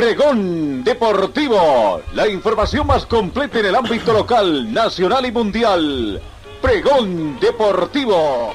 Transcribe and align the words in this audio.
Pregón 0.00 0.82
Deportivo, 0.82 2.00
la 2.14 2.26
información 2.26 2.86
más 2.86 3.04
completa 3.04 3.60
en 3.60 3.66
el 3.66 3.74
ámbito 3.74 4.14
local, 4.14 4.72
nacional 4.72 5.26
y 5.26 5.30
mundial. 5.30 6.22
Pregón 6.62 7.38
Deportivo. 7.38 8.54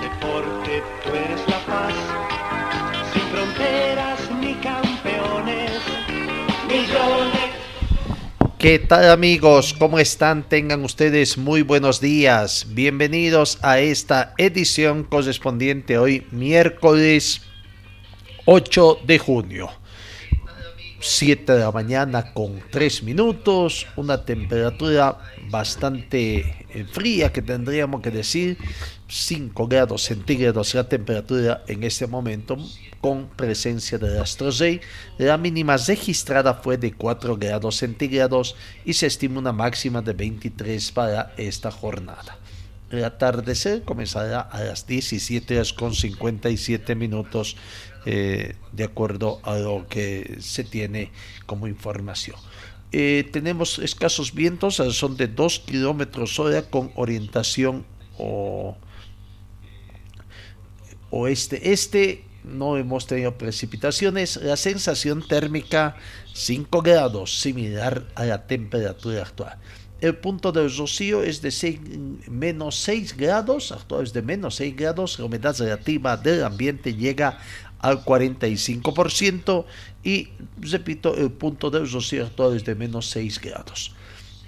Deporte, 0.00 0.80
tú 1.02 1.10
eres 1.10 1.40
la 1.48 1.58
paz, 1.66 1.94
sin 3.12 3.22
fronteras 3.32 4.20
ni 4.40 4.54
campeones, 4.54 5.72
millones. 6.68 7.50
¿Qué 8.56 8.78
tal 8.78 9.10
amigos? 9.10 9.74
¿Cómo 9.76 9.98
están? 9.98 10.48
Tengan 10.48 10.84
ustedes 10.84 11.36
muy 11.36 11.62
buenos 11.62 12.00
días. 12.00 12.68
Bienvenidos 12.68 13.58
a 13.62 13.80
esta 13.80 14.34
edición 14.38 15.02
correspondiente 15.02 15.98
hoy 15.98 16.28
miércoles 16.30 17.42
8 18.44 18.98
de 19.04 19.18
junio. 19.18 19.83
7 21.06 21.52
de 21.52 21.58
la 21.58 21.70
mañana 21.70 22.32
con 22.32 22.62
3 22.70 23.02
minutos, 23.02 23.86
una 23.94 24.24
temperatura 24.24 25.18
bastante 25.50 26.64
eh, 26.70 26.86
fría 26.90 27.30
que 27.30 27.42
tendríamos 27.42 28.00
que 28.00 28.10
decir 28.10 28.56
5 29.06 29.68
grados 29.68 30.04
centígrados 30.04 30.74
la 30.74 30.88
temperatura 30.88 31.62
en 31.66 31.84
este 31.84 32.06
momento 32.06 32.56
con 33.02 33.28
presencia 33.28 33.98
de 33.98 34.18
Astrosei. 34.18 34.80
La 35.18 35.36
mínima 35.36 35.76
registrada 35.76 36.54
fue 36.54 36.78
de 36.78 36.94
4 36.94 37.36
grados 37.36 37.76
centígrados 37.76 38.56
y 38.86 38.94
se 38.94 39.06
estima 39.06 39.40
una 39.40 39.52
máxima 39.52 40.00
de 40.00 40.14
23 40.14 40.90
para 40.92 41.34
esta 41.36 41.70
jornada. 41.70 42.38
El 42.90 43.04
atardecer 43.04 43.82
comenzará 43.82 44.40
a 44.40 44.62
las 44.62 44.86
17 44.86 45.56
horas 45.56 45.72
con 45.74 45.94
57 45.94 46.94
minutos 46.94 47.56
eh, 48.06 48.56
de 48.72 48.84
acuerdo 48.84 49.40
a 49.42 49.56
lo 49.56 49.86
que 49.88 50.36
se 50.40 50.64
tiene 50.64 51.10
como 51.46 51.66
información. 51.66 52.36
Eh, 52.92 53.28
tenemos 53.32 53.78
escasos 53.80 54.32
vientos, 54.32 54.76
son 54.76 55.16
de 55.16 55.26
2 55.26 55.60
kilómetros 55.60 56.38
hora 56.38 56.62
con 56.62 56.92
orientación 56.94 57.84
o, 58.18 58.76
oeste-este. 61.10 62.24
No 62.44 62.76
hemos 62.76 63.06
tenido 63.06 63.38
precipitaciones. 63.38 64.36
La 64.36 64.56
sensación 64.56 65.26
térmica 65.26 65.96
5 66.34 66.82
grados, 66.82 67.40
similar 67.40 68.06
a 68.14 68.24
la 68.24 68.46
temperatura 68.46 69.22
actual. 69.22 69.58
El 70.00 70.16
punto 70.16 70.52
del 70.52 70.76
rocío 70.76 71.22
es 71.22 71.40
de 71.40 71.50
6, 71.50 71.80
menos 72.28 72.76
6 72.76 73.16
grados, 73.16 73.72
actual 73.72 74.04
es 74.04 74.12
de 74.12 74.20
menos 74.20 74.56
6 74.56 74.76
grados. 74.76 75.18
La 75.18 75.24
humedad 75.24 75.56
relativa 75.58 76.16
del 76.16 76.44
ambiente 76.44 76.94
llega 76.94 77.38
al 77.84 78.02
45% 78.02 79.66
y, 80.02 80.28
repito, 80.58 81.14
el 81.14 81.30
punto 81.30 81.70
de 81.70 81.84
rocío 81.84 82.26
es 82.54 82.64
de 82.64 82.74
menos 82.74 83.10
6 83.10 83.38
grados. 83.42 83.92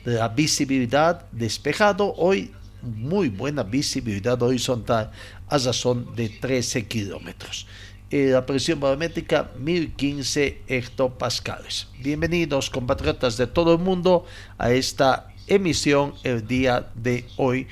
La 0.05 0.29
visibilidad 0.29 1.27
despejado 1.33 2.15
hoy, 2.15 2.53
muy 2.81 3.29
buena 3.29 3.63
visibilidad 3.63 4.43
horizontal 4.43 5.11
a 5.49 5.59
razón 5.59 6.17
de 6.17 6.31
13 6.31 6.87
kilómetros. 6.87 7.67
Eh, 8.11 8.29
la 8.33 8.47
presión 8.47 8.81
barométrica 8.81 9.51
1015 9.59 10.63
hectopascales. 10.67 11.89
Bienvenidos 12.01 12.71
compatriotas 12.71 13.37
de 13.37 13.47
todo 13.47 13.75
el 13.75 13.81
mundo 13.81 14.25
a 14.57 14.71
esta 14.71 15.35
emisión 15.47 16.15
el 16.25 16.49
día 16.49 16.87
de 16.95 17.27
hoy, 17.37 17.67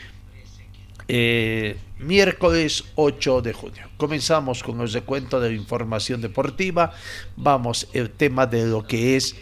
eh, 1.08 1.78
miércoles 2.06 2.84
8 2.94 3.42
de 3.42 3.52
junio. 3.52 3.88
Comenzamos 3.96 4.62
con 4.62 4.80
el 4.80 4.92
recuento 4.92 5.40
de 5.40 5.50
la 5.50 5.54
información 5.54 6.20
deportiva. 6.20 6.92
Vamos 7.36 7.88
el 7.92 8.10
tema 8.10 8.46
de 8.46 8.66
lo 8.66 8.86
que 8.86 9.16
es 9.16 9.34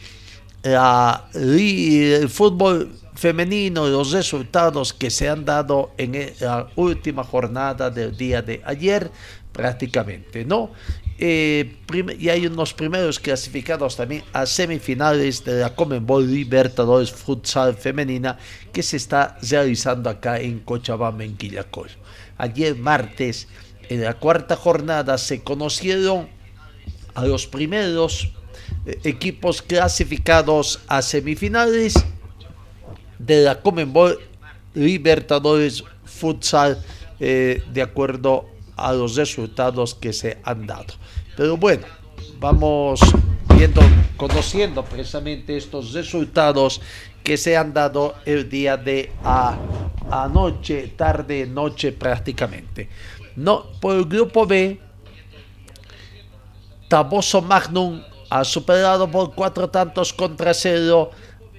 el 0.63 2.29
fútbol 2.29 2.93
femenino, 3.15 3.89
los 3.89 4.13
resultados 4.13 4.93
que 4.93 5.11
se 5.11 5.29
han 5.29 5.45
dado 5.45 5.93
en 5.99 6.33
la 6.41 6.69
última 6.77 7.25
jornada 7.25 7.91
del 7.91 8.17
día 8.17 8.43
de 8.43 8.63
ayer, 8.65 9.11
prácticamente, 9.53 10.45
¿no? 10.45 10.71
Eh, 11.19 11.77
y 12.19 12.29
hay 12.31 12.47
unos 12.47 12.75
primeros 12.75 13.21
clasificados 13.21 13.97
también 13.97 14.25
a 14.33 14.47
semifinales 14.47 15.45
de 15.45 15.61
la 15.61 15.75
Comenbol 15.75 16.29
Libertadores 16.29 17.13
Futsal 17.13 17.77
Femenina 17.77 18.39
que 18.73 18.83
se 18.83 18.97
está 18.97 19.37
realizando 19.43 20.11
acá 20.11 20.41
en 20.41 20.61
Cochabamba, 20.61 21.23
en 21.23 21.37
Quillacol. 21.37 21.91
Ayer 22.39 22.77
martes, 22.77 23.49
en 23.89 24.03
la 24.03 24.15
cuarta 24.15 24.57
jornada, 24.57 25.19
se 25.19 25.43
conocieron 25.43 26.29
a 27.15 27.25
los 27.25 27.47
primeros 27.47 28.33
eh, 28.87 28.99
equipos 29.05 29.63
clasificados 29.63 30.81
a 30.89 31.03
semifinales 31.03 31.95
de 33.19 33.43
la 33.43 33.61
Comenbol 33.61 34.19
Libertadores 34.75 35.85
Futsal 36.05 36.83
eh, 37.21 37.63
de 37.73 37.83
acuerdo 37.83 38.47
a 38.77 38.93
los 38.93 39.17
resultados 39.17 39.95
que 39.95 40.13
se 40.13 40.39
han 40.45 40.67
dado. 40.67 40.95
Pero 41.37 41.57
bueno, 41.57 41.87
vamos 42.41 43.01
viendo, 43.57 43.81
conociendo 44.17 44.85
precisamente 44.85 45.57
estos 45.57 45.93
resultados 45.93 46.81
que 47.23 47.37
se 47.37 47.57
han 47.57 47.73
dado 47.73 48.15
el 48.25 48.49
día 48.49 48.77
de 48.77 49.13
anoche, 50.11 50.89
tarde, 50.97 51.47
noche 51.47 51.93
prácticamente. 51.93 52.89
No, 53.37 53.65
por 53.81 53.97
el 53.97 54.05
grupo 54.05 54.47
B, 54.47 54.79
Taboso 56.89 57.41
Magnum 57.41 58.03
ha 58.29 58.45
superado 58.45 59.11
por 59.11 59.35
cuatro 59.35 59.71
tantos 59.71 60.13
contra 60.13 60.53
cero 60.53 61.11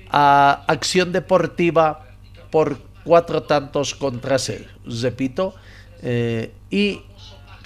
a 0.10 0.64
Acción 0.68 1.12
Deportiva 1.12 2.06
por 2.52 2.78
cuatro 3.04 3.44
tantos 3.44 3.96
contra 3.96 4.38
cero. 4.38 4.66
Repito, 4.86 5.56
eh, 6.02 6.52
y 6.70 7.02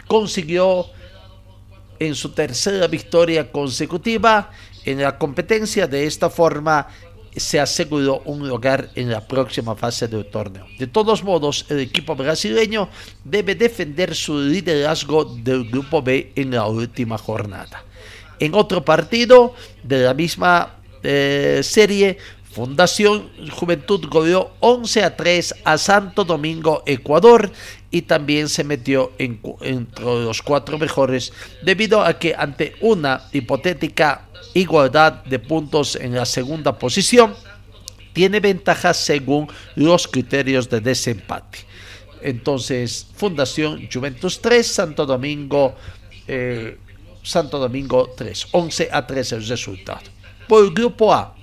consiguió 0.08 0.86
en 2.00 2.16
su 2.16 2.32
tercera 2.32 2.88
victoria 2.88 3.52
consecutiva 3.52 4.52
en 4.86 5.02
la 5.02 5.18
competencia. 5.18 5.88
De 5.88 6.06
esta 6.06 6.30
forma 6.30 6.88
se 7.38 7.60
aseguró 7.60 8.22
un 8.26 8.48
lugar 8.48 8.90
en 8.96 9.10
la 9.10 9.26
próxima 9.28 9.76
fase 9.76 10.08
del 10.08 10.26
torneo. 10.26 10.66
De 10.78 10.88
todos 10.88 11.24
modos, 11.24 11.66
el 11.70 11.80
equipo 11.80 12.16
brasileño 12.16 12.90
debe 13.24 13.56
defender 13.56 14.16
su 14.16 14.40
liderazgo 14.40 15.26
del 15.26 15.70
grupo 15.70 16.02
B 16.02 16.32
en 16.36 16.52
la 16.52 16.66
última 16.68 17.18
jornada. 17.18 17.84
En 18.40 18.54
otro 18.54 18.84
partido 18.84 19.54
de 19.84 20.04
la 20.04 20.14
misma 20.14 20.76
eh, 21.04 21.62
serie, 21.64 22.18
Fundación 22.58 23.30
Juventud 23.52 24.08
goleó 24.10 24.50
11 24.62 25.04
a 25.04 25.16
3 25.16 25.54
a 25.64 25.78
Santo 25.78 26.24
Domingo, 26.24 26.82
Ecuador, 26.88 27.52
y 27.92 28.02
también 28.02 28.50
se 28.50 28.64
metió 28.64 29.12
en, 29.20 29.40
entre 29.62 30.04
los 30.04 30.42
cuatro 30.42 30.80
mejores 30.80 31.32
debido 31.62 32.02
a 32.02 32.18
que 32.18 32.34
ante 32.36 32.74
una 32.82 33.22
hipotética 33.32 34.26
igualdad 34.56 35.24
de 35.26 35.38
puntos 35.38 35.98
en 35.98 36.16
la 36.16 36.26
segunda 36.26 36.80
posición, 36.80 37.36
tiene 38.14 38.40
ventajas 38.40 38.98
según 38.98 39.48
los 39.76 40.08
criterios 40.08 40.68
de 40.68 40.82
desempate. 40.82 41.60
Entonces, 42.24 43.06
Fundación 43.14 43.88
Juventus 43.94 44.42
3, 44.42 44.66
Santo 44.66 45.06
Domingo, 45.06 45.76
eh, 46.28 46.80
Santo 47.22 47.60
Domingo 47.60 48.10
3, 48.18 48.48
11 48.54 48.90
a 48.92 49.06
3 49.06 49.34
el 49.34 49.48
resultado. 49.48 50.02
Por 50.48 50.64
el 50.64 50.74
grupo 50.74 51.14
A, 51.14 51.37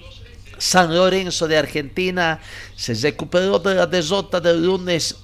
San 0.64 0.94
Lorenzo 0.94 1.46
de 1.46 1.58
Argentina 1.58 2.40
se 2.74 2.94
recuperó 2.94 3.58
de 3.58 3.74
la 3.74 3.86
derrota 3.86 4.40
del 4.40 4.64
lunes 4.64 5.14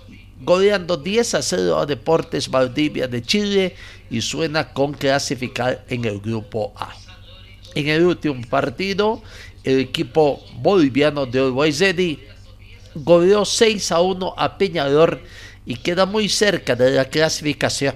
goleando 0.43 0.99
10 0.99 1.35
a 1.35 1.41
0 1.41 1.79
a 1.79 1.87
Deportes 1.87 2.51
Valdivia 2.51 3.09
de 3.09 3.23
Chile 3.23 3.75
y 4.11 4.21
suena 4.21 4.71
con 4.75 4.93
clasificar 4.93 5.83
en 5.89 6.05
el 6.05 6.21
grupo 6.21 6.75
A. 6.77 6.95
En 7.75 7.89
el 7.89 8.05
último 8.05 8.39
partido, 8.51 9.23
el 9.65 9.81
equipo 9.81 10.45
boliviano 10.57 11.25
de 11.25 11.41
Uruguay 11.41 12.19
goleó 12.95 13.47
6 13.47 13.93
a 13.93 14.03
1 14.03 14.35
a 14.37 14.59
Peñador 14.59 15.23
y 15.65 15.75
queda 15.77 16.05
muy 16.05 16.29
cerca 16.29 16.77
de 16.77 16.91
la 16.91 17.07
clasificación 17.07 17.95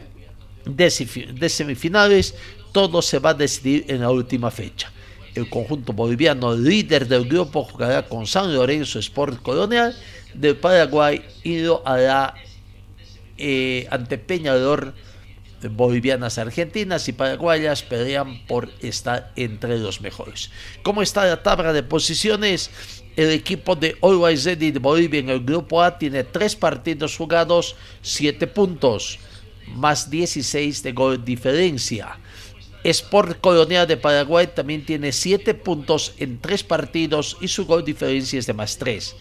de 0.64 1.48
semifinales. 1.50 2.34
Todo 2.72 3.02
se 3.02 3.18
va 3.18 3.30
a 3.30 3.34
decidir 3.34 3.84
en 3.88 4.00
la 4.00 4.10
última 4.10 4.50
fecha. 4.50 4.93
El 5.34 5.48
conjunto 5.48 5.92
boliviano 5.92 6.54
líder 6.54 7.08
del 7.08 7.28
grupo 7.28 7.64
jugará 7.64 8.06
con 8.06 8.26
San 8.26 8.54
Lorenzo 8.54 8.98
Sport 8.98 9.42
Colonial 9.42 9.94
del 10.34 10.56
Paraguay 10.56 11.22
ido 11.42 11.82
a 11.86 11.96
la 11.96 12.34
eh, 13.36 13.86
ante 13.90 14.18
Peñador 14.18 14.94
bolivianas 15.68 16.38
argentinas 16.38 17.08
y 17.08 17.12
paraguayas 17.12 17.82
pelean 17.82 18.44
por 18.46 18.70
estar 18.80 19.32
entre 19.36 19.78
los 19.78 20.00
mejores. 20.00 20.50
¿Cómo 20.82 21.02
está 21.02 21.24
la 21.24 21.42
tabla 21.42 21.72
de 21.72 21.82
posiciones? 21.82 22.70
El 23.16 23.30
equipo 23.30 23.76
de 23.76 23.96
Always 24.02 24.44
Ready 24.44 24.72
de 24.72 24.78
Bolivia 24.78 25.20
en 25.20 25.28
el 25.30 25.44
grupo 25.44 25.82
A 25.82 25.98
tiene 25.98 26.24
tres 26.24 26.56
partidos 26.56 27.16
jugados, 27.16 27.76
siete 28.02 28.46
puntos, 28.46 29.18
más 29.68 30.10
16 30.10 30.82
de 30.82 30.92
gol 30.92 31.24
diferencia. 31.24 32.18
Sport 32.84 33.40
Colonial 33.40 33.86
de 33.88 33.96
Paraguay 33.96 34.46
también 34.54 34.84
tiene 34.84 35.10
7 35.10 35.54
puntos 35.54 36.12
en 36.18 36.38
3 36.38 36.64
partidos 36.64 37.38
y 37.40 37.48
su 37.48 37.64
gol 37.64 37.82
diferencia 37.82 38.38
es 38.38 38.46
de 38.46 38.52
más 38.52 38.76
3. 38.76 39.16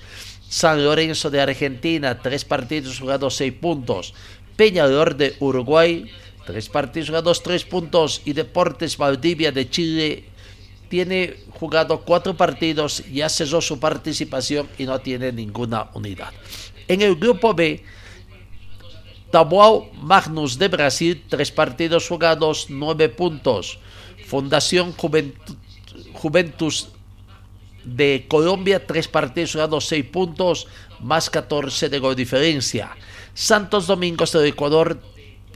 San 0.50 0.84
Lorenzo 0.84 1.32
de 1.32 1.42
Argentina, 1.42 2.20
3 2.22 2.46
partidos 2.46 3.00
jugados 3.00 3.36
6 3.38 3.54
puntos. 3.54 4.14
Peñador 4.58 5.16
de 5.16 5.36
Uruguay, 5.40 6.12
3 6.46 6.70
partidos 6.70 7.08
jugados 7.08 7.42
3 7.42 7.64
puntos. 7.64 8.22
Y 8.26 8.34
Deportes 8.34 8.98
Valdivia 8.98 9.54
de 9.54 9.70
Chile 9.70 10.26
tiene 10.90 11.38
jugado 11.52 12.02
4 12.02 12.36
partidos, 12.36 13.04
ya 13.12 13.30
cesó 13.30 13.62
su 13.62 13.80
participación 13.80 14.68
y 14.78 14.84
no 14.84 15.00
tiene 15.00 15.32
ninguna 15.32 15.90
unidad. 15.94 16.34
En 16.88 17.02
el 17.02 17.16
grupo 17.16 17.54
B, 17.54 17.82
Taboao 19.34 19.90
Magnus 19.98 20.60
de 20.60 20.68
Brasil, 20.68 21.26
tres 21.28 21.50
partidos 21.50 22.08
jugados, 22.08 22.68
nueve 22.70 23.10
puntos. 23.10 23.80
Fundación 24.28 24.94
Juventus 26.14 26.90
de 27.84 28.28
Colombia, 28.30 28.86
tres 28.86 29.08
partidos 29.08 29.54
jugados, 29.54 29.88
seis 29.88 30.06
puntos, 30.06 30.68
más 31.00 31.32
14 31.32 31.90
de 31.90 31.98
gol 31.98 32.16
diferencia. 32.16 32.96
Santos 33.34 33.88
Domingos 33.88 34.34
de 34.34 34.48
Ecuador, 34.48 35.02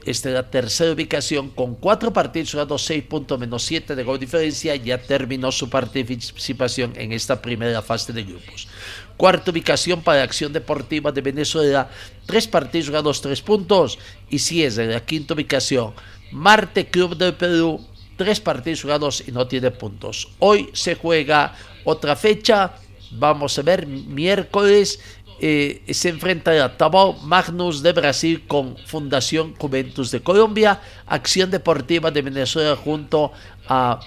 esta 0.04 0.28
es 0.28 0.34
la 0.34 0.50
tercera 0.50 0.92
ubicación, 0.92 1.50
con 1.50 1.74
cuatro 1.74 2.12
partidos 2.12 2.52
jugados, 2.52 2.84
seis 2.84 3.04
puntos 3.04 3.38
menos 3.38 3.62
siete 3.62 3.94
de 3.94 4.04
gol 4.04 4.18
diferencia, 4.18 4.74
ya 4.76 4.98
terminó 4.98 5.52
su 5.52 5.68
participación 5.68 6.92
en 6.96 7.12
esta 7.12 7.40
primera 7.40 7.82
fase 7.82 8.12
de 8.12 8.22
grupos. 8.22 8.68
Cuarta 9.16 9.50
ubicación 9.50 10.02
para 10.02 10.22
Acción 10.22 10.52
Deportiva 10.52 11.10
de 11.12 11.20
Venezuela, 11.20 11.90
tres 12.26 12.46
partidos 12.46 12.88
jugados, 12.88 13.20
tres 13.20 13.42
puntos. 13.42 13.98
Y 14.30 14.38
si 14.38 14.62
es 14.62 14.76
la 14.76 15.04
quinta 15.04 15.34
ubicación, 15.34 15.92
Marte 16.30 16.86
Club 16.86 17.16
del 17.16 17.34
Perú, 17.34 17.84
tres 18.16 18.40
partidos 18.40 18.82
jugados 18.82 19.24
y 19.26 19.32
no 19.32 19.46
tiene 19.46 19.70
puntos. 19.70 20.28
Hoy 20.38 20.70
se 20.72 20.94
juega 20.94 21.54
otra 21.84 22.16
fecha, 22.16 22.74
vamos 23.12 23.58
a 23.58 23.62
ver, 23.62 23.86
miércoles 23.86 25.00
eh, 25.40 25.82
se 25.90 26.08
enfrenta 26.08 26.64
a 26.64 26.76
Tabao 26.76 27.14
Magnus 27.22 27.82
de 27.82 27.92
Brasil 27.92 28.44
con 28.46 28.76
Fundación 28.86 29.54
Juventus 29.56 30.10
de 30.10 30.20
Colombia, 30.20 30.80
Acción 31.06 31.50
Deportiva 31.50 32.10
de 32.10 32.22
Venezuela 32.22 32.76
junto 32.76 33.32
a 33.68 34.00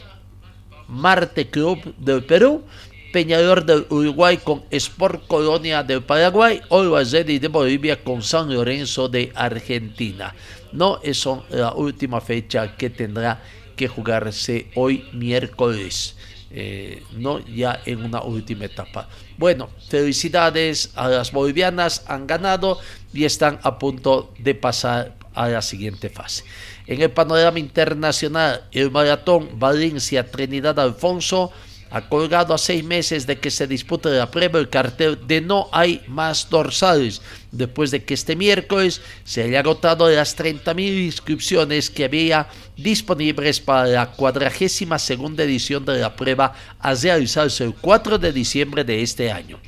Marte 0.88 1.50
Club 1.50 1.96
del 1.98 2.24
Perú 2.24 2.64
Peñador 3.12 3.66
del 3.66 3.86
Uruguay 3.90 4.38
con 4.38 4.64
Sport 4.72 5.28
Colonia 5.28 5.84
del 5.84 6.02
Paraguay, 6.02 6.62
Ready 6.70 7.40
de 7.40 7.48
Bolivia 7.50 8.02
con 8.02 8.22
San 8.22 8.54
Lorenzo 8.54 9.10
de 9.10 9.32
Argentina. 9.36 10.34
No 10.72 11.00
es 11.04 11.28
la 11.50 11.74
última 11.74 12.22
fecha 12.22 12.76
que 12.78 12.90
tendrá 12.90 13.42
que 13.76 13.90
jugarse 13.90 14.68
hoy 14.76 15.06
miércoles. 15.12 16.16
Eh, 16.54 17.04
no 17.14 17.40
ya 17.40 17.80
en 17.86 18.04
una 18.04 18.22
última 18.24 18.66
etapa. 18.66 19.08
Bueno, 19.38 19.70
felicidades 19.88 20.92
a 20.96 21.08
las 21.08 21.32
bolivianas, 21.32 22.04
han 22.08 22.28
ganado 22.28 22.78
y 23.14 23.24
están 23.24 23.60
a 23.64 23.80
punto 23.80 24.34
de 24.38 24.54
pasar 24.54 25.16
a 25.34 25.48
la 25.48 25.62
siguiente 25.62 26.10
fase. 26.10 26.44
En 26.88 27.02
el 27.02 27.12
panorama 27.12 27.58
internacional, 27.58 28.66
el 28.74 28.92
maratón 28.92 29.60
Valencia 29.60 30.30
Trinidad 30.30 30.78
Alfonso 30.78 31.54
ha 31.92 32.08
colgado 32.08 32.54
a 32.54 32.58
seis 32.58 32.84
meses 32.84 33.28
de 33.28 33.38
que 33.38 33.52
se 33.52 33.68
dispute 33.68 34.10
la 34.10 34.32
prueba 34.32 34.60
el 34.60 34.70
cartel 34.70 35.20
de 35.28 35.42
no 35.42 35.68
hay 35.74 36.02
más 36.08 36.50
dorsales, 36.50 37.22
después 37.52 37.92
de 37.92 38.04
que 38.04 38.14
este 38.14 38.36
miércoles 38.38 39.02
se 39.26 39.44
haya 39.44 39.60
agotado 39.60 40.10
las 40.10 40.38
30.000 40.38 41.06
inscripciones 41.06 41.90
que 41.90 42.06
había 42.06 42.48
disponibles 42.78 43.60
para 43.60 43.88
la 43.88 44.12
cuadragésima 44.12 44.98
segunda 44.98 45.44
edición 45.44 45.84
de 45.86 46.00
la 46.00 46.16
prueba 46.16 46.54
a 46.80 46.94
realizarse 46.94 47.66
el 47.66 47.74
4 47.74 48.18
de 48.18 48.32
diciembre 48.32 48.86
de 48.86 49.02
este 49.02 49.30
año. 49.30 49.60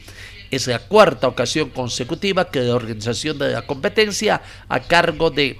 Es 0.49 0.67
la 0.67 0.79
cuarta 0.79 1.27
ocasión 1.27 1.71
consecutiva 1.71 2.49
que 2.49 2.61
la 2.61 2.75
organización 2.75 3.37
de 3.37 3.51
la 3.51 3.63
competencia 3.63 4.41
a 4.69 4.79
cargo 4.79 5.29
de 5.29 5.59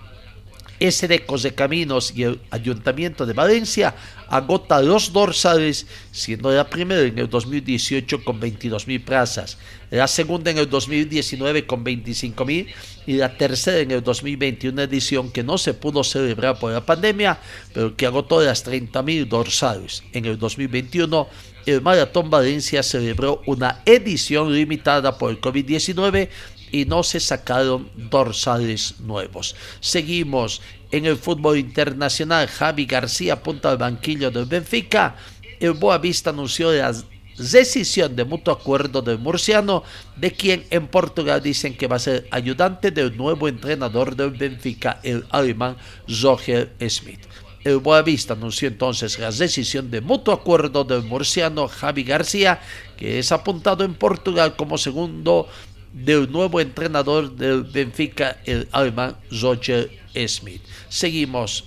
SDECOS 0.79 1.43
de 1.43 1.53
Caminos 1.53 2.13
y 2.15 2.23
el 2.23 2.41
Ayuntamiento 2.51 3.25
de 3.25 3.33
Valencia 3.33 3.95
agota 4.27 4.81
los 4.81 5.13
dorsales, 5.13 5.85
siendo 6.11 6.51
la 6.51 6.69
primera 6.69 7.01
en 7.01 7.19
el 7.19 7.29
2018 7.29 8.23
con 8.23 8.41
22.000 8.41 9.03
plazas, 9.03 9.57
la 9.91 10.07
segunda 10.07 10.49
en 10.49 10.57
el 10.57 10.69
2019 10.69 11.67
con 11.67 11.85
25.000 11.85 12.67
y 13.05 13.13
la 13.13 13.37
tercera 13.37 13.79
en 13.79 13.91
el 13.91 14.01
2021 14.01 14.81
edición 14.81 15.31
que 15.31 15.43
no 15.43 15.57
se 15.57 15.73
pudo 15.73 16.03
celebrar 16.03 16.57
por 16.57 16.71
la 16.71 16.85
pandemia, 16.85 17.39
pero 17.73 17.95
que 17.95 18.05
agotó 18.05 18.41
las 18.41 18.65
30.000 18.65 19.27
dorsales. 19.27 20.03
En 20.13 20.25
el 20.25 20.39
2021 20.39 21.27
el 21.65 21.81
Maratón 21.81 22.29
Valencia 22.29 22.83
celebró 22.83 23.41
una 23.45 23.81
edición 23.85 24.53
limitada 24.53 25.17
por 25.17 25.31
el 25.31 25.39
COVID-19 25.39 26.27
y 26.73 26.85
no 26.85 27.03
se 27.03 27.19
sacaron 27.19 27.87
dorsales 27.95 28.99
nuevos. 28.99 29.55
Seguimos 29.79 30.59
en 30.91 31.05
el 31.05 31.17
fútbol 31.17 31.59
internacional. 31.59 32.47
Javi 32.47 32.85
García 32.87 33.33
apunta 33.33 33.69
al 33.69 33.77
banquillo 33.77 34.31
del 34.31 34.45
Benfica. 34.45 35.15
El 35.59 35.73
Boavista 35.73 36.31
anunció 36.31 36.73
la 36.73 36.91
decisión 37.37 38.15
de 38.15 38.25
mutuo 38.25 38.55
acuerdo 38.55 39.03
del 39.03 39.19
murciano, 39.19 39.83
de 40.15 40.31
quien 40.31 40.65
en 40.71 40.87
Portugal 40.87 41.43
dicen 41.43 41.77
que 41.77 41.85
va 41.87 41.97
a 41.97 41.99
ser 41.99 42.27
ayudante 42.31 42.89
del 42.89 43.15
nuevo 43.15 43.47
entrenador 43.47 44.15
del 44.15 44.31
Benfica, 44.31 44.99
el 45.03 45.25
alemán 45.29 45.77
Roger 46.23 46.73
Smith. 46.89 47.21
El 47.63 47.77
Boavista 47.77 48.33
anunció 48.33 48.67
entonces 48.67 49.19
la 49.19 49.31
decisión 49.31 49.91
de 49.91 50.01
mutuo 50.01 50.33
acuerdo 50.33 50.83
del 50.83 51.03
murciano 51.03 51.67
Javi 51.67 52.03
García, 52.03 52.59
que 52.97 53.19
es 53.19 53.31
apuntado 53.31 53.86
en 53.86 53.93
Portugal 53.93 54.55
como 54.55 54.77
segundo 54.77 55.48
del 55.93 56.31
nuevo 56.31 56.59
entrenador 56.59 57.35
del 57.35 57.63
Benfica, 57.63 58.38
el 58.45 58.67
alemán 58.71 59.15
Roger 59.41 59.89
Smith. 60.27 60.62
Seguimos 60.89 61.65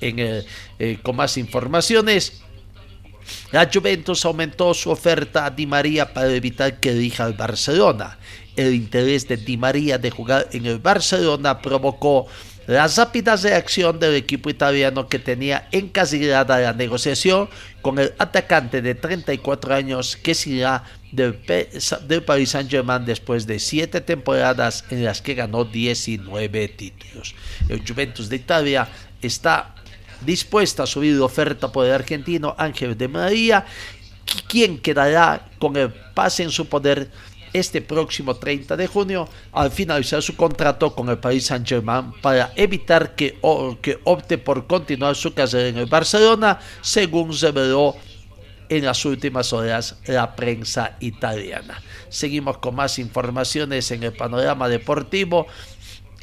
en, 0.00 0.44
eh, 0.78 0.98
con 1.02 1.16
más 1.16 1.36
informaciones. 1.38 2.42
La 3.52 3.68
Juventus 3.72 4.24
aumentó 4.24 4.74
su 4.74 4.90
oferta 4.90 5.46
a 5.46 5.50
Di 5.50 5.66
María 5.66 6.12
para 6.12 6.32
evitar 6.32 6.78
que 6.78 6.90
elija 6.90 7.24
al 7.24 7.34
Barcelona. 7.34 8.18
El 8.56 8.74
interés 8.74 9.26
de 9.26 9.36
Di 9.36 9.56
María 9.56 9.98
de 9.98 10.10
jugar 10.10 10.48
en 10.52 10.66
el 10.66 10.78
Barcelona 10.78 11.60
provocó 11.60 12.26
la 12.66 12.88
rápida 12.88 13.36
reacción 13.36 13.98
del 14.00 14.14
equipo 14.14 14.50
italiano 14.50 15.08
que 15.08 15.20
tenía 15.20 15.68
encasillada 15.70 16.58
la 16.58 16.72
negociación 16.72 17.48
con 17.80 17.98
el 17.98 18.12
atacante 18.18 18.82
de 18.82 18.96
34 18.96 19.74
años 19.74 20.16
que 20.16 20.34
será 20.34 20.82
del, 21.16 21.40
del 22.06 22.22
Paris 22.22 22.50
Saint-Germain 22.50 23.04
después 23.04 23.46
de 23.46 23.58
7 23.58 24.00
temporadas 24.02 24.84
en 24.90 25.04
las 25.04 25.22
que 25.22 25.34
ganó 25.34 25.64
19 25.64 26.68
títulos. 26.68 27.34
El 27.68 27.86
Juventus 27.86 28.28
de 28.28 28.36
Italia 28.36 28.88
está 29.22 29.74
dispuesta 30.24 30.84
a 30.84 30.86
subir 30.86 31.16
la 31.16 31.24
oferta 31.24 31.72
por 31.72 31.86
el 31.86 31.92
argentino 31.92 32.54
Ángel 32.58 32.96
de 32.96 33.08
María, 33.08 33.66
quien 34.48 34.78
quedará 34.78 35.48
con 35.58 35.76
el 35.76 35.92
pase 36.14 36.42
en 36.42 36.50
su 36.50 36.66
poder 36.66 37.10
este 37.52 37.80
próximo 37.80 38.36
30 38.36 38.76
de 38.76 38.86
junio 38.86 39.28
al 39.52 39.70
finalizar 39.70 40.22
su 40.22 40.36
contrato 40.36 40.94
con 40.94 41.08
el 41.08 41.18
Paris 41.18 41.46
Saint-Germain 41.46 42.12
para 42.20 42.52
evitar 42.56 43.14
que, 43.14 43.38
que 43.80 43.98
opte 44.04 44.36
por 44.36 44.66
continuar 44.66 45.16
su 45.16 45.32
carrera 45.32 45.68
en 45.68 45.78
el 45.78 45.86
Barcelona, 45.86 46.58
según 46.82 47.32
reveló 47.38 47.96
en 48.68 48.84
las 48.84 49.04
últimas 49.04 49.52
horas 49.52 49.96
la 50.06 50.36
prensa 50.36 50.96
italiana. 51.00 51.82
Seguimos 52.08 52.58
con 52.58 52.74
más 52.74 52.98
informaciones 52.98 53.90
en 53.90 54.02
el 54.02 54.12
panorama 54.12 54.68
deportivo 54.68 55.46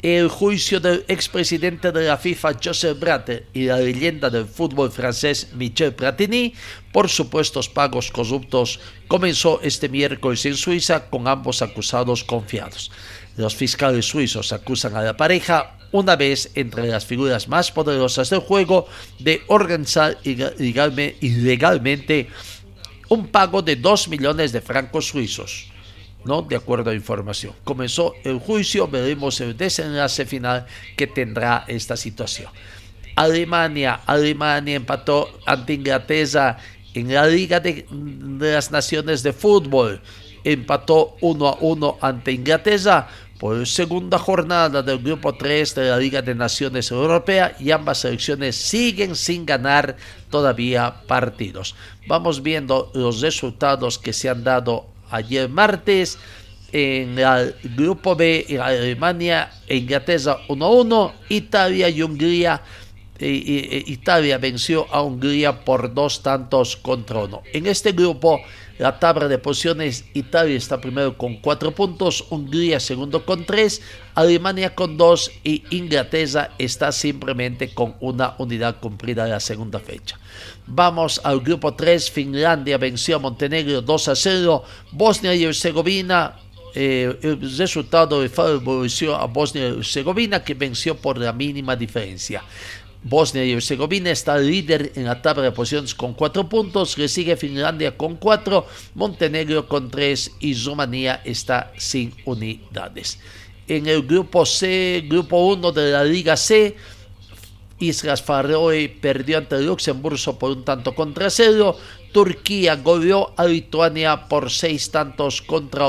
el 0.04 0.28
juicio 0.28 0.80
del 0.80 1.02
expresidente 1.08 1.90
de 1.90 2.06
la 2.06 2.18
FIFA 2.18 2.58
Joseph 2.62 3.00
Blatter 3.00 3.46
y 3.54 3.64
la 3.64 3.78
leyenda 3.78 4.28
del 4.28 4.44
fútbol 4.44 4.92
francés 4.92 5.48
Michel 5.54 5.94
Platini 5.94 6.52
por 6.92 7.08
supuestos 7.08 7.70
pagos 7.70 8.10
corruptos 8.10 8.80
comenzó 9.08 9.60
este 9.62 9.88
miércoles 9.88 10.44
en 10.44 10.56
Suiza 10.56 11.08
con 11.08 11.26
ambos 11.26 11.62
acusados 11.62 12.22
confiados. 12.22 12.90
Los 13.38 13.56
fiscales 13.56 14.04
suizos 14.04 14.52
acusan 14.52 14.94
a 14.94 15.00
la 15.00 15.16
pareja 15.16 15.78
una 15.94 16.16
vez 16.16 16.50
entre 16.56 16.88
las 16.88 17.06
figuras 17.06 17.46
más 17.46 17.70
poderosas 17.70 18.28
del 18.28 18.40
juego 18.40 18.88
de 19.20 19.42
organizar 19.46 20.18
ilegalmente 20.24 22.28
un 23.08 23.28
pago 23.28 23.62
de 23.62 23.76
2 23.76 24.08
millones 24.08 24.50
de 24.50 24.60
francos 24.60 25.06
suizos. 25.06 25.68
¿no? 26.24 26.42
De 26.42 26.56
acuerdo 26.56 26.90
a 26.90 26.94
información. 26.94 27.52
Comenzó 27.62 28.14
el 28.24 28.40
juicio, 28.40 28.88
veremos 28.88 29.40
el 29.40 29.56
desenlace 29.56 30.26
final 30.26 30.66
que 30.96 31.06
tendrá 31.06 31.64
esta 31.68 31.96
situación. 31.96 32.50
Alemania, 33.14 34.00
Alemania 34.04 34.74
empató 34.74 35.38
ante 35.46 35.74
Inglaterra 35.74 36.58
en 36.92 37.14
la 37.14 37.24
Liga 37.28 37.60
de, 37.60 37.86
las 38.40 38.72
Naciones 38.72 39.22
de 39.22 39.32
Fútbol. 39.32 40.00
Empató 40.42 41.16
1 41.20 41.48
a 41.48 41.56
1 41.60 41.98
ante 42.00 42.32
Inglaterra 42.32 43.08
segunda 43.64 44.18
jornada 44.18 44.82
del 44.82 44.98
grupo 44.98 45.34
3 45.34 45.74
de 45.74 45.88
la 45.90 45.98
Liga 45.98 46.22
de 46.22 46.34
Naciones 46.34 46.90
Europea 46.90 47.54
y 47.60 47.70
ambas 47.72 47.98
selecciones 47.98 48.56
siguen 48.56 49.14
sin 49.14 49.44
ganar 49.44 49.96
todavía 50.30 51.02
partidos. 51.06 51.74
Vamos 52.06 52.42
viendo 52.42 52.90
los 52.94 53.20
resultados 53.20 53.98
que 53.98 54.12
se 54.12 54.30
han 54.30 54.44
dado 54.44 54.86
ayer 55.10 55.48
martes 55.48 56.18
en 56.72 57.18
el 57.18 57.54
grupo 57.76 58.16
B, 58.16 58.46
en 58.48 58.60
Alemania 58.60 59.50
e 59.68 59.76
Inglaterra 59.76 60.38
1-1, 60.48 61.12
Italia 61.28 61.88
y 61.88 62.02
Hungría. 62.02 62.62
Italia 63.20 64.38
venció 64.38 64.86
a 64.92 65.02
Hungría 65.02 65.64
por 65.64 65.94
dos 65.94 66.22
tantos 66.22 66.76
contra 66.76 67.20
uno. 67.20 67.42
En 67.52 67.66
este 67.66 67.92
grupo, 67.92 68.40
la 68.78 68.98
tabla 68.98 69.28
de 69.28 69.38
posiciones, 69.38 70.04
Italia 70.14 70.56
está 70.56 70.80
primero 70.80 71.16
con 71.16 71.36
cuatro 71.36 71.72
puntos, 71.72 72.24
Hungría 72.30 72.80
segundo 72.80 73.24
con 73.24 73.44
tres, 73.44 73.80
Alemania 74.14 74.74
con 74.74 74.96
dos 74.96 75.30
y 75.44 75.62
Inglaterra 75.70 76.50
está 76.58 76.92
simplemente 76.92 77.72
con 77.72 77.94
una 78.00 78.34
unidad 78.38 78.80
cumplida 78.80 79.26
la 79.26 79.40
segunda 79.40 79.78
fecha. 79.78 80.18
Vamos 80.66 81.20
al 81.24 81.40
grupo 81.40 81.74
3. 81.74 82.10
Finlandia 82.10 82.78
venció 82.78 83.16
a 83.16 83.18
Montenegro 83.18 83.82
2 83.82 84.08
a 84.08 84.16
0. 84.16 84.64
Bosnia 84.92 85.34
y 85.34 85.44
Herzegovina. 85.44 86.36
Eh, 86.76 87.16
el 87.22 87.56
resultado 87.56 88.28
favoreció 88.28 89.14
a 89.14 89.26
Bosnia 89.26 89.68
y 89.68 89.78
Herzegovina 89.78 90.42
que 90.42 90.54
venció 90.54 90.96
por 90.96 91.18
la 91.18 91.32
mínima 91.32 91.76
diferencia. 91.76 92.42
Bosnia 93.04 93.44
y 93.44 93.52
Herzegovina 93.52 94.10
está 94.10 94.38
líder 94.38 94.92
en 94.96 95.04
la 95.04 95.20
tabla 95.20 95.44
de 95.44 95.52
posiciones 95.52 95.94
con 95.94 96.14
4 96.14 96.48
puntos, 96.48 96.96
le 96.96 97.06
sigue 97.06 97.36
Finlandia 97.36 97.96
con 97.96 98.16
4, 98.16 98.66
Montenegro 98.94 99.68
con 99.68 99.90
3 99.90 100.32
y 100.40 100.54
Rumanía 100.54 101.20
está 101.24 101.72
sin 101.76 102.14
unidades. 102.24 103.18
En 103.68 103.86
el 103.86 104.02
grupo 104.02 104.44
C, 104.46 105.04
grupo 105.06 105.46
1 105.46 105.72
de 105.72 105.92
la 105.92 106.04
Liga 106.04 106.36
C, 106.36 106.76
Islas 107.78 108.22
Faroe 108.22 108.88
perdió 108.88 109.38
ante 109.38 109.60
Luxemburgo 109.60 110.38
por 110.38 110.50
un 110.52 110.64
tanto 110.64 110.94
contra 110.94 111.30
cero. 111.30 111.76
Turquía 112.12 112.76
goleó 112.76 113.32
a 113.36 113.44
Lituania 113.44 114.28
por 114.28 114.50
seis 114.50 114.90
tantos 114.90 115.42
contra, 115.42 115.86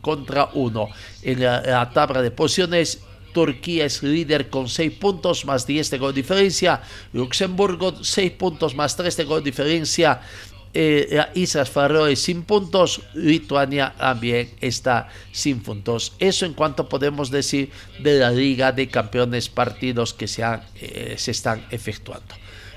contra 0.00 0.50
uno. 0.54 0.88
En 1.22 1.42
la, 1.42 1.90
tabla 1.92 2.22
de 2.22 2.30
posiciones, 2.30 3.02
Turquía 3.32 3.86
es 3.86 4.02
líder 4.02 4.50
con 4.50 4.68
seis 4.68 4.92
puntos 4.92 5.44
más 5.44 5.66
10 5.66 5.90
de 5.90 5.98
gol 5.98 6.14
diferencia. 6.14 6.82
Luxemburgo 7.12 8.02
seis 8.02 8.32
puntos 8.32 8.74
más 8.74 8.96
3 8.96 9.16
de 9.16 9.24
gol 9.24 9.42
diferencia 9.42 10.20
eh, 10.72 11.26
Islas 11.34 11.68
Faroe 11.68 12.14
sin 12.14 12.42
puntos, 12.44 13.02
Lituania 13.14 13.92
también 13.98 14.50
está 14.60 15.08
sin 15.32 15.60
puntos. 15.60 16.12
Eso 16.18 16.46
en 16.46 16.54
cuanto 16.54 16.88
podemos 16.88 17.30
decir 17.30 17.70
de 17.98 18.18
la 18.20 18.30
Liga 18.30 18.70
de 18.70 18.88
Campeones 18.88 19.48
partidos 19.48 20.14
que 20.14 20.28
se, 20.28 20.44
eh, 20.76 21.14
se 21.18 21.30
están 21.32 21.66
efectuando. 21.70 22.34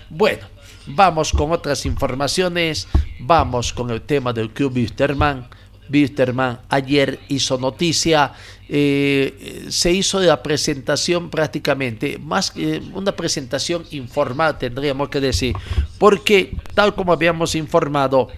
Bueno, 0.09 0.47
vamos 0.87 1.31
con 1.31 1.51
otras 1.51 1.85
informaciones. 1.85 2.87
Vamos 3.19 3.71
con 3.73 3.91
el 3.91 4.01
tema 4.01 4.33
del 4.33 4.51
Club 4.51 4.75
Wisterman. 4.75 5.47
Wisterman 5.91 6.61
ayer 6.69 7.19
hizo 7.27 7.57
noticia 7.57 8.33
eh, 8.75 9.67
se 9.69 9.91
hizo 9.91 10.19
la 10.19 10.41
presentación 10.41 11.29
prácticamente, 11.29 12.17
más 12.17 12.49
que 12.49 12.81
una 12.95 13.11
presentación 13.11 13.85
informal 13.91 14.57
tendríamos 14.57 15.09
que 15.09 15.21
decir, 15.21 15.55
porque 15.99 16.57
tal 16.73 16.95
como 16.95 17.13
habíamos 17.13 17.53
informado, 17.53 18.29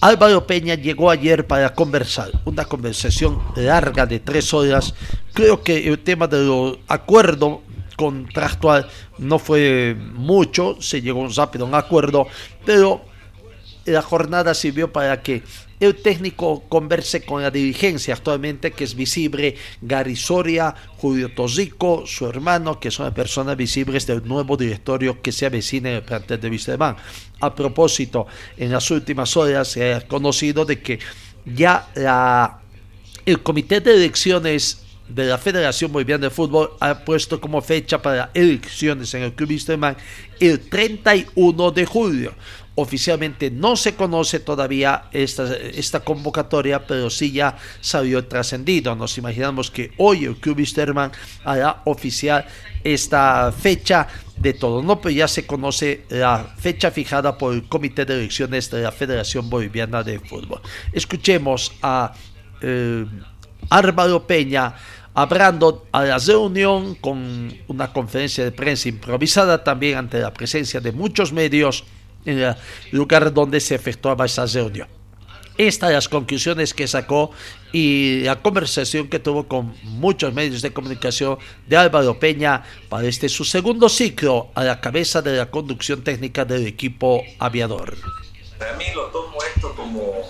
Álvaro 0.00 0.46
Peña 0.46 0.74
llegó 0.74 1.10
ayer 1.10 1.46
para 1.46 1.74
conversar, 1.74 2.30
una 2.46 2.64
conversación 2.64 3.42
larga 3.56 4.06
de 4.06 4.20
tres 4.20 4.54
horas. 4.54 4.94
Creo 5.34 5.62
que 5.62 5.86
el 5.86 5.98
tema 5.98 6.26
del 6.26 6.78
acuerdo 6.88 7.60
contractual 7.96 8.88
no 9.18 9.38
fue 9.38 9.94
mucho, 10.14 10.80
se 10.80 11.02
llegó 11.02 11.28
rápido 11.28 11.66
a 11.66 11.68
un 11.68 11.74
acuerdo, 11.74 12.26
pero 12.64 13.04
la 13.84 14.00
jornada 14.00 14.54
sirvió 14.54 14.90
para 14.90 15.20
que 15.20 15.42
el 15.80 15.96
técnico 15.96 16.64
converse 16.68 17.22
con 17.24 17.42
la 17.42 17.50
dirigencia 17.50 18.14
actualmente 18.14 18.70
que 18.70 18.84
es 18.84 18.94
visible, 18.94 19.56
Gary 19.80 20.14
Soria, 20.14 20.74
Julio 20.98 21.34
Tosico, 21.34 22.04
su 22.06 22.26
hermano, 22.26 22.78
que 22.78 22.90
son 22.90 23.12
personas 23.14 23.56
visibles 23.56 24.06
del 24.06 24.26
nuevo 24.26 24.56
directorio 24.56 25.22
que 25.22 25.32
se 25.32 25.46
avecina 25.46 25.88
en 25.88 25.96
el 25.96 26.02
plantel 26.02 26.40
de 26.40 26.50
Wisterman. 26.50 26.96
A 27.40 27.54
propósito, 27.54 28.26
en 28.58 28.70
las 28.70 28.90
últimas 28.90 29.34
horas 29.36 29.68
se 29.68 29.94
ha 29.94 30.06
conocido 30.06 30.66
de 30.66 30.82
que 30.82 30.98
ya 31.46 31.88
la, 31.94 32.60
el 33.24 33.42
comité 33.42 33.80
de 33.80 33.94
elecciones 33.94 34.82
de 35.08 35.26
la 35.26 35.38
Federación 35.38 35.90
Boliviana 35.92 36.24
de 36.24 36.30
Fútbol 36.30 36.70
ha 36.78 37.04
puesto 37.04 37.40
como 37.40 37.60
fecha 37.60 38.00
para 38.00 38.30
elecciones 38.34 39.12
en 39.14 39.22
el 39.22 39.32
Club 39.32 39.50
Wisterman 39.50 39.96
el 40.38 40.60
31 40.60 41.70
de 41.72 41.86
julio. 41.86 42.34
Oficialmente 42.80 43.50
no 43.50 43.76
se 43.76 43.94
conoce 43.94 44.40
todavía 44.40 45.04
esta, 45.12 46.00
convocatoria, 46.00 46.86
pero 46.86 47.10
sí 47.10 47.30
ya 47.30 47.54
salió 47.78 48.26
trascendido. 48.26 48.96
Nos 48.96 49.18
imaginamos 49.18 49.70
que 49.70 49.92
hoy 49.98 50.24
el 50.24 50.36
Club 50.36 50.56
Wisterman 50.56 51.12
hará 51.44 51.82
oficial 51.84 52.46
esta 52.82 53.52
fecha 53.52 54.08
de 54.34 54.54
todo, 54.54 54.82
¿no? 54.82 54.98
Pero 54.98 55.14
ya 55.14 55.28
se 55.28 55.46
conoce 55.46 56.06
la 56.08 56.54
fecha 56.56 56.90
fijada 56.90 57.36
por 57.36 57.52
el 57.52 57.68
Comité 57.68 58.06
de 58.06 58.14
Elecciones 58.14 58.70
de 58.70 58.80
la 58.80 58.92
Federación 58.92 59.50
Boliviana 59.50 60.02
de 60.02 60.18
Fútbol. 60.18 60.62
Escuchemos 60.90 61.72
a 61.82 62.14
eh, 62.62 63.04
Álvaro 63.68 64.26
Peña 64.26 64.74
hablando 65.12 65.86
a 65.92 66.04
la 66.04 66.16
reunión 66.16 66.94
con 66.94 67.52
una 67.68 67.92
conferencia 67.92 68.42
de 68.42 68.52
prensa 68.52 68.88
improvisada 68.88 69.62
también 69.62 69.98
ante 69.98 70.18
la 70.18 70.32
presencia 70.32 70.80
de 70.80 70.92
muchos 70.92 71.30
medios 71.30 71.84
lugar 72.90 73.32
donde 73.32 73.60
se 73.60 73.74
efectuaba 73.74 74.26
esa 74.26 74.46
reunión. 74.46 74.88
Estas 75.58 75.92
las 75.92 76.08
conclusiones 76.08 76.72
que 76.72 76.88
sacó 76.88 77.32
y 77.70 78.22
la 78.22 78.40
conversación 78.40 79.08
que 79.08 79.18
tuvo 79.18 79.46
con 79.46 79.74
muchos 79.82 80.32
medios 80.32 80.62
de 80.62 80.72
comunicación 80.72 81.38
de 81.66 81.76
Álvaro 81.76 82.18
Peña 82.18 82.62
para 82.88 83.06
este 83.06 83.28
su 83.28 83.44
segundo 83.44 83.90
ciclo 83.90 84.50
a 84.54 84.64
la 84.64 84.80
cabeza 84.80 85.20
de 85.20 85.36
la 85.36 85.50
conducción 85.50 86.02
técnica 86.02 86.46
del 86.46 86.66
equipo 86.66 87.22
aviador. 87.38 87.94
Para 88.58 88.74
mí 88.76 88.84
lo 88.94 89.06
tomo 89.08 89.36
esto 89.54 89.74
como 89.74 90.22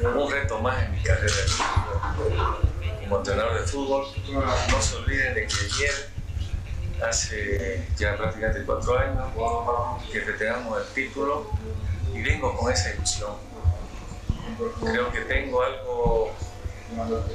un 0.00 0.30
reto 0.30 0.60
más 0.60 0.80
en 0.84 0.92
mi 0.92 1.02
carrera 1.02 1.32
como 3.02 3.18
entrenador 3.18 3.60
de 3.60 3.66
fútbol. 3.66 4.06
No 4.30 4.80
se 4.80 4.96
olviden 4.96 5.34
de 5.34 5.46
que 5.46 5.54
ayer 5.54 6.11
hace 7.02 7.84
ya 7.96 8.16
prácticamente 8.16 8.64
cuatro 8.64 8.98
años 8.98 9.26
que 10.10 10.20
festejamos 10.20 10.80
el 10.80 10.94
título 10.94 11.50
y 12.14 12.22
vengo 12.22 12.56
con 12.56 12.72
esa 12.72 12.94
ilusión. 12.94 13.32
Creo 14.80 15.10
que 15.10 15.20
tengo 15.22 15.62
algo, 15.62 16.34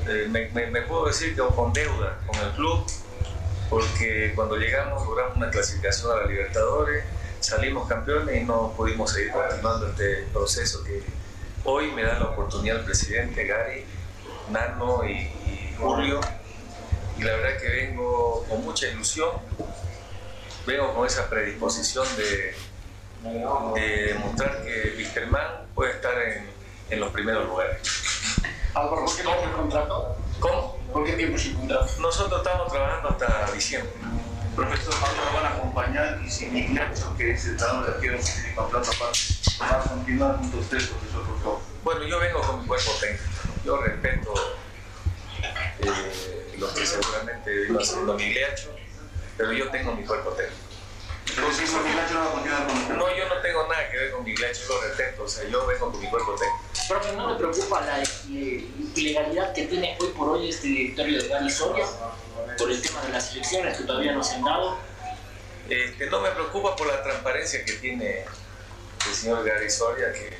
eh, 0.08 0.28
me, 0.30 0.82
puedo 0.84 1.08
decir 1.08 1.36
que 1.36 1.42
con 1.42 1.74
deuda 1.74 2.20
con 2.26 2.36
el 2.40 2.52
club, 2.52 2.86
porque 3.70 4.34
cuando 4.36 4.56
llegamos 4.56 5.06
logramos 5.06 5.36
una 5.36 5.50
clasificación 5.50 6.12
a 6.12 6.22
la 6.22 6.28
Libertadores, 6.28 7.04
salimos 7.40 7.88
campeones 7.88 8.42
y 8.42 8.46
no 8.46 8.74
pudimos 8.78 9.12
seguir 9.12 9.32
continuando 9.32 9.88
este 9.88 10.28
proceso 10.34 10.84
que 10.84 11.04
hoy 11.64 11.92
me 11.92 12.04
da 12.04 12.20
la 12.20 12.26
oportunidad 12.26 12.78
el 12.78 12.86
presidente 12.86 13.46
Gary, 13.46 13.86
Nano 14.50 15.04
y, 15.04 15.14
y 15.14 15.76
Julio 15.78 16.22
y 17.18 17.24
la 17.24 17.36
verdad 17.36 17.60
que 17.60 17.70
vengo 17.70 18.46
con 18.48 18.64
mucha 18.64 18.88
ilusión, 18.88 19.30
vengo 20.66 20.94
con 20.94 21.08
esa 21.08 21.30
predisposición 21.30 22.06
de, 22.18 22.56
demostrar 23.74 24.64
que 24.64 24.94
Wisterman 24.98 25.66
puede 25.74 25.94
estar 25.94 26.14
en, 26.22 27.00
los 27.00 27.12
primeros 27.12 27.46
lugares. 27.46 27.82
¿por 28.74 29.16
qué 29.16 29.24
no 29.24 29.34
el 29.34 29.52
contrato? 29.52 30.16
¿Cómo? 30.40 30.78
¿Por 30.94 31.04
qué 31.04 31.14
tiempo 31.14 31.38
sin 31.38 31.56
contrato? 31.56 31.92
Nosotros 32.00 32.42
estamos 32.46 32.72
trabajando 32.72 33.10
hasta 33.10 33.52
diciembre. 33.52 33.92
Profesor, 34.56 34.94
¿cuándo 35.00 35.24
lo 35.26 35.34
van 35.34 35.46
a 35.46 35.56
acompañar? 35.56 36.22
Y 36.26 36.30
si 36.30 36.46
Ignacio, 36.46 37.16
que 37.18 37.32
es 37.32 37.46
el 37.46 37.58
talón 37.58 37.84
de 37.84 37.92
arquero, 37.92 38.18
tiene 38.20 38.56
contrato 38.56 38.90
aparte, 38.92 39.20
va 39.62 39.80
a 39.80 39.84
continuar 39.84 40.38
junto 40.38 40.58
a 40.58 40.60
usted, 40.62 40.78
profesor, 40.78 41.24
por 41.44 41.60
Bueno, 41.84 42.08
yo 42.08 42.20
vengo 42.20 42.42
con 42.42 42.62
mi 42.62 42.68
cuerpo 42.68 42.92
técnico. 43.00 43.24
Yo 43.66 43.78
respeto 43.78 44.34
eh, 45.80 46.47
lo 46.58 46.74
que 46.74 46.86
seguramente 46.86 47.52
vino 47.52 47.80
haciendo 47.80 48.14
Migliacho, 48.14 48.76
pero 49.38 49.52
yo 49.54 49.70
tengo 49.70 49.94
mi 49.94 50.04
cuerpo 50.04 50.32
técnico. 50.32 50.68
Entonces, 51.30 51.70
¿eso 51.70 51.80
Milacho 51.82 52.14
no 52.14 52.20
va 52.22 52.26
a 52.26 52.32
continuar 52.32 52.68
con 52.68 52.78
usted? 52.78 52.96
No, 52.96 53.16
yo 53.16 53.30
no 53.30 53.42
tengo 53.42 53.68
nada 53.68 53.92
que 53.92 53.98
ver 53.98 54.12
con 54.12 54.24
Migliacho, 54.24 54.62
yo 54.68 54.76
lo 54.76 54.82
respeto, 54.82 55.24
o 55.24 55.28
sea, 55.28 55.48
yo 55.50 55.68
vengo 55.68 55.92
con 55.92 56.02
mi 56.02 56.10
cuerpo 56.10 56.36
técnico. 56.36 56.64
Profe, 56.88 57.14
¿no 57.14 57.32
le 57.32 57.36
preocupa 57.36 57.82
la 57.82 58.04
ilegalidad 58.30 59.54
que 59.54 59.66
tiene 59.66 59.98
hoy 60.00 60.08
por 60.10 60.30
hoy 60.30 60.50
este 60.50 60.68
directorio 60.68 61.22
de 61.22 61.28
Gary 61.28 61.50
Soria 61.50 61.86
por 62.58 62.72
el 62.72 62.82
tema 62.82 63.02
de 63.02 63.10
las 63.10 63.34
elecciones 63.34 63.78
que 63.78 63.84
todavía 63.84 64.14
no 64.14 64.24
se 64.24 64.36
han 64.36 64.44
dado? 64.44 64.78
Este, 65.70 66.10
no 66.10 66.22
me 66.22 66.30
preocupa 66.32 66.76
por 66.76 66.88
la 66.88 67.04
transparencia 67.04 67.64
que 67.66 67.74
tiene 67.74 68.24
el 69.06 69.14
señor 69.14 69.44
Gary 69.44 69.70
Soria, 69.70 70.14
que 70.14 70.38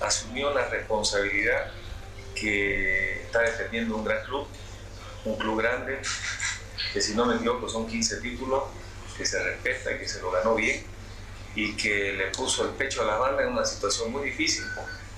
asumió 0.00 0.50
una 0.50 0.64
responsabilidad 0.66 1.70
que 2.34 3.22
está 3.22 3.40
defendiendo 3.40 3.96
un 3.96 4.04
gran 4.04 4.24
club, 4.24 4.46
un 5.24 5.36
club 5.36 5.58
grande, 5.60 6.00
que 6.92 7.00
si 7.00 7.14
no 7.14 7.26
me 7.26 7.36
equivoco 7.36 7.68
son 7.68 7.86
15 7.86 8.16
títulos, 8.20 8.64
que 9.16 9.26
se 9.26 9.42
respeta, 9.42 9.98
que 9.98 10.08
se 10.08 10.20
lo 10.20 10.30
ganó 10.30 10.54
bien 10.54 10.82
y 11.54 11.76
que 11.76 12.12
le 12.12 12.28
puso 12.28 12.64
el 12.64 12.70
pecho 12.70 13.02
a 13.02 13.04
la 13.04 13.16
banda 13.16 13.42
en 13.42 13.48
una 13.50 13.64
situación 13.64 14.10
muy 14.10 14.24
difícil, 14.24 14.64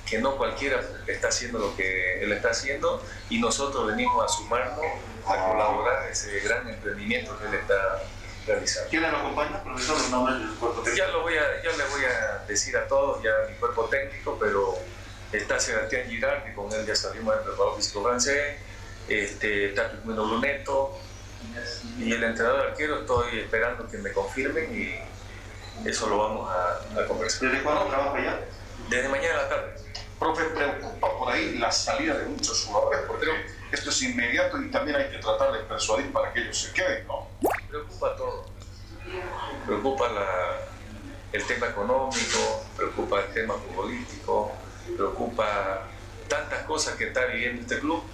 que 0.07 0.19
no 0.19 0.37
cualquiera 0.37 0.81
está 1.07 1.29
haciendo 1.29 1.59
lo 1.59 1.77
que 1.77 2.23
él 2.23 2.33
está 2.33 2.51
haciendo 2.51 3.03
y 3.31 3.39
nosotros 3.39 3.87
venimos 3.87 4.25
a 4.25 4.29
sumarnos, 4.29 4.85
a 5.27 5.49
colaborar 5.49 6.07
en 6.07 6.13
ese 6.13 6.41
gran 6.41 6.69
emprendimiento 6.69 7.39
que 7.39 7.47
él 7.47 7.55
está 7.55 8.03
realizando. 8.47 8.91
¿Quién 8.91 9.03
lo 9.03 9.17
acompaña? 9.17 9.63
Profesor, 9.63 9.99
los 9.99 10.11
nombres 10.11 10.39
del 10.41 10.51
cuerpo 10.57 10.83
técnico. 10.83 11.07
Ya, 11.07 11.13
lo 11.13 11.23
voy 11.23 11.35
a, 11.35 11.63
ya 11.63 11.71
le 11.77 11.85
voy 11.85 12.05
a 12.05 12.45
decir 12.49 12.77
a 12.77 12.89
todos, 12.89 13.23
ya 13.23 13.31
mi 13.49 13.55
cuerpo 13.57 13.85
técnico, 13.85 14.37
pero 14.41 14.75
está 15.31 15.61
Sebastián 15.61 16.09
Girard, 16.09 16.45
que 16.45 16.55
con 16.55 16.73
él 16.73 16.85
ya 16.85 16.97
salimos 16.97 17.35
del 17.35 17.45
preparador 17.45 17.77
físico 17.77 18.03
francés, 18.03 18.57
este, 19.09 19.67
está 19.71 19.91
Pigmeno 19.91 20.27
Bruneto, 20.27 20.99
y 21.99 22.13
el 22.13 22.23
entrenador 22.23 22.69
arquero 22.69 23.01
estoy 23.01 23.41
esperando 23.41 23.89
que 23.89 23.99
me 23.99 24.13
confirmen 24.13 24.75
y 24.75 25.89
eso 25.89 26.09
lo 26.09 26.19
vamos 26.19 26.51
a, 26.51 27.01
a 27.01 27.07
conversar. 27.07 27.51
¿Desde 27.51 27.63
cuándo 27.65 27.87
trabaja 27.87 28.23
ya? 28.23 28.41
Desde 28.89 29.09
mañana 29.09 29.35
a 29.35 29.43
la 29.43 29.49
tarde. 29.49 29.75
Profe, 30.19 30.45
preocupa 30.45 31.19
por 31.19 31.33
ahí 31.33 31.59
la 31.59 31.73
salida 31.73 32.17
de 32.17 32.27
muchos 32.27 32.65
jugadores, 32.65 33.01
porque 33.09 33.27
esto 33.73 33.91
es 33.91 34.03
inmediato 34.03 34.61
y 34.63 34.71
también 34.71 34.97
hay 34.97 35.11
que 35.11 35.19
tratar 35.19 35.53
de 35.53 35.59
persuadir 35.61 36.13
para 36.13 36.33
que 36.33 36.43
ellos 36.43 36.57
se 36.61 36.73
queden, 36.73 37.07
¿no? 37.09 37.29
Preocupa 37.69 38.17
todo. 38.17 38.47
Preocupa 39.67 40.09
la- 40.11 40.59
el 41.33 41.45
tema 41.47 41.69
económico, 41.69 42.67
preocupa 42.77 43.21
el 43.21 43.33
tema 43.33 43.55
futbolístico, 43.55 44.53
preocupa 44.97 45.89
tantas 46.29 46.63
cosas 46.65 46.95
que 46.97 47.05
está 47.09 47.25
viviendo 47.27 47.63
este 47.63 47.79
club 47.81 48.05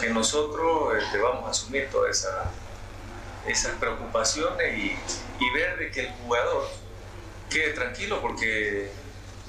que 0.00 0.10
nosotros 0.10 0.94
este, 1.02 1.18
vamos 1.18 1.46
a 1.46 1.50
asumir 1.50 1.88
todas 1.90 2.18
esa- 2.18 2.50
esas 3.46 3.72
preocupaciones 3.78 4.78
y, 4.78 4.96
ver 5.54 5.78
de 5.78 5.90
que 5.90 6.00
el 6.00 6.12
jugador 6.22 6.68
quede 7.48 7.70
tranquilo 7.72 8.20
porque 8.20 8.90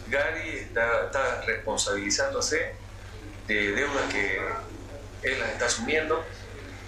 Gary 0.08 0.58
está, 0.58 1.42
responsabilizándose 1.46 2.74
de 3.48 3.72
deudas 3.74 4.12
que 4.12 4.40
él 5.24 5.40
las 5.40 5.50
está 5.50 5.66
asumiendo 5.66 6.24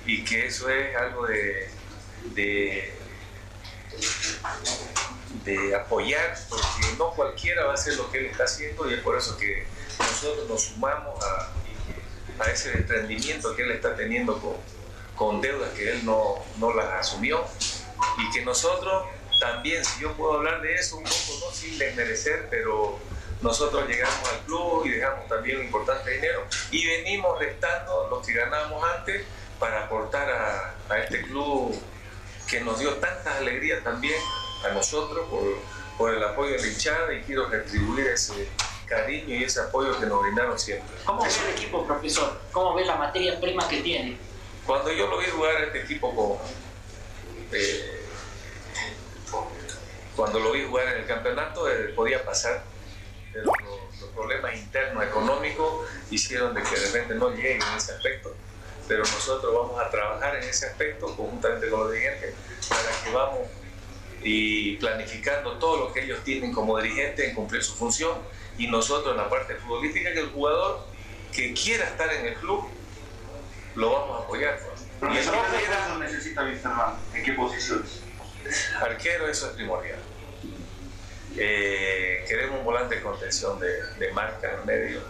y 0.06 0.24
que 0.24 0.48
eso 0.48 0.70
es 0.70 0.96
algo 0.96 1.28
de, 1.28 1.70
de 5.44 5.76
apoyar, 5.76 6.38
porque 6.50 6.66
no 6.98 7.12
cualquiera 7.12 7.66
va 7.66 7.72
a 7.72 7.74
hacer 7.76 7.96
lo 7.96 8.10
que 8.12 8.20
él 8.20 8.26
está 8.28 8.46
haciendo 8.46 8.90
y 8.90 8.94
es 8.94 9.02
por 9.02 9.18
eso 9.18 9.38
que 9.38 9.66
nosotros 10.00 10.48
nos 10.50 10.62
sumamos 10.64 11.24
a, 11.24 11.52
a 12.40 12.50
ese 12.50 12.72
desprendimiento 12.72 13.56
que 13.56 13.64
él 13.64 13.72
está 13.72 13.96
teniendo 13.96 14.40
con, 14.40 14.56
con 15.16 15.42
deudas 15.42 15.70
que 15.72 15.92
él 15.92 16.06
no, 16.06 16.36
no 16.58 16.74
las 16.74 17.08
asumió. 17.08 17.44
Y 18.18 18.32
que 18.32 18.44
nosotros 18.44 19.06
también, 19.40 19.84
si 19.84 20.02
yo 20.02 20.14
puedo 20.14 20.34
hablar 20.34 20.62
de 20.62 20.76
eso 20.76 20.98
un 20.98 21.04
poco, 21.04 21.46
no 21.46 21.52
sin 21.52 21.78
desmerecer, 21.78 22.48
pero 22.50 23.00
nosotros 23.42 23.88
llegamos 23.88 24.30
al 24.30 24.40
club 24.46 24.86
y 24.86 24.92
dejamos 24.92 25.28
también 25.28 25.58
un 25.60 25.66
importante 25.66 26.12
dinero 26.12 26.46
y 26.72 26.86
venimos 26.88 27.38
restando 27.40 28.08
lo 28.10 28.22
que 28.22 28.34
ganábamos 28.34 28.82
antes 28.98 29.26
para 29.60 29.84
aportar 29.84 30.30
a, 30.32 30.76
a 30.90 31.00
este 31.00 31.22
club 31.24 31.78
que 32.50 32.62
nos 32.62 32.80
dio 32.80 32.94
tantas 32.96 33.36
alegrías 33.36 33.84
también 33.84 34.20
a 34.66 34.74
nosotros 34.74 35.28
por, 35.30 35.44
por 35.98 36.14
el 36.14 36.24
apoyo 36.24 36.54
de 36.54 36.60
la 36.60 36.68
hinchada 36.68 37.14
y 37.14 37.22
quiero 37.24 37.50
retribuir 37.50 38.08
ese 38.08 38.48
cariño 38.94 39.36
y 39.36 39.44
ese 39.44 39.62
apoyo 39.62 40.00
que 40.00 40.06
nos 40.06 40.22
brindaron 40.22 40.58
siempre. 40.58 40.96
¿Cómo 41.06 41.24
ve 41.24 41.30
el 41.30 41.50
equipo, 41.52 41.86
profesor? 41.86 42.40
¿Cómo 42.52 42.76
ve 42.76 42.86
la 42.86 42.96
materia 42.96 43.40
prima 43.40 43.68
que 43.68 43.82
tiene? 43.82 44.18
Cuando 44.66 44.92
yo 44.92 45.08
lo 45.08 45.18
vi 45.18 45.26
jugar 45.26 45.58
a 45.58 45.64
este 45.66 45.82
equipo 45.82 46.16
con, 46.16 46.38
eh, 47.52 48.04
cuando 50.16 50.40
lo 50.40 50.52
vi 50.52 50.66
jugar 50.66 50.88
en 50.90 51.02
el 51.02 51.08
campeonato 51.08 51.70
eh, 51.70 51.90
podía 51.96 52.24
pasar, 52.24 52.64
pero 53.32 53.46
los, 53.46 54.00
los 54.00 54.10
problemas 54.12 54.56
internos 54.56 55.04
económicos 55.04 55.88
hicieron 56.12 56.54
de 56.54 56.62
que 56.62 56.76
de 56.76 56.86
repente 56.88 57.16
no 57.16 57.30
llegue 57.32 57.56
en 57.56 57.62
ese 57.76 57.94
aspecto. 57.94 58.36
Pero 58.88 59.00
nosotros 59.00 59.54
vamos 59.54 59.82
a 59.82 59.90
trabajar 59.90 60.36
en 60.36 60.44
ese 60.44 60.68
aspecto 60.68 61.08
conjuntamente 61.16 61.70
con 61.70 61.82
los 61.82 61.92
dirigentes 61.92 62.36
para 62.70 63.04
que 63.04 63.12
vamos 63.12 63.40
y 64.24 64.78
planificando 64.78 65.58
todo 65.58 65.78
lo 65.88 65.94
que 65.94 66.04
ellos 66.04 66.24
tienen 66.24 66.52
como 66.54 66.80
dirigentes 66.80 67.28
en 67.30 67.36
cumplir 67.36 67.64
su 67.64 67.76
función 67.76 68.18
y 68.58 68.68
nosotros 68.68 69.12
en 69.12 69.18
la 69.18 69.30
parte 69.30 69.56
futbolística 69.56 70.14
que 70.14 70.20
el 70.20 70.30
jugador 70.30 70.86
que 71.34 71.54
quiera 71.54 71.86
estar 71.86 72.12
en 72.14 72.28
el 72.28 72.34
club 72.36 72.66
lo 73.76 73.92
vamos 73.92 74.22
a 74.22 74.24
apoyar. 74.24 74.60
Y 75.02 75.06
el 75.06 75.12
¿qué 75.14 75.20
quiera- 75.22 75.42
refuerzos 75.52 76.00
necesita? 76.00 76.50
¿En 77.14 77.24
qué 77.24 77.34
posiciones? 77.34 78.02
Arquero, 78.80 79.28
eso 79.28 79.48
es 79.48 79.54
primordial. 79.54 80.00
Eh, 81.36 82.24
queremos 82.28 82.60
un 82.60 82.66
volante 82.66 82.96
de 82.96 83.02
contención 83.02 83.60
de, 83.60 83.68
de 83.98 84.12
marca 84.14 84.54
en 84.54 84.60
el 84.60 84.66
medio. 84.66 85.02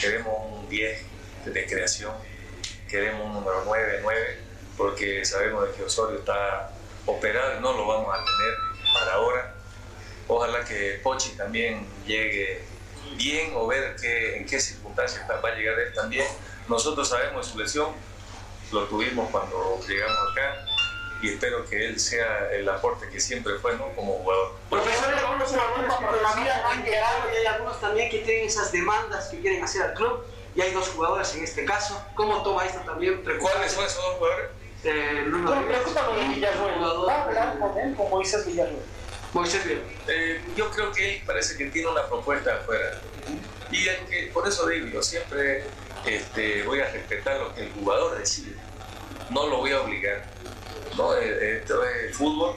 Queremos 0.00 0.34
un 0.52 0.68
10 0.68 1.02
de 1.46 1.66
creación. 1.66 2.12
Queremos 2.88 3.24
un 3.26 3.32
número 3.32 3.62
9, 3.64 4.00
9, 4.02 4.38
porque 4.76 5.24
sabemos 5.24 5.68
que 5.70 5.84
Osorio 5.84 6.18
está 6.18 6.70
operado 7.08 7.58
y 7.58 7.62
no 7.62 7.72
lo 7.72 7.86
vamos 7.86 8.14
a 8.14 8.24
tener 8.24 8.54
para 8.92 9.14
ahora. 9.14 9.54
Ojalá 10.28 10.64
que 10.64 11.00
Pochi 11.02 11.30
también 11.30 11.86
llegue 12.06 12.62
bien 13.16 13.52
o 13.54 13.66
ver 13.66 13.96
qué, 13.96 14.36
en 14.36 14.46
qué 14.46 14.60
circunstancias 14.60 15.26
va 15.28 15.48
a 15.48 15.54
llegar 15.54 15.78
él 15.78 15.92
también. 15.94 16.26
Nosotros 16.68 17.08
sabemos 17.08 17.46
de 17.46 17.52
su 17.52 17.58
lesión, 17.58 17.92
lo 18.72 18.84
tuvimos 18.84 19.30
cuando 19.30 19.80
llegamos 19.88 20.18
acá 20.32 20.64
y 21.22 21.30
espero 21.30 21.64
que 21.66 21.86
él 21.86 21.98
sea 21.98 22.50
el 22.52 22.68
aporte 22.68 23.08
que 23.08 23.20
siempre 23.20 23.54
fue 23.58 23.74
¿no? 23.76 23.88
como 23.94 24.12
jugador. 24.18 24.52
Profesor, 24.68 25.14
algunos 25.14 25.48
jugadores 25.48 25.94
que 25.94 26.04
todavía 26.04 26.62
no 26.62 26.68
han 26.68 26.84
llegado 26.84 27.32
y 27.32 27.36
hay 27.36 27.46
algunos 27.46 27.80
también 27.80 28.10
que 28.10 28.18
tienen 28.18 28.46
esas 28.46 28.70
demandas 28.70 29.28
que 29.28 29.40
quieren 29.40 29.64
hacer 29.64 29.82
al 29.82 29.94
club. 29.94 30.24
Y 30.54 30.60
hay 30.60 30.72
dos 30.72 30.88
jugadores 30.88 31.34
en 31.36 31.44
este 31.44 31.64
caso. 31.64 32.04
¿Cómo 32.14 32.42
toma 32.42 32.66
esto 32.66 32.80
también? 32.80 33.22
¿Cuáles 33.22 33.72
son 33.72 33.84
esos 33.84 34.02
dos 34.02 34.16
jugadores? 34.16 34.50
Eh, 34.84 35.24
Bruno 35.26 35.48
¿Cómo 35.48 35.60
Rivera, 35.62 35.80
preocupa 35.82 36.06
lo 36.06 36.14
de 36.20 36.28
Villarruel? 36.28 36.74
jugador, 36.74 37.08
¿Va 37.08 37.14
a 37.14 37.24
hablar 37.24 37.58
con 37.58 37.78
él, 37.78 37.94
con 37.96 38.10
Moisés 38.10 38.46
Villarruel? 38.46 38.82
Moisés. 39.32 39.62
Eh, 40.06 40.40
yo 40.56 40.70
creo 40.70 40.92
que 40.92 41.16
él 41.16 41.22
parece 41.26 41.56
que 41.56 41.66
tiene 41.66 41.88
una 41.88 42.06
propuesta 42.06 42.54
afuera. 42.56 43.00
Y 43.70 43.86
el 43.88 43.96
que, 44.06 44.30
por 44.32 44.46
eso 44.48 44.66
digo, 44.68 44.86
yo 44.86 45.02
siempre 45.02 45.64
este, 46.06 46.62
voy 46.62 46.80
a 46.80 46.90
respetar 46.90 47.38
lo 47.40 47.54
que 47.54 47.62
el 47.62 47.72
jugador 47.72 48.16
decide. 48.18 48.54
No 49.30 49.46
lo 49.48 49.58
voy 49.58 49.72
a 49.72 49.82
obligar. 49.82 50.24
¿no? 50.96 51.14
Eh, 51.16 51.58
Esto 51.58 51.84
es 51.84 52.16
fútbol 52.16 52.54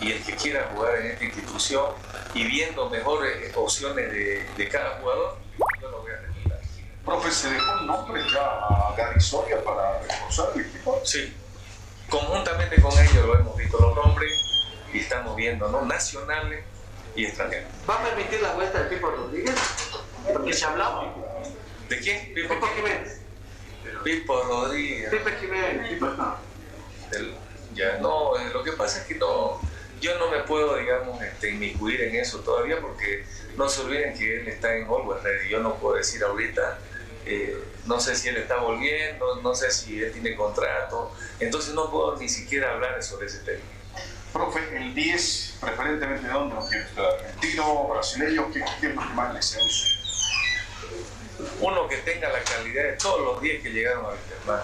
y 0.00 0.12
el 0.12 0.22
que 0.24 0.34
quiera 0.36 0.68
jugar 0.74 0.96
en 0.98 1.06
esta 1.12 1.24
institución 1.24 1.86
y 2.34 2.44
viendo 2.44 2.90
mejores 2.90 3.56
opciones 3.56 4.10
de, 4.12 4.46
de 4.56 4.68
cada 4.68 4.98
jugador, 5.00 5.36
yo 5.80 5.88
lo 5.90 6.02
voy 6.02 6.10
a 6.12 6.16
respetar. 6.16 6.60
Profe, 7.04 7.30
¿se 7.30 7.50
dejó 7.50 7.78
el 7.80 7.86
nombre 7.86 8.22
ya 8.32 8.40
a 8.44 8.94
Gary 8.96 9.20
Soria 9.20 9.62
para 9.64 10.00
reforzar 10.02 10.50
el 10.54 10.60
equipo? 10.62 11.00
Sí, 11.04 11.32
conjuntamente 12.12 12.80
con 12.80 12.92
ellos 12.92 13.26
lo 13.26 13.38
hemos 13.38 13.56
visto 13.56 13.78
los 13.80 13.96
nombres 13.96 14.30
y 14.92 14.98
estamos 14.98 15.34
viendo 15.34 15.66
¿no? 15.70 15.82
nacionales 15.86 16.62
y 17.16 17.24
extranjeros. 17.24 17.70
¿Va 17.88 17.94
a 17.94 18.04
permitir 18.04 18.42
la 18.42 18.52
vuelta 18.52 18.82
de 18.82 18.90
Pipo 18.94 19.10
Rodríguez? 19.10 19.54
Porque 20.30 20.52
se 20.52 20.64
hablaba. 20.66 21.14
¿De 21.88 21.98
quién? 22.00 22.34
Pipo, 22.34 22.54
Pipo 22.54 22.66
Jiménez. 22.76 23.20
Pipo 24.04 24.42
Rodríguez. 24.42 25.10
Pipo 25.10 25.30
Jiménez. 25.40 25.88
Pipo, 25.88 26.06
no. 26.06 26.36
El- 27.12 27.34
ya 27.74 27.96
no, 28.00 28.38
eh, 28.38 28.50
lo 28.52 28.62
que 28.62 28.72
pasa 28.72 29.00
es 29.00 29.06
que 29.06 29.14
no, 29.14 29.58
yo 29.98 30.18
no 30.18 30.30
me 30.30 30.40
puedo, 30.40 30.76
digamos, 30.76 31.22
este, 31.22 31.52
inmiscuir 31.52 32.02
en 32.02 32.16
eso 32.16 32.40
todavía 32.40 32.78
porque 32.82 33.24
no 33.56 33.66
se 33.70 33.80
olviden 33.80 34.12
que 34.12 34.40
él 34.40 34.48
está 34.48 34.76
en 34.76 34.84
Always 34.84 35.22
Ready. 35.22 35.48
Yo 35.48 35.60
no 35.60 35.76
puedo 35.76 35.96
decir 35.96 36.22
ahorita, 36.22 36.78
eh, 37.26 37.56
no 37.86 38.00
sé 38.00 38.14
si 38.16 38.28
él 38.28 38.36
está 38.36 38.56
volviendo, 38.56 39.36
no 39.42 39.54
sé 39.54 39.70
si 39.70 40.02
él 40.02 40.12
tiene 40.12 40.34
contrato, 40.36 41.12
entonces 41.40 41.74
no 41.74 41.90
puedo 41.90 42.16
ni 42.16 42.28
siquiera 42.28 42.72
hablar 42.72 43.02
sobre 43.02 43.26
ese 43.26 43.38
tema. 43.38 43.62
Profe, 44.32 44.60
el 44.76 44.94
10, 44.94 45.58
preferentemente 45.60 46.26
de 46.26 46.32
dónde? 46.32 46.56
¿Argentino, 46.56 47.88
brasileño? 47.88 48.50
¿Qué, 48.50 48.64
qué 48.80 48.86
es 48.88 48.94
lo 48.94 49.02
que 49.02 49.14
más 49.14 49.34
le 49.34 49.42
sea 49.42 49.62
uso? 49.62 49.88
Uno 51.60 51.88
que 51.88 51.98
tenga 51.98 52.28
la 52.30 52.42
calidad 52.42 52.84
de 52.84 52.92
todos 52.92 53.20
los 53.20 53.42
10 53.42 53.62
que 53.62 53.70
llegaron 53.70 54.06
a 54.06 54.08
Wisterman, 54.10 54.60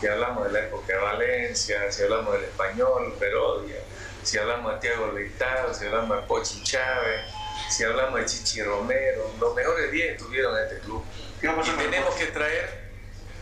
si 0.00 0.06
hablamos 0.06 0.44
de 0.44 0.52
la 0.52 0.60
época 0.60 0.92
de 0.92 0.98
Valencia, 0.98 1.92
si 1.92 2.02
hablamos 2.02 2.32
del 2.34 2.44
español, 2.44 3.14
Perodia, 3.18 3.76
si 4.22 4.38
hablamos 4.38 4.72
de 4.74 4.80
Tiago 4.80 5.12
Leitado, 5.12 5.72
si 5.72 5.86
hablamos 5.86 6.16
de 6.16 6.22
Pochi 6.26 6.62
Chávez, 6.62 7.22
si 7.70 7.84
hablamos 7.84 8.20
de 8.20 8.26
Chichi 8.26 8.62
Romero, 8.62 9.30
los 9.38 9.54
mejores 9.54 9.92
10 9.92 10.12
estuvieron 10.12 10.56
en 10.56 10.64
este 10.64 10.78
club. 10.80 11.04
Y 11.42 11.46
tenemos 11.76 12.14
que 12.16 12.26
traer, 12.26 12.90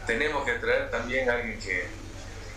tenemos 0.07 0.45
que 0.45 0.53
traer 0.53 0.91
también 0.91 1.29
a 1.29 1.35
alguien 1.35 1.59
que, 1.59 1.87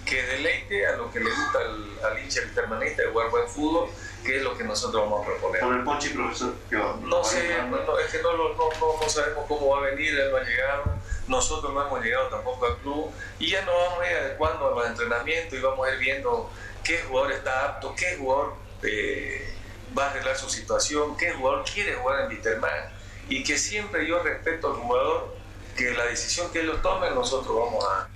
que 0.06 0.24
deleite 0.24 0.86
a 0.86 0.98
lo 0.98 1.12
que 1.12 1.20
le 1.20 1.30
gusta 1.30 1.60
al, 1.60 2.12
al 2.12 2.20
hincha 2.24 2.42
permanente 2.54 3.02
de 3.02 3.10
jugar 3.10 3.30
buen 3.30 3.48
fútbol, 3.48 3.90
que 4.24 4.38
es 4.38 4.44
lo 4.44 4.56
que 4.56 4.64
nosotros 4.64 5.04
vamos 5.04 5.22
a 5.22 5.26
proponer. 5.26 5.62
Por 5.62 5.76
el 5.76 5.84
Pochi, 5.84 6.10
profesor. 6.10 6.54
No 7.02 7.24
sé, 7.24 7.56
no, 7.70 8.00
es 8.00 8.12
que 8.12 8.22
no, 8.22 8.34
no, 8.38 8.54
no, 8.56 9.10
sabemos 9.10 9.46
cómo 9.48 9.70
va 9.70 9.80
a 9.80 9.82
venir, 9.90 10.18
él 10.20 10.32
no 10.32 10.38
ha 10.38 10.44
llegado, 10.44 10.84
nosotros 11.28 11.74
no 11.74 11.88
hemos 11.88 12.04
llegado 12.04 12.28
tampoco 12.28 12.68
al 12.68 12.78
club 12.78 13.12
y 13.40 13.50
ya 13.50 13.66
nos 13.66 13.74
vamos 13.74 14.00
a 14.02 14.12
ir 14.12 14.18
adecuando 14.18 14.68
a 14.68 14.72
los 14.72 14.88
entrenamientos 14.88 15.58
y 15.58 15.62
vamos 15.62 15.88
a 15.88 15.92
ir 15.94 16.00
viendo 16.00 16.52
qué 16.84 17.00
jugador 17.00 17.32
está 17.32 17.66
apto, 17.66 17.96
qué 17.96 18.16
jugador 18.18 18.54
eh, 18.84 19.56
va 19.98 20.06
a 20.06 20.10
arreglar 20.12 20.38
su 20.38 20.50
situación, 20.50 21.18
qué 21.18 21.32
jugador 21.32 21.66
quiere 21.66 21.96
jugar 21.96 22.22
en 22.22 22.30
Viterman 22.30 23.01
y 23.30 23.44
que 23.44 23.58
siempre 23.58 24.08
yo 24.08 24.22
respeto 24.24 24.68
al 24.68 24.74
jugador, 24.74 25.36
que 25.76 25.92
la 25.92 26.06
decisión 26.06 26.52
que 26.52 26.62
ellos 26.62 26.82
tomen 26.82 27.16
nosotros 27.16 27.56
vamos 27.56 27.86
a... 27.86 28.10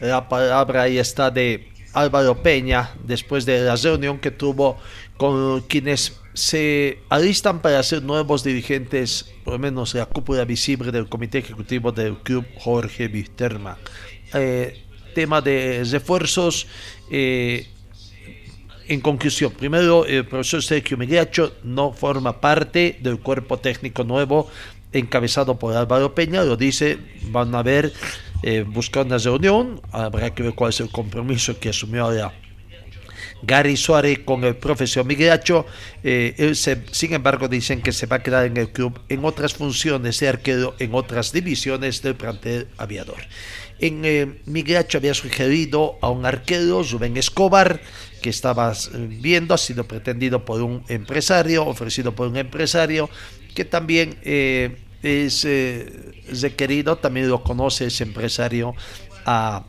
La 0.00 0.28
palabra 0.28 0.82
ahí 0.82 0.98
está 0.98 1.30
de 1.30 1.72
Álvaro 1.92 2.42
Peña 2.42 2.94
después 3.04 3.46
de 3.46 3.60
la 3.60 3.76
reunión 3.76 4.18
que 4.18 4.30
tuvo 4.30 4.78
con 5.16 5.60
quienes 5.62 6.20
se 6.34 6.98
alistan 7.08 7.60
para 7.60 7.82
ser 7.82 8.02
nuevos 8.02 8.42
dirigentes, 8.42 9.32
por 9.44 9.54
lo 9.54 9.58
menos 9.58 9.94
la 9.94 10.06
cúpula 10.06 10.44
visible 10.44 10.90
del 10.90 11.08
comité 11.08 11.38
ejecutivo 11.38 11.92
del 11.92 12.18
club 12.18 12.46
Jorge 12.58 13.06
Wisterman. 13.06 13.76
Eh, 14.34 14.82
tema 15.14 15.40
de 15.40 15.84
refuerzos. 15.90 16.66
Eh, 17.10 17.71
en 18.88 19.00
conclusión, 19.00 19.52
primero, 19.52 20.04
el 20.06 20.26
profesor 20.26 20.62
Sergio 20.62 20.96
Migliaccio 20.96 21.52
no 21.64 21.92
forma 21.92 22.40
parte 22.40 22.98
del 23.00 23.18
cuerpo 23.20 23.58
técnico 23.58 24.04
nuevo 24.04 24.48
encabezado 24.92 25.58
por 25.58 25.74
Álvaro 25.74 26.14
Peña, 26.14 26.42
lo 26.44 26.56
dice, 26.56 26.98
van 27.30 27.54
a 27.54 27.62
ver, 27.62 27.92
eh, 28.42 28.64
buscar 28.66 29.06
una 29.06 29.18
reunión, 29.18 29.80
habrá 29.90 30.34
que 30.34 30.42
ver 30.42 30.54
cuál 30.54 30.70
es 30.70 30.80
el 30.80 30.90
compromiso 30.90 31.58
que 31.58 31.70
asumió 31.70 32.04
ahora 32.04 32.32
Gary 33.42 33.76
Suárez 33.76 34.20
con 34.20 34.44
el 34.44 34.56
profesor 34.56 35.04
Migliaccio. 35.04 35.66
Eh, 36.02 36.52
sin 36.54 37.12
embargo, 37.12 37.48
dicen 37.48 37.82
que 37.82 37.92
se 37.92 38.06
va 38.06 38.16
a 38.16 38.22
quedar 38.22 38.46
en 38.46 38.56
el 38.56 38.70
club 38.70 39.00
en 39.08 39.24
otras 39.24 39.54
funciones 39.54 40.20
de 40.20 40.28
arquero 40.28 40.74
en 40.78 40.94
otras 40.94 41.32
divisiones 41.32 42.02
del 42.02 42.14
plantel 42.14 42.68
aviador. 42.78 43.18
En 43.82 44.04
eh, 44.04 44.38
había 44.94 45.12
sugerido 45.12 45.98
a 46.02 46.08
un 46.08 46.24
arquero, 46.24 46.84
Rubén 46.84 47.16
Escobar, 47.16 47.80
que 48.22 48.30
estabas 48.30 48.92
eh, 48.94 49.08
viendo, 49.10 49.54
ha 49.54 49.58
sido 49.58 49.88
pretendido 49.88 50.44
por 50.44 50.62
un 50.62 50.84
empresario, 50.86 51.66
ofrecido 51.66 52.14
por 52.14 52.28
un 52.28 52.36
empresario, 52.36 53.10
que 53.56 53.64
también 53.64 54.16
eh, 54.22 54.76
es 55.02 55.44
requerido, 56.40 56.96
también 56.98 57.28
lo 57.28 57.42
conoce 57.42 57.86
ese 57.86 58.04
empresario 58.04 58.72
a 59.26 59.64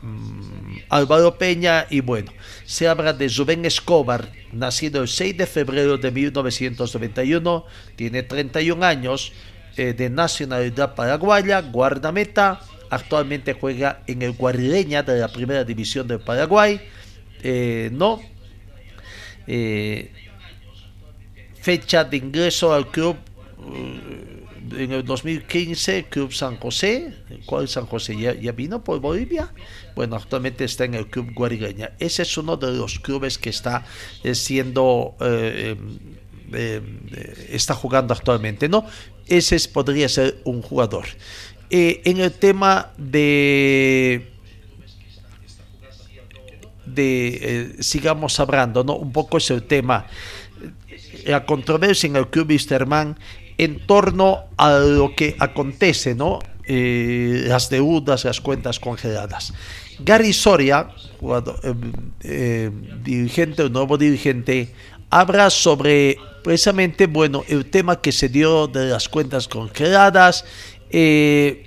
mm, 0.00 0.76
Álvaro 0.88 1.36
Peña. 1.36 1.86
Y 1.90 2.00
bueno, 2.00 2.32
se 2.64 2.88
habla 2.88 3.12
de 3.12 3.28
Rubén 3.28 3.66
Escobar, 3.66 4.32
nacido 4.50 5.02
el 5.02 5.08
6 5.08 5.36
de 5.36 5.46
febrero 5.46 5.98
de 5.98 6.10
1991, 6.10 7.66
tiene 7.96 8.22
31 8.22 8.82
años, 8.82 9.34
de 9.76 10.10
nacionalidad 10.10 10.96
paraguaya, 10.96 11.60
guardameta, 11.60 12.60
Actualmente 12.90 13.52
juega 13.54 14.02
en 14.06 14.22
el 14.22 14.32
Guarileña 14.32 15.02
de 15.02 15.18
la 15.18 15.28
Primera 15.28 15.64
División 15.64 16.08
del 16.08 16.20
Paraguay. 16.20 16.80
Eh, 17.42 17.90
no. 17.92 18.20
Eh, 19.46 20.12
fecha 21.60 22.04
de 22.04 22.16
ingreso 22.16 22.72
al 22.72 22.90
club 22.90 23.16
eh, 23.74 24.84
en 24.84 24.92
el 24.92 25.04
2015, 25.04 26.06
Club 26.08 26.32
San 26.32 26.56
José. 26.56 27.14
¿Cuál 27.46 27.68
San 27.68 27.86
José? 27.86 28.16
¿Ya, 28.18 28.52
vino 28.52 28.82
por 28.82 29.00
Bolivia? 29.00 29.52
Bueno, 29.94 30.16
actualmente 30.16 30.64
está 30.64 30.84
en 30.84 30.94
el 30.94 31.06
Club 31.08 31.32
Guarileña. 31.34 31.92
Ese 31.98 32.22
es 32.22 32.38
uno 32.38 32.56
de 32.56 32.72
los 32.72 32.98
clubes 32.98 33.38
que 33.38 33.50
está 33.50 33.84
siendo. 34.32 35.16
está 37.50 37.74
jugando 37.74 38.14
actualmente, 38.14 38.68
¿no? 38.68 38.86
Ese 39.26 39.58
podría 39.68 40.08
ser 40.08 40.40
un 40.44 40.62
jugador. 40.62 41.06
Eh, 41.70 42.00
en 42.04 42.20
el 42.20 42.32
tema 42.32 42.90
de 42.96 44.32
de 46.86 47.38
eh, 47.42 47.76
sigamos 47.80 48.40
hablando, 48.40 48.82
¿no? 48.82 48.94
Un 48.94 49.12
poco 49.12 49.36
es 49.36 49.50
el 49.50 49.64
tema, 49.64 50.06
la 51.26 51.44
controversia 51.44 52.06
en 52.06 52.16
el 52.16 52.28
club 52.28 52.48
Wisterman 52.48 53.18
en 53.58 53.86
torno 53.86 54.44
a 54.56 54.78
lo 54.78 55.14
que 55.14 55.36
acontece, 55.38 56.14
¿no? 56.14 56.38
Eh, 56.64 57.44
las 57.46 57.68
deudas, 57.68 58.24
las 58.24 58.40
cuentas 58.40 58.80
congeladas. 58.80 59.52
Gary 60.00 60.32
Soria, 60.32 60.88
jugador, 61.20 61.60
dirigente, 63.04 63.64
un 63.64 63.72
nuevo 63.72 63.98
dirigente, 63.98 64.72
habla 65.10 65.50
sobre 65.50 66.16
precisamente, 66.42 67.06
bueno, 67.06 67.44
el 67.48 67.66
tema 67.66 68.00
que 68.00 68.12
se 68.12 68.28
dio 68.28 68.68
de 68.68 68.86
las 68.86 69.08
cuentas 69.08 69.48
congeladas 69.48 70.44
eh, 70.90 71.66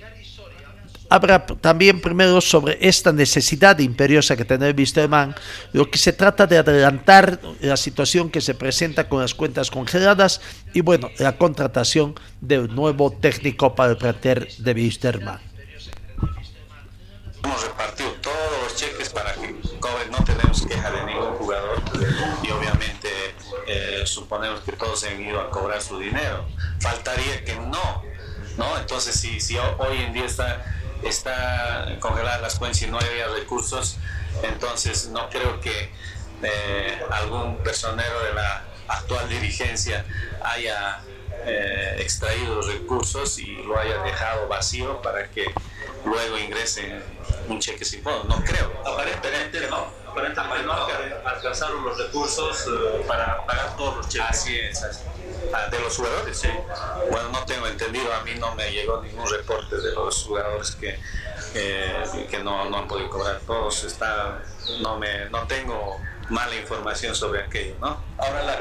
Habrá 1.12 1.44
también 1.44 2.00
primero 2.00 2.40
sobre 2.40 2.78
esta 2.80 3.12
necesidad 3.12 3.78
imperiosa 3.80 4.34
que 4.34 4.46
tiene 4.46 4.70
Wisterman, 4.70 5.34
lo 5.74 5.90
que 5.90 5.98
se 5.98 6.14
trata 6.14 6.46
de 6.46 6.56
adelantar 6.56 7.38
la 7.60 7.76
situación 7.76 8.30
que 8.30 8.40
se 8.40 8.54
presenta 8.54 9.10
con 9.10 9.20
las 9.20 9.34
cuentas 9.34 9.70
congeladas 9.70 10.40
y 10.72 10.80
bueno, 10.80 11.10
la 11.18 11.36
contratación 11.36 12.14
del 12.40 12.74
nuevo 12.74 13.10
técnico 13.10 13.74
para 13.74 13.90
el 13.90 13.98
plantel 13.98 14.48
de 14.56 14.72
Wisterman. 14.72 15.38
Hemos 17.44 17.62
repartido 17.62 18.12
todos 18.22 18.62
los 18.62 18.74
cheques 18.74 19.10
para 19.10 19.34
que 19.34 19.54
no 20.10 20.24
tenemos 20.24 20.66
queja 20.66 20.90
de 20.92 21.04
ningún 21.04 21.34
jugador 21.34 21.82
y 22.42 22.50
obviamente 22.52 23.08
eh, 23.66 24.00
suponemos 24.06 24.60
que 24.60 24.72
todos 24.72 25.04
han 25.04 25.20
ido 25.20 25.42
a 25.42 25.50
cobrar 25.50 25.82
su 25.82 25.98
dinero. 25.98 26.46
Faltaría 26.80 27.44
que 27.44 27.54
no 27.56 28.02
¿no? 28.56 28.78
Entonces, 28.78 29.14
si, 29.14 29.40
si 29.40 29.56
hoy 29.56 29.98
en 29.98 30.12
día 30.12 30.24
está, 30.24 30.64
está 31.02 31.96
congelada 32.00 32.38
las 32.38 32.58
cuentas 32.58 32.82
y 32.82 32.86
no 32.86 32.98
había 32.98 33.28
recursos, 33.28 33.96
entonces 34.42 35.08
no 35.08 35.28
creo 35.30 35.60
que 35.60 35.90
eh, 36.42 37.02
algún 37.10 37.56
personero 37.58 38.22
de 38.24 38.34
la 38.34 38.64
actual 38.88 39.28
dirigencia 39.28 40.04
haya 40.42 41.00
eh, 41.44 41.96
extraído 41.98 42.56
los 42.56 42.66
recursos 42.66 43.38
y 43.38 43.46
lo 43.62 43.78
haya 43.78 43.98
dejado 44.02 44.48
vacío 44.48 45.00
para 45.02 45.28
que 45.30 45.52
luego 46.04 46.38
ingrese 46.38 47.00
un 47.48 47.58
cheque 47.58 47.84
sin 47.84 48.02
fondo. 48.02 48.24
No 48.24 48.44
creo. 48.44 48.72
Aparentemente 48.84 49.66
no. 49.68 49.86
Aparentemente 50.08 50.62
no 50.64 50.72
alcanzaron 51.24 51.84
los 51.84 51.98
recursos 51.98 52.66
eh, 52.66 53.04
para 53.08 53.44
pagar 53.46 53.76
todos 53.76 53.96
los 53.96 54.08
cheques. 54.08 54.28
Así 54.28 54.56
es. 54.56 55.02
Ah, 55.52 55.68
de 55.70 55.80
los 55.80 55.96
jugadores, 55.96 56.36
sí. 56.38 56.48
Bueno, 57.10 57.28
no 57.30 57.44
tengo 57.44 57.66
entendido, 57.66 58.12
a 58.12 58.22
mí 58.24 58.30
no 58.38 58.54
me 58.54 58.70
llegó 58.70 59.02
ningún 59.02 59.30
reporte 59.30 59.76
de 59.76 59.92
los 59.92 60.24
jugadores 60.24 60.76
que, 60.76 60.98
que 62.30 62.42
no, 62.42 62.70
no, 62.70 62.78
han 62.78 62.88
podido 62.88 63.10
cobrar. 63.10 63.40
Todos 63.46 63.84
está, 63.84 64.42
no, 64.80 64.98
me, 64.98 65.28
no 65.30 65.46
tengo 65.46 65.98
mala 66.30 66.56
información 66.56 67.14
sobre 67.14 67.42
aquello, 67.42 67.74
¿no? 67.80 68.02
Ahora 68.18 68.42
la 68.44 68.58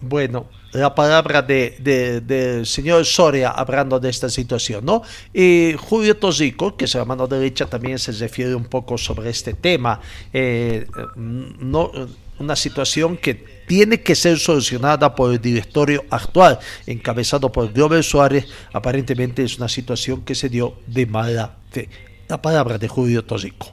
bueno, 0.00 0.46
la 0.72 0.94
palabra 0.94 1.40
del 1.40 1.82
de, 1.82 2.62
señor 2.64 3.04
Soria 3.06 3.50
hablando 3.50 3.98
de 3.98 4.10
esta 4.10 4.28
situación, 4.28 4.84
¿no? 4.84 5.02
Y 5.32 5.74
Julio 5.78 6.16
Tosico, 6.16 6.76
que 6.76 6.84
es 6.84 6.94
la 6.94 7.04
mano 7.04 7.26
derecha, 7.26 7.66
también 7.66 7.98
se 7.98 8.12
refiere 8.12 8.54
un 8.54 8.66
poco 8.66 8.98
sobre 8.98 9.30
este 9.30 9.54
tema. 9.54 10.00
Eh, 10.32 10.86
no, 11.16 11.90
una 12.38 12.56
situación 12.56 13.16
que 13.16 13.34
tiene 13.66 14.02
que 14.02 14.14
ser 14.14 14.38
solucionada 14.38 15.14
por 15.14 15.32
el 15.32 15.40
directorio 15.40 16.04
actual, 16.10 16.58
encabezado 16.86 17.50
por 17.50 17.72
Glover 17.72 18.02
Suárez. 18.04 18.46
Aparentemente 18.72 19.42
es 19.42 19.58
una 19.58 19.68
situación 19.68 20.24
que 20.24 20.34
se 20.34 20.48
dio 20.48 20.78
de 20.86 21.06
mala 21.06 21.56
fe. 21.70 21.88
La 22.28 22.40
palabra 22.40 22.78
de 22.78 22.88
Julio 22.88 23.24
Tosico. 23.24 23.72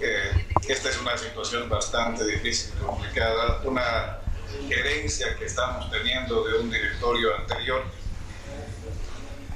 Eh, 0.00 0.46
esta 0.68 0.90
es 0.90 1.00
una 1.00 1.16
situación 1.16 1.68
bastante 1.68 2.26
difícil, 2.26 2.72
complicada, 2.84 3.60
una 3.64 4.18
herencia 4.68 5.36
que 5.38 5.46
estamos 5.46 5.90
teniendo 5.90 6.44
de 6.44 6.58
un 6.58 6.70
directorio 6.70 7.36
anterior. 7.36 7.84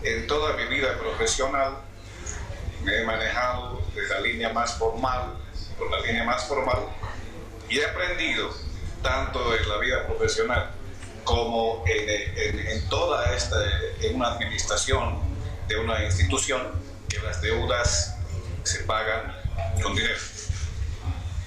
En 0.03 0.27
toda 0.27 0.57
mi 0.57 0.65
vida 0.75 0.99
profesional 0.99 1.79
me 2.85 3.01
he 3.01 3.05
manejado 3.05 3.83
de 3.95 4.09
la 4.09 4.21
línea 4.21 4.53
más 4.53 4.75
formal, 4.75 5.35
por 5.79 5.91
la 5.91 6.01
línea 6.01 6.25
más 6.25 6.45
formal, 6.47 6.79
y 7.71 7.79
he 7.79 7.87
aprendido, 7.87 8.51
tanto 9.03 9.57
en 9.57 9.69
la 9.69 9.79
vida 9.79 10.07
profesional 10.07 10.73
como 11.25 11.85
en, 11.87 12.89
toda 12.89 13.35
esta, 13.35 13.57
en 14.01 14.17
una 14.17 14.33
administración 14.33 15.21
de 15.69 15.79
una 15.79 16.05
institución, 16.05 16.73
que 17.09 17.21
las 17.21 17.41
deudas 17.41 18.17
se 18.65 18.81
pagan 18.81 19.35
con 19.83 19.95
dinero. 19.95 20.19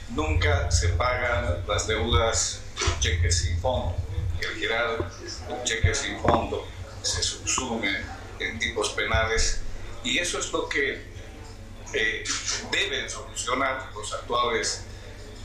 Nunca 0.10 0.72
se 0.72 0.90
pagan 0.90 1.64
las 1.68 1.88
deudas 1.88 2.62
cheques 3.00 3.40
sin 3.40 3.60
fondo. 3.60 3.96
El 4.40 4.56
girar 4.60 5.12
un 5.50 5.64
cheque 5.64 5.94
sin 5.94 6.20
fondo 6.20 6.66
se 7.02 7.22
subsume 7.22 8.02
en 8.40 8.60
tipos 8.60 8.90
penales 8.92 9.62
y 10.04 10.20
eso 10.20 10.40
es 10.40 10.52
lo 10.52 10.70
que 10.70 11.06
eh, 11.94 12.24
deben 12.72 13.10
solucionar 13.10 13.90
los 13.94 14.14
actuales 14.14 14.86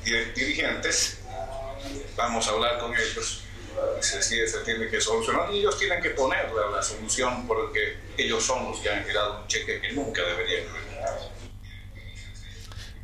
dirigentes. 0.05 1.19
Vamos 2.17 2.47
a 2.49 2.51
hablar 2.51 2.79
con 2.79 2.95
ellos 2.95 3.43
se, 4.01 4.23
se 4.23 4.59
tiene 4.65 4.89
que 4.89 5.01
solucionar 5.01 5.53
y 5.53 5.59
ellos 5.59 5.79
tienen 5.79 6.01
que 6.03 6.11
poner 6.11 6.51
la, 6.73 6.83
solución 6.83 7.47
porque 7.47 7.97
ellos 8.17 8.43
son 8.45 8.71
los 8.71 8.79
que 8.81 8.91
han 8.91 9.05
girado 9.05 9.41
un 9.41 9.47
cheque 9.47 9.81
que 9.81 9.93
nunca 9.93 10.23
deberían 10.23 10.65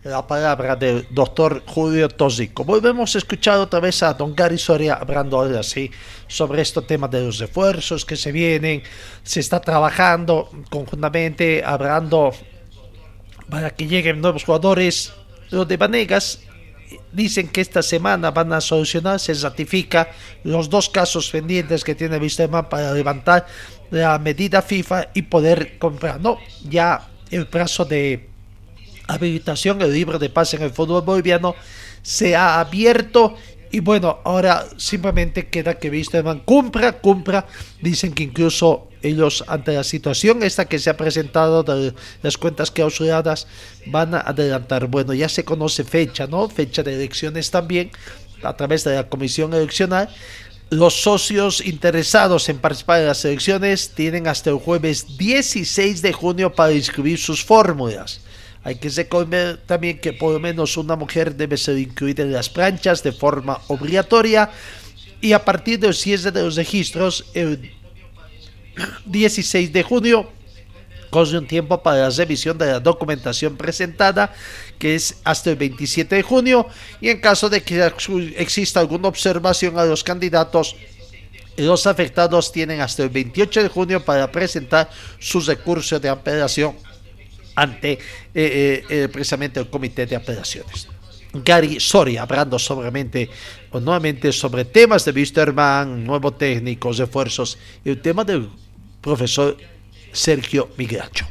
la 0.05 0.27
palabra 0.27 0.77
del 0.77 1.07
doctor 1.09 1.63
Julio 1.65 2.11
Tosico. 2.11 2.63
Volvemos 2.63 3.15
a 3.15 3.19
escuchar 3.19 3.59
otra 3.59 3.81
vez 3.81 4.03
a 4.03 4.13
don 4.13 4.35
Gary 4.35 4.59
Soria 4.59 4.97
hablando 4.97 5.39
ahora 5.39 5.63
sí 5.63 5.91
sobre 6.29 6.61
este 6.61 6.83
tema 6.83 7.09
de 7.09 7.23
los 7.23 7.39
refuerzos 7.39 8.05
que 8.05 8.15
se 8.15 8.31
vienen. 8.31 8.83
Se 9.23 9.41
está 9.41 9.63
trabajando 9.63 10.51
conjuntamente, 10.69 11.63
hablando 11.65 12.35
para 13.49 13.71
que 13.71 13.87
lleguen 13.87 14.21
nuevos 14.21 14.45
jugadores. 14.45 15.11
Los 15.49 15.67
de 15.67 15.79
Vanegas 15.79 16.41
dicen 17.13 17.49
que 17.49 17.61
esta 17.61 17.83
semana 17.83 18.31
van 18.31 18.53
a 18.53 18.61
solucionar, 18.61 19.21
se 19.21 19.35
ratifica 19.35 20.09
los 20.43 20.69
dos 20.69 20.89
casos 20.89 21.31
pendientes 21.31 21.85
que 21.85 21.95
tiene 21.95 22.19
Wisterman 22.19 22.69
para 22.69 22.93
levantar 22.93 23.47
la 23.91 24.19
medida 24.19 24.63
FIFA 24.63 25.09
y 25.15 25.23
poder 25.23 25.79
comprar. 25.79 26.21
No, 26.21 26.39
ya 26.69 27.09
el 27.31 27.47
plazo 27.47 27.85
de 27.85 28.29
habilitación, 29.07 29.81
el 29.83 29.93
libro 29.93 30.19
de 30.19 30.31
pase 30.31 30.57
en 30.57 30.63
el 30.63 30.71
fútbol 30.71 31.03
boliviano 31.03 31.55
se 32.03 32.37
ha 32.37 32.61
abierto 32.61 33.37
y 33.71 33.81
bueno, 33.81 34.21
ahora 34.25 34.67
simplemente 34.77 35.49
queda 35.49 35.75
que 35.75 35.91
Wisterman 35.91 36.41
cumpla, 36.41 36.93
cumpla. 36.93 37.47
Dicen 37.81 38.13
que 38.13 38.23
incluso 38.23 38.89
ellos 39.05 39.45
ante 39.47 39.73
la 39.73 39.85
situación 39.85 40.43
esta 40.43 40.65
que 40.65 40.79
se 40.79 40.91
ha 40.91 40.97
presentado 40.97 41.63
de 41.63 41.95
las 42.23 42.39
cuentas 42.39 42.71
clausuradas 42.71 43.47
van 43.87 44.15
a 44.15 44.21
adelantar. 44.21 44.87
Bueno, 44.87 45.13
ya 45.13 45.29
se 45.29 45.45
conoce 45.45 45.85
fecha, 45.85 46.27
¿no? 46.27 46.49
Fecha 46.49 46.83
de 46.83 46.95
elecciones 46.95 47.51
también 47.51 47.91
a 48.43 48.57
través 48.57 48.83
de 48.85 48.95
la 48.95 49.09
comisión 49.09 49.53
eleccional. 49.55 50.09
Los 50.71 51.03
socios 51.03 51.65
interesados 51.65 52.49
en 52.49 52.59
participar 52.59 53.01
en 53.01 53.07
las 53.09 53.25
elecciones 53.25 53.91
tienen 53.95 54.27
hasta 54.27 54.51
el 54.51 54.57
jueves 54.57 55.19
16 55.19 56.01
de 56.01 56.13
junio 56.13 56.53
para 56.53 56.73
inscribir 56.73 57.19
sus 57.19 57.45
fórmulas. 57.45 58.21
Hay 58.65 58.77
que 58.77 58.89
recordar 58.89 59.59
también 59.67 59.99
que 59.99 60.15
por 60.15 60.33
lo 60.33 60.41
menos 60.41 60.79
una 60.79 60.97
mujer 60.97 61.37
debe 61.37 61.59
ser 61.59 61.77
incluida 61.77 62.23
en 62.23 62.33
las 62.33 62.49
planchas 62.49 63.03
de 63.03 63.13
forma 63.13 63.61
obligatoria 63.69 64.51
y 65.21 65.33
a 65.33 65.45
partir 65.45 65.79
del 65.79 65.95
cierre 65.95 66.33
de 66.33 66.43
los 66.43 66.57
registros, 66.57 67.27
16 69.07 69.73
de 69.73 69.83
junio 69.83 70.31
corre 71.15 71.39
un 71.39 71.47
tiempo 71.47 71.81
para 71.81 72.09
la 72.09 72.11
revisión 72.11 72.59
de 72.59 72.67
la 72.67 72.81
documentación 72.81 73.57
presentada, 73.57 74.35
que 74.81 74.97
es 74.97 75.21
hasta 75.23 75.51
el 75.51 75.57
27 75.57 76.17
de 76.17 76.23
junio, 76.25 76.67
y 77.01 77.09
en 77.09 77.21
caso 77.21 77.49
de 77.49 77.63
que 77.63 77.87
exista 78.37 78.81
alguna 78.81 79.07
observación 79.07 79.79
a 79.79 79.85
los 79.85 80.03
candidatos, 80.03 80.75
los 81.57 81.87
afectados 81.87 82.51
tienen 82.51 82.81
hasta 82.81 83.05
el 83.05 83.11
28 83.11 83.63
de 83.63 83.69
junio 83.69 84.05
para 84.05 84.33
presentar 84.33 84.91
su 85.21 85.41
recurso 85.41 86.01
de 86.01 86.09
apelación 86.09 86.75
ante 87.55 87.93
eh, 87.93 87.99
eh, 88.35 88.85
eh, 88.89 89.09
precisamente 89.09 89.61
el 89.61 89.71
comité 89.71 90.07
de 90.07 90.17
apelaciones. 90.17 90.89
Gary 91.33 91.79
Soria, 91.79 92.23
hablando 92.23 92.59
sobremente 92.59 93.31
o 93.71 93.79
nuevamente 93.79 94.33
sobre 94.33 94.65
temas 94.65 95.05
de 95.05 95.13
Wisterman, 95.13 96.05
nuevo 96.05 96.33
técnico, 96.33 96.93
refuerzos 96.93 97.57
y 97.85 97.91
el 97.91 98.03
tema 98.03 98.25
del 98.25 98.49
profesor 99.05 99.55
Sergio 100.13 100.71
Migracho. 100.79 101.27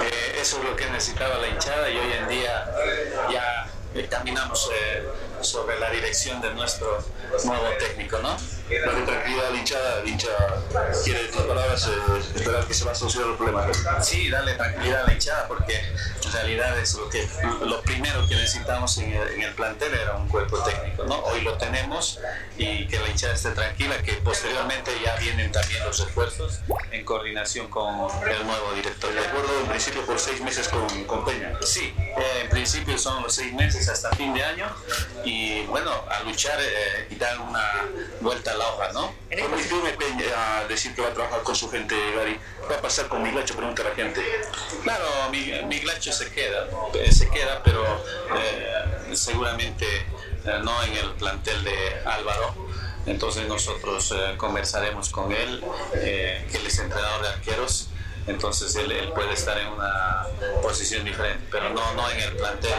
Eh, 0.00 0.38
eso 0.40 0.58
es 0.58 0.64
lo 0.64 0.74
que 0.74 0.88
necesitaba 0.90 1.36
la 1.38 1.48
hinchada 1.48 1.90
y 1.90 1.96
hoy 1.98 2.12
en 2.22 2.28
día 2.28 2.74
ya 3.30 3.70
caminamos 4.08 4.70
eh, 4.74 5.02
sobre 5.42 5.78
la 5.78 5.90
dirección 5.90 6.40
de 6.40 6.54
nuestro 6.54 7.04
nuevo 7.44 7.68
técnico, 7.78 8.18
¿no? 8.18 8.36
Dale 8.68 9.02
tranquilidad 9.02 9.46
a 9.46 9.50
la 9.50 9.58
hinchada, 9.58 10.02
la 10.02 10.08
hinchada 10.08 10.62
quiere 11.04 11.24
tus 11.26 11.42
palabras, 11.42 11.86
eh, 11.86 12.22
esperar 12.34 12.64
que 12.64 12.72
se 12.72 12.84
va 12.84 12.92
a 12.92 12.94
solucionar 12.94 13.30
el 13.30 13.36
problema. 13.36 13.66
Sí, 14.02 14.30
dale 14.30 14.54
tranquilidad 14.54 15.02
a 15.02 15.06
la 15.06 15.12
hinchada 15.12 15.48
porque 15.48 15.78
en 15.78 16.32
realidad 16.32 16.78
es 16.78 16.94
lo 16.94 17.08
que 17.10 17.28
lo 17.62 17.82
primero 17.82 18.26
que 18.26 18.36
necesitamos 18.36 18.96
en 18.98 19.12
el, 19.12 19.28
en 19.28 19.42
el, 19.42 19.54
plantel 19.54 19.92
era 19.92 20.16
un 20.16 20.28
cuerpo 20.28 20.58
técnico, 20.64 21.04
¿no? 21.04 21.20
Hoy 21.24 21.42
lo 21.42 21.58
tenemos 21.58 22.18
y 22.56 22.86
que 22.86 22.98
la 22.98 23.08
hinchada 23.08 23.34
esté 23.34 23.50
tranquila, 23.50 24.02
que 24.02 24.14
posteriormente 24.14 24.90
ya 25.04 25.14
vienen 25.16 25.52
también 25.52 25.84
los 25.84 26.00
refuerzos 26.00 26.60
en 26.90 27.04
coordinación 27.04 27.68
con 27.68 28.08
el 28.26 28.46
nuevo 28.46 28.72
director. 28.74 29.12
De 29.12 29.20
acuerdo, 29.20 29.60
en 29.60 29.66
principio 29.66 30.06
por 30.06 30.18
seis 30.18 30.40
meses 30.40 30.68
con, 30.68 31.04
con 31.04 31.24
Peña. 31.24 31.52
Sí, 31.62 31.92
eh, 31.98 32.40
en 32.42 32.48
principio 32.48 32.96
son 32.96 33.22
los 33.22 33.34
seis 33.34 33.52
meses 33.52 33.88
hasta 33.88 34.10
fin 34.12 34.32
de 34.32 34.42
año 34.42 34.66
y 35.24 35.62
bueno, 35.66 35.90
a 36.08 36.22
luchar 36.22 36.58
eh, 36.60 37.08
y 37.10 37.16
dar 37.24 37.40
una 37.40 37.88
vuelta 38.20 38.54
la 38.54 38.68
hoja, 38.68 38.92
¿no? 38.92 39.14
Permíteme 39.28 39.82
me 39.82 39.92
Peña 39.92 40.64
decir 40.68 40.94
que 40.94 41.02
va 41.02 41.08
a 41.08 41.14
trabajar 41.14 41.42
con 41.42 41.56
su 41.56 41.70
gente, 41.70 41.94
Gary. 42.14 42.38
¿Qué 42.62 42.72
va 42.74 42.78
a 42.78 42.82
pasar 42.82 43.08
con 43.08 43.22
Miglacho? 43.22 43.56
Pregunta 43.56 43.82
la 43.82 43.94
gente. 43.94 44.22
Claro, 44.82 45.06
Miglacho 45.30 46.12
se 46.12 46.30
queda, 46.30 46.68
eh, 46.94 47.12
se 47.12 47.28
queda, 47.30 47.62
pero 47.64 47.82
eh, 48.36 49.14
seguramente 49.14 49.86
eh, 49.86 50.60
no 50.62 50.82
en 50.82 50.92
el 50.92 51.10
plantel 51.12 51.64
de 51.64 52.02
Álvaro. 52.04 52.54
Entonces 53.06 53.46
nosotros 53.46 54.14
conversaremos 54.38 55.10
con 55.10 55.30
él, 55.30 55.62
que 55.92 56.56
él 56.56 56.66
es 56.66 56.78
entrenador 56.78 57.22
de 57.22 57.28
arqueros 57.28 57.88
entonces 58.26 58.74
él, 58.76 58.90
él, 58.90 59.12
puede 59.12 59.34
estar 59.34 59.58
en 59.58 59.66
una 59.66 60.26
posición 60.62 61.04
diferente, 61.04 61.44
pero 61.50 61.68
no, 61.68 61.92
no 61.92 62.10
en 62.10 62.20
el 62.20 62.36
plantel 62.36 62.72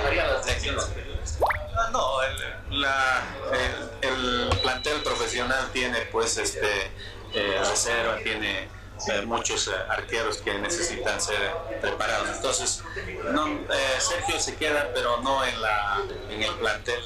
no, 1.91 2.21
el, 2.23 2.81
la, 2.81 3.23
el, 4.01 4.49
plantel 4.61 5.01
profesional 5.03 5.69
tiene 5.71 6.01
pues 6.11 6.37
este 6.37 6.91
eh, 7.33 7.61
reserva, 7.69 8.17
tiene 8.17 8.69
eh, 9.09 9.21
muchos 9.25 9.67
eh, 9.67 9.71
arqueros 9.89 10.37
que 10.37 10.53
necesitan 10.55 11.19
ser 11.21 11.51
preparados. 11.81 12.29
Entonces, 12.29 12.83
no, 13.31 13.59
Sergio 13.99 14.39
se 14.39 14.55
queda, 14.55 14.89
pero 14.93 15.21
no 15.21 15.43
en, 15.45 15.61
la, 15.61 16.01
en 16.29 16.43
el 16.43 16.53
plantel 16.55 17.01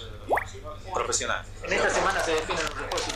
profesional. 0.93 1.43
En 1.63 1.73
esta 1.73 1.89
semana 1.89 2.23
se 2.23 2.31
definen 2.33 2.63
los 2.63 2.77
refuerzos, 2.77 3.13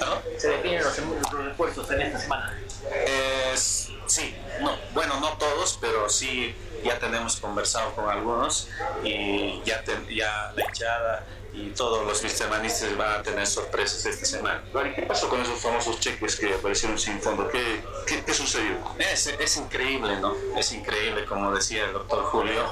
¿No? 0.00 0.38
Se 0.38 0.48
definen 0.48 0.82
los, 0.82 0.96
refuerzos 1.44 1.90
en 1.90 2.02
esta 2.02 2.18
semana. 2.20 2.58
sí, 4.06 4.36
no, 4.60 4.76
bueno, 4.92 5.20
no 5.20 5.36
todos, 5.36 5.78
pero 5.80 6.08
sí 6.08 6.54
ya 6.84 6.98
tenemos 6.98 7.36
conversado 7.36 7.92
con 7.94 8.08
algunos 8.08 8.68
y 9.02 9.62
ya, 9.64 9.82
ya 10.08 10.52
la 10.54 10.62
echada 10.62 11.24
y 11.54 11.70
todos 11.70 12.04
los 12.04 12.20
cristianistas 12.20 12.96
van 12.96 13.20
a 13.20 13.22
tener 13.22 13.46
sorpresas 13.46 14.04
esta 14.06 14.26
semana. 14.26 14.62
¿Qué 14.94 15.02
pasó 15.02 15.28
con 15.28 15.40
esos 15.40 15.60
famosos 15.60 16.00
cheques 16.00 16.36
que 16.36 16.52
aparecieron 16.52 16.98
sin 16.98 17.20
fondo? 17.20 17.48
¿Qué, 17.48 17.80
qué, 18.06 18.34
sucedió? 18.34 18.76
Es, 18.98 19.28
es, 19.28 19.56
increíble, 19.56 20.18
¿no? 20.18 20.34
Es 20.56 20.72
increíble, 20.72 21.24
como 21.26 21.52
decía 21.52 21.84
el 21.84 21.92
doctor 21.92 22.24
Julio. 22.24 22.64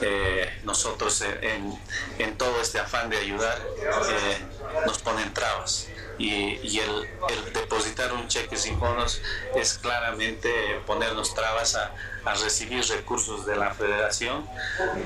Eh, 0.00 0.60
nosotros 0.64 1.22
en, 1.22 1.76
en, 2.18 2.38
todo 2.38 2.60
este 2.60 2.78
afán 2.78 3.10
de 3.10 3.18
ayudar 3.18 3.58
eh, 3.58 4.38
nos 4.86 4.98
ponen 4.98 5.34
trabas 5.34 5.88
y, 6.18 6.78
el, 6.80 7.08
depositar 7.52 8.12
un 8.12 8.28
cheque 8.28 8.56
sin 8.56 8.78
fondos 8.78 9.22
es 9.54 9.78
claramente 9.78 10.80
ponernos 10.86 11.34
trabas 11.34 11.76
a, 11.76 11.94
recibir 12.34 12.84
recursos 12.84 13.46
de 13.46 13.56
la 13.56 13.74
federación, 13.74 14.48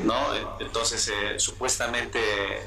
¿no? 0.05 0.17
Entonces, 0.61 1.09
eh, 1.09 1.39
supuestamente 1.39 2.19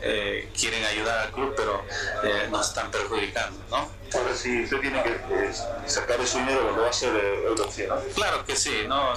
eh, 0.02 0.50
quieren 0.58 0.84
ayudar 0.86 1.20
al 1.20 1.32
club, 1.32 1.54
pero 1.56 1.84
eh, 2.24 2.48
nos 2.50 2.70
están 2.70 2.92
perjudicando, 2.92 3.60
¿no? 3.70 3.90
Ahora, 4.18 4.36
si 4.36 4.64
usted 4.64 4.80
tiene 4.80 5.02
que 5.04 5.52
sacar 5.88 6.20
ese 6.22 6.40
dinero, 6.40 6.72
¿lo 6.72 6.82
va 6.82 6.88
a 6.88 6.90
hacer 6.90 7.14
Eurofiel? 7.16 7.90
Claro 8.14 8.46
que 8.46 8.56
sí, 8.56 8.86
¿no? 8.88 9.14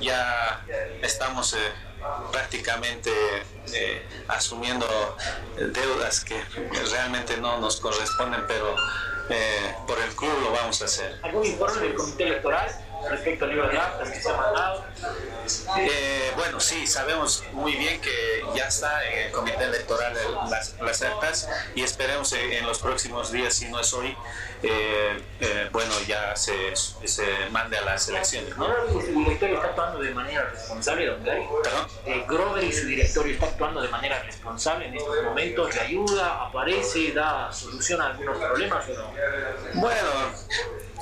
ya 0.00 0.64
estamos 1.02 1.56
prácticamente 2.32 3.10
eh, 3.72 4.02
asumiendo 4.28 4.86
deudas 5.56 6.24
que 6.24 6.40
realmente 6.90 7.36
no 7.38 7.58
nos 7.58 7.80
corresponden, 7.80 8.44
pero 8.46 8.74
eh, 9.30 9.74
por 9.86 9.98
el 9.98 10.10
club 10.14 10.32
lo 10.42 10.52
vamos 10.52 10.80
a 10.82 10.86
hacer. 10.86 11.18
¿Algún 11.22 11.44
informe 11.44 11.80
del 11.80 11.94
comité 11.94 12.24
electoral? 12.24 12.68
Respecto 13.10 13.44
al 13.44 13.50
libro 13.50 13.68
de 13.68 13.78
actas 13.78 14.10
que 14.10 14.20
se 14.20 14.30
ha 14.30 14.36
mandado? 14.36 14.84
Eh, 15.78 16.32
bueno, 16.36 16.60
sí, 16.60 16.86
sabemos 16.86 17.44
muy 17.52 17.74
bien 17.76 18.00
que 18.00 18.44
ya 18.54 18.68
está 18.68 19.06
en 19.08 19.26
el 19.26 19.32
comité 19.32 19.64
electoral 19.64 20.14
las, 20.50 20.74
las 20.80 21.02
actas 21.02 21.48
y 21.74 21.82
esperemos 21.82 22.32
en, 22.32 22.52
en, 22.52 22.66
los 22.66 22.78
próximos 22.80 23.32
días, 23.32 23.54
si 23.54 23.68
no 23.68 23.80
es 23.80 23.92
hoy, 23.94 24.14
eh, 24.62 25.22
eh, 25.40 25.68
bueno, 25.70 25.92
ya 26.06 26.34
se, 26.34 26.74
se, 26.76 27.24
mande 27.50 27.78
a 27.78 27.82
las 27.82 28.08
elecciones. 28.08 28.56
¿no? 28.56 28.66
Grover 28.66 29.04
y 29.04 29.12
su 29.12 29.18
directorio 29.18 29.54
está 29.56 29.66
actuando 29.68 30.00
de 30.00 30.10
manera 30.10 30.42
responsable, 30.50 31.06
don 31.06 31.24
Gary. 31.24 31.46
¿Perdón? 31.62 31.86
Eh, 32.06 32.24
Grover 32.28 32.64
y 32.64 32.72
su 32.72 32.86
directorio 32.86 33.34
está 33.34 33.46
actuando 33.46 33.80
de 33.80 33.88
manera 33.88 34.22
responsable 34.22 34.86
en 34.86 34.96
estos 34.96 35.22
momentos, 35.22 35.74
le 35.74 35.80
ayuda, 35.80 36.46
aparece, 36.46 37.12
da 37.12 37.52
solución 37.52 38.00
a 38.00 38.06
algunos 38.08 38.36
problemas 38.38 38.88
o 38.88 38.94
no? 38.94 39.12
Bueno, 39.74 40.10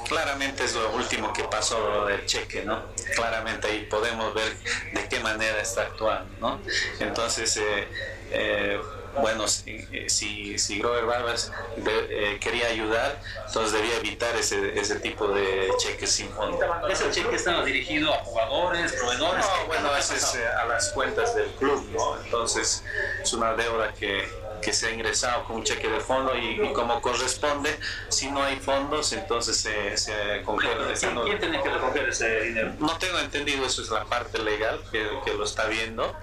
claramente 0.08 0.64
es 0.64 0.74
lo 0.74 0.90
último 0.92 1.32
que 1.32 1.44
pasó 1.44 2.06
del 2.06 2.24
cheque, 2.26 2.64
¿no? 2.64 2.82
Claramente 3.14 3.68
ahí 3.68 3.86
podemos 3.90 4.34
ver 4.34 4.56
de 4.92 5.08
qué 5.08 5.20
manera 5.20 5.60
está 5.60 5.82
actuando, 5.82 6.30
¿no? 6.40 6.60
Entonces, 7.00 7.56
eh, 7.56 7.88
eh, 8.30 8.80
bueno, 9.20 9.48
si, 9.48 9.86
si, 10.08 10.58
si 10.58 10.78
Grover 10.78 11.06
Barbas 11.06 11.52
de, 11.76 12.34
eh, 12.34 12.38
quería 12.38 12.68
ayudar, 12.68 13.20
entonces 13.46 13.72
debía 13.72 13.96
evitar 13.96 14.34
ese, 14.36 14.78
ese 14.78 14.96
tipo 14.96 15.28
de 15.28 15.70
cheques 15.78 16.10
sin 16.10 16.28
fondo. 16.30 16.58
¿Ese 16.88 17.10
cheque 17.10 17.36
estaba 17.36 17.64
dirigido 17.64 18.12
a 18.12 18.18
jugadores, 18.18 18.92
proveedores? 18.92 19.44
No, 19.44 19.66
bueno, 19.66 19.96
eso 19.96 20.14
es 20.14 20.34
eh, 20.34 20.46
a 20.46 20.66
las 20.66 20.90
cuentas 20.90 21.34
del 21.34 21.48
club, 21.52 21.86
¿no? 21.92 22.20
Entonces, 22.22 22.84
es 23.22 23.32
una 23.32 23.54
deuda 23.54 23.92
que 23.94 24.28
que 24.60 24.72
se 24.72 24.86
ha 24.86 24.90
ingresado 24.90 25.44
con 25.44 25.56
un 25.56 25.64
cheque 25.64 25.88
de 25.88 26.00
fondo 26.00 26.36
y, 26.36 26.60
y, 26.62 26.72
como 26.72 27.00
corresponde, 27.00 27.78
si 28.08 28.30
no 28.30 28.42
hay 28.42 28.56
fondos, 28.56 29.12
entonces 29.12 29.56
se, 29.56 29.96
se 29.96 30.42
congela. 30.44 30.92
¿Quién, 30.98 31.14
¿Quién 31.24 31.38
tiene 31.38 31.62
que 31.62 31.68
recoger 31.68 32.08
ese 32.08 32.40
dinero? 32.42 32.72
No 32.78 32.96
tengo 32.98 33.18
entendido, 33.18 33.66
eso 33.66 33.82
es 33.82 33.90
la 33.90 34.04
parte 34.04 34.38
legal 34.38 34.80
que, 34.90 35.06
que 35.24 35.34
lo 35.34 35.44
está 35.44 35.66
viendo, 35.66 36.14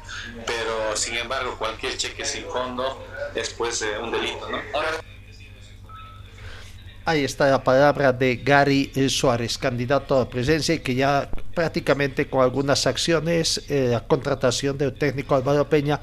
pero 0.45 0.95
sin 0.95 1.15
embargo, 1.15 1.55
cualquier 1.57 1.97
cheque 1.97 2.25
sin 2.25 2.45
fondo 2.45 3.05
es 3.35 3.49
pues 3.51 3.81
eh, 3.81 3.97
un 3.97 4.11
delito, 4.11 4.49
¿no? 4.49 4.61
Ahora, 4.73 4.89
Ahí 7.05 7.25
está 7.25 7.49
la 7.49 7.61
palabra 7.61 8.13
de 8.13 8.37
Gary 8.37 8.89
Suárez, 9.09 9.57
candidato 9.57 10.21
a 10.21 10.29
presidencia, 10.29 10.81
que 10.81 10.95
ya 10.95 11.29
prácticamente 11.53 12.29
con 12.29 12.41
algunas 12.41 12.87
acciones, 12.87 13.61
eh, 13.67 13.89
la 13.91 13.99
contratación 13.99 14.77
del 14.77 14.93
técnico 14.93 15.35
Álvaro 15.35 15.67
Peña, 15.67 15.99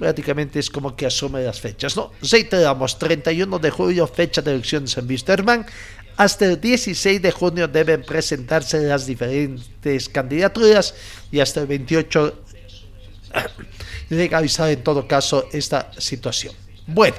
prácticamente 0.00 0.58
es 0.58 0.70
como 0.70 0.96
que 0.96 1.04
asume 1.04 1.42
las 1.42 1.60
fechas, 1.60 1.94
¿no? 1.94 2.10
Reiteramos, 2.22 2.98
31 2.98 3.58
de 3.58 3.70
julio, 3.70 4.06
fecha 4.06 4.40
de 4.40 4.52
elecciones 4.54 4.96
en 4.96 5.06
Wisterman. 5.06 5.66
Hasta 6.16 6.46
el 6.46 6.58
16 6.58 7.20
de 7.20 7.30
junio 7.30 7.68
deben 7.68 8.02
presentarse 8.02 8.80
las 8.80 9.06
diferentes 9.06 10.08
candidaturas 10.08 10.94
y 11.30 11.40
hasta 11.40 11.60
el 11.60 11.66
28 11.66 12.34
legalizar 14.08 14.70
en 14.70 14.82
todo 14.82 15.06
caso 15.06 15.46
esta 15.52 15.92
situación. 15.98 16.54
Bueno, 16.86 17.16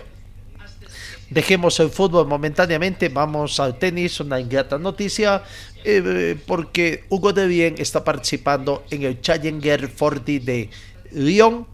dejemos 1.29 1.79
el 1.79 1.91
fútbol 1.91 2.25
momentáneamente, 2.25 3.09
vamos 3.09 3.59
al 3.59 3.77
tenis, 3.77 4.19
una 4.21 4.39
ingrata 4.39 4.79
noticia, 4.79 5.43
eh, 5.83 6.35
porque 6.47 7.05
Hugo 7.09 7.31
de 7.31 7.45
Bien 7.45 7.75
está 7.77 8.03
participando 8.03 8.85
en 8.89 9.03
el 9.03 9.21
Challenger 9.21 9.87
40 9.93 10.45
de 10.45 10.69
Lyon, 11.11 11.67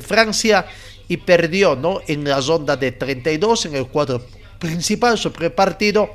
Francia, 0.00 0.66
y 1.10 1.16
perdió 1.16 1.74
¿no? 1.74 2.00
en 2.06 2.22
la 2.22 2.40
ronda 2.40 2.76
de 2.76 2.92
32 2.92 3.66
en 3.66 3.74
el 3.74 3.88
cuadro 3.88 4.24
principal 4.60 5.18
su 5.18 5.32
partido 5.32 6.08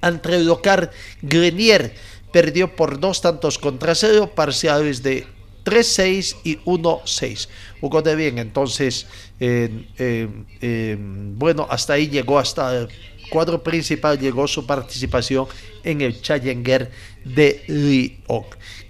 ante 0.00 0.34
el 0.34 0.46
local 0.46 0.90
Grenier. 1.22 1.94
Perdió 2.32 2.74
por 2.74 2.98
dos 2.98 3.20
tantos 3.20 3.58
contra 3.58 3.94
cero, 3.94 4.32
parciales 4.34 5.02
de 5.04 5.24
3-6 5.64 6.36
y 6.44 6.56
1-6. 6.58 7.48
Hugo 7.80 8.02
de 8.02 8.16
Bien, 8.16 8.38
entonces, 8.38 9.06
eh, 9.38 9.86
eh, 9.98 10.28
eh, 10.60 10.96
bueno, 10.98 11.66
hasta 11.70 11.92
ahí 11.92 12.08
llegó, 12.08 12.38
hasta 12.38 12.76
el 12.76 12.88
cuadro 13.30 13.62
principal 13.62 14.18
llegó 14.18 14.48
su 14.48 14.66
participación 14.66 15.46
en 15.84 16.00
el 16.00 16.20
Challenger 16.20 16.90
de 17.24 17.62
Lyon. 17.68 18.44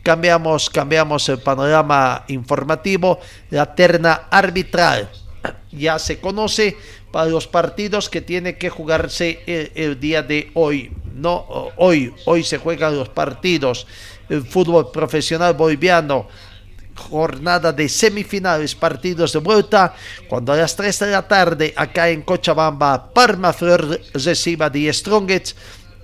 Cambiamos, 0.08 0.70
cambiamos 0.70 1.28
el 1.28 1.38
panorama 1.40 2.24
informativo, 2.28 3.20
la 3.50 3.74
terna 3.74 4.22
arbitral 4.30 5.10
ya 5.70 5.98
se 5.98 6.18
conoce 6.18 6.78
para 7.12 7.28
los 7.28 7.46
partidos 7.46 8.08
que 8.08 8.22
tiene 8.22 8.56
que 8.56 8.70
jugarse 8.70 9.42
el, 9.74 10.00
día 10.00 10.22
de 10.22 10.50
hoy. 10.54 10.90
No, 11.14 11.44
hoy, 11.76 12.14
hoy 12.24 12.42
se 12.42 12.56
juegan 12.56 12.96
los 12.96 13.10
partidos. 13.10 13.86
El 14.30 14.46
fútbol 14.46 14.90
profesional 14.90 15.52
boliviano, 15.52 16.26
jornada 16.94 17.70
de 17.70 17.86
semifinales, 17.90 18.74
partidos 18.74 19.34
de 19.34 19.40
vuelta, 19.40 19.94
cuando 20.26 20.54
a 20.54 20.56
las 20.56 20.74
3 20.74 21.00
de 21.00 21.10
la 21.10 21.28
tarde 21.28 21.74
acá 21.76 22.08
en 22.08 22.22
Cochabamba, 22.22 23.12
Parma 23.12 23.52
Flor 23.52 24.00
reciba 24.14 24.70
de 24.70 24.90
Strongets 24.90 25.54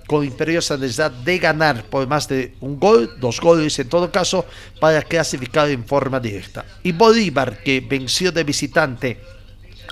con 0.07 0.23
imperiosa 0.23 0.77
necesidad 0.77 1.11
de 1.11 1.37
ganar 1.39 1.83
por 1.85 2.07
más 2.07 2.27
de 2.27 2.53
un 2.61 2.79
gol, 2.79 3.15
dos 3.19 3.39
goles 3.39 3.77
en 3.79 3.89
todo 3.89 4.11
caso, 4.11 4.45
para 4.79 5.01
clasificar 5.01 5.69
en 5.69 5.85
forma 5.85 6.19
directa. 6.19 6.65
Y 6.83 6.91
Bolívar, 6.91 7.63
que 7.63 7.81
venció 7.81 8.31
de 8.31 8.43
visitante 8.43 9.19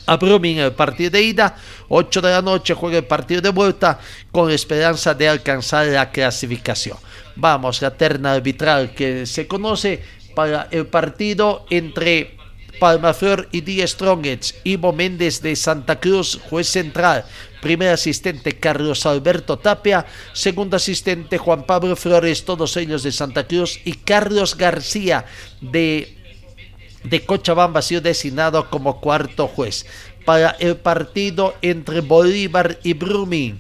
a 0.06 0.18
Brumming 0.18 0.58
el 0.58 0.74
partido 0.74 1.12
de 1.12 1.22
ida, 1.22 1.56
8 1.88 2.22
de 2.22 2.32
la 2.32 2.42
noche 2.42 2.74
juega 2.74 2.98
el 2.98 3.06
partido 3.06 3.42
de 3.42 3.50
vuelta 3.50 4.00
con 4.32 4.52
esperanza 4.52 5.14
de 5.14 5.30
alcanzar 5.30 5.88
la 5.88 6.12
clasificación. 6.12 6.98
Vamos, 7.36 7.82
la 7.82 7.92
terna 7.92 8.34
arbitral 8.34 8.94
que 8.94 9.26
se 9.26 9.48
conoce 9.48 10.04
para 10.36 10.68
el 10.72 10.88
partido 10.88 11.66
entre 11.70 12.38
Palmaflor 12.80 13.48
y 13.52 13.62
Die 13.62 13.88
Strongets, 13.88 14.56
Ivo 14.64 14.94
Méndez 14.94 15.42
de 15.42 15.56
Santa 15.56 16.00
Cruz, 16.00 16.40
juez 16.50 16.68
central, 16.68 17.26
primer 17.62 17.90
asistente 17.90 18.60
Carlos 18.60 19.06
Alberto 19.06 19.58
Tapia, 19.58 20.06
segundo 20.34 20.76
asistente 20.76 21.38
Juan 21.38 21.66
Pablo 21.66 21.96
Flores, 21.96 22.46
todos 22.46 22.76
ellos 22.78 23.04
de 23.04 23.12
Santa 23.12 23.48
Cruz, 23.48 23.80
y 23.86 23.94
Carlos 23.94 24.58
García 24.58 25.26
de 25.62 26.18
de 27.04 27.26
Cochabamba 27.26 27.80
ha 27.80 27.84
sido 27.84 28.02
designado 28.02 28.70
como 28.70 29.00
cuarto 29.00 29.48
juez 29.48 29.86
para 30.26 30.52
el 30.52 30.78
partido 30.78 31.56
entre 31.62 32.00
Bolívar 32.02 32.80
y 32.84 32.94
Brumming. 32.94 33.60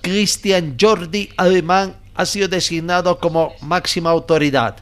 Cristian 0.00 0.76
Jordi 0.80 1.28
Alemán 1.36 1.96
ha 2.14 2.24
sido 2.24 2.48
designado 2.48 3.18
como 3.18 3.54
máxima 3.60 4.10
autoridad. 4.10 4.76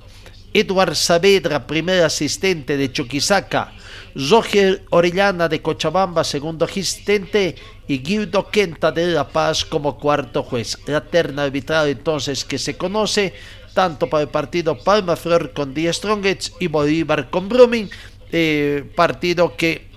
Edward 0.59 0.95
Saavedra, 0.95 1.67
primer 1.67 2.03
asistente 2.03 2.79
de 2.79 2.91
Chuquisaca. 2.91 3.75
Roger 4.15 4.87
Orellana 4.89 5.49
de 5.49 5.61
Cochabamba, 5.61 6.25
segundo 6.25 6.65
asistente. 6.65 7.57
Y 7.87 7.99
Guido 7.99 8.49
Quenta 8.51 8.91
de 8.91 9.09
La 9.09 9.29
Paz 9.29 9.67
como 9.67 9.99
cuarto 9.99 10.43
juez. 10.43 10.79
La 10.87 11.03
terna 11.03 11.43
arbitral 11.43 11.89
entonces 11.89 12.43
que 12.43 12.59
se 12.59 12.75
conoce 12.75 13.35
tanto 13.75 14.09
para 14.09 14.23
el 14.23 14.31
partido 14.31 14.79
Palma 14.79 15.17
Flor 15.17 15.53
con 15.53 15.75
Die 15.75 15.93
Strongets 15.93 16.55
y 16.59 16.69
Bolívar 16.69 17.29
con 17.29 17.51
Brumming, 17.51 17.91
eh, 18.33 18.91
partido 18.97 19.55
que 19.55 19.91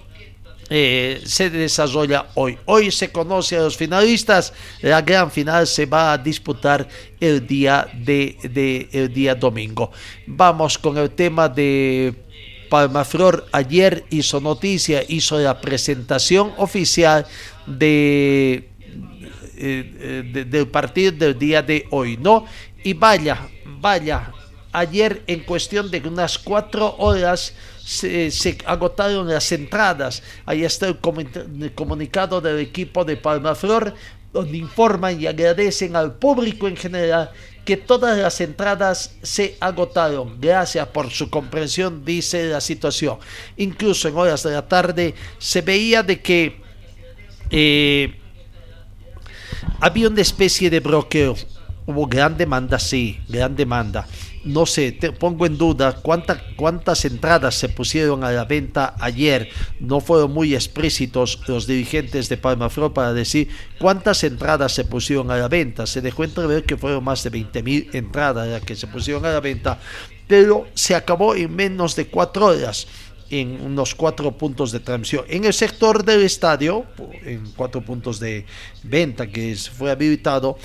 eh, 0.70 1.22
se 1.26 1.50
desarrolla 1.50 2.28
hoy. 2.36 2.58
Hoy 2.66 2.92
se 2.92 3.12
conoce 3.12 3.58
a 3.58 3.62
los 3.62 3.76
finalistas, 3.76 4.54
la 4.82 5.02
gran 5.02 5.32
final 5.32 5.66
se 5.68 5.86
va 5.86 6.14
a 6.14 6.18
disputar 6.18 6.88
el 7.20 7.46
día 7.46 7.88
de, 7.94 8.38
de 8.44 8.88
el 8.92 9.14
día 9.14 9.36
domingo. 9.36 9.92
Vamos 10.28 10.78
con 10.78 10.98
el 10.98 11.10
tema 11.12 11.50
de 11.50 12.14
Palmaflor 12.70 13.48
ayer 13.52 14.06
hizo 14.12 14.40
noticia, 14.40 15.04
hizo 15.08 15.40
la 15.40 15.60
presentación 15.60 16.54
oficial 16.58 17.26
de, 17.66 18.70
eh, 19.58 20.32
de, 20.32 20.46
del 20.46 20.68
partido 20.68 21.12
del 21.12 21.38
día 21.38 21.62
de 21.62 21.88
hoy, 21.90 22.18
¿no? 22.18 22.46
Y 22.84 22.94
vaya, 22.94 23.50
vaya, 23.66 24.32
ayer 24.72 25.24
en 25.28 25.42
cuestión 25.42 25.90
de 25.90 26.00
unas 26.08 26.38
cuatro 26.38 26.96
horas 26.98 27.54
se, 27.84 28.58
agotaron 28.66 29.28
las 29.28 29.52
entradas. 29.52 30.22
Ahí 30.46 30.64
está 30.64 30.88
el 30.88 31.00
comunicado 31.74 32.42
del 32.42 32.60
equipo 32.60 33.04
de 33.04 33.18
Palmaflor, 33.18 33.94
donde 34.32 34.58
informan 34.58 35.20
y 35.20 35.26
agradecen 35.26 35.96
al 35.96 36.14
público 36.14 36.68
en 36.68 36.78
general 36.78 37.32
que 37.66 37.78
todas 37.78 38.18
las 38.18 38.40
entradas 38.42 39.16
se 39.22 39.58
agotaron. 39.60 40.40
Gracias 40.40 40.88
por 40.88 41.10
su 41.10 41.30
comprensión, 41.30 42.06
dice 42.06 42.48
la 42.48 42.62
situación. 42.62 43.18
Incluso 43.58 44.08
en 44.08 44.18
horas 44.18 44.44
de 44.44 44.52
la 44.52 44.68
tarde 44.68 45.16
se 45.38 45.62
veía 45.62 46.04
de 46.04 46.22
que 46.22 46.62
eh, 47.50 48.20
había 49.80 50.08
una 50.08 50.22
especie 50.22 50.70
de 50.70 50.80
bloqueo 50.80 51.36
hubo 51.90 52.06
gran 52.06 52.38
demanda, 52.38 52.78
sí, 52.78 53.20
gran 53.28 53.56
demanda. 53.56 54.06
No 54.44 54.66
sé, 54.66 54.94
te 54.94 55.12
pongo 55.12 55.46
en 55.46 55.58
duda 55.58 55.94
cuánta, 56.02 56.42
cuántas 56.56 57.04
entradas 57.04 57.56
se 57.56 57.68
pusieron 57.68 58.24
a 58.24 58.32
la 58.32 58.46
venta 58.46 58.96
ayer. 59.00 59.50
No 59.80 60.00
fueron 60.00 60.32
muy 60.32 60.56
explícitos 60.56 61.42
los 61.48 61.68
dirigentes 61.68 62.30
de 62.30 62.38
Palma 62.38 62.70
Flor 62.70 62.94
para 62.94 63.14
decir 63.14 63.50
cuántas 63.80 64.24
entradas 64.24 64.72
se 64.72 64.86
pusieron 64.86 65.30
a 65.30 65.38
la 65.38 65.50
venta. 65.50 65.86
Se 65.86 66.02
dejó 66.02 66.24
entrever 66.24 66.64
que 66.64 66.78
fueron 66.78 67.04
más 67.04 67.24
de 67.24 67.32
20 67.32 67.64
mil 67.64 67.90
entradas 67.92 68.48
las 68.48 68.62
que 68.62 68.76
se 68.76 68.88
pusieron 68.88 69.26
a 69.26 69.32
la 69.32 69.42
venta, 69.42 69.80
pero 70.28 70.68
se 70.74 70.96
acabó 70.96 71.36
en 71.36 71.54
menos 71.54 71.96
de 71.96 72.08
cuatro 72.08 72.46
horas 72.46 72.88
en 73.30 73.62
unos 73.62 73.94
cuatro 73.94 74.32
puntos 74.32 74.72
de 74.72 74.80
transmisión. 74.80 75.26
En 75.28 75.46
el 75.46 75.54
sector 75.54 76.04
del 76.04 76.24
estadio, 76.24 76.86
en 77.24 77.52
cuatro 77.56 77.82
puntos 77.82 78.20
de 78.20 78.46
venta 78.84 79.28
que 79.28 79.56
fue 79.56 79.92
habilitado, 79.92 80.58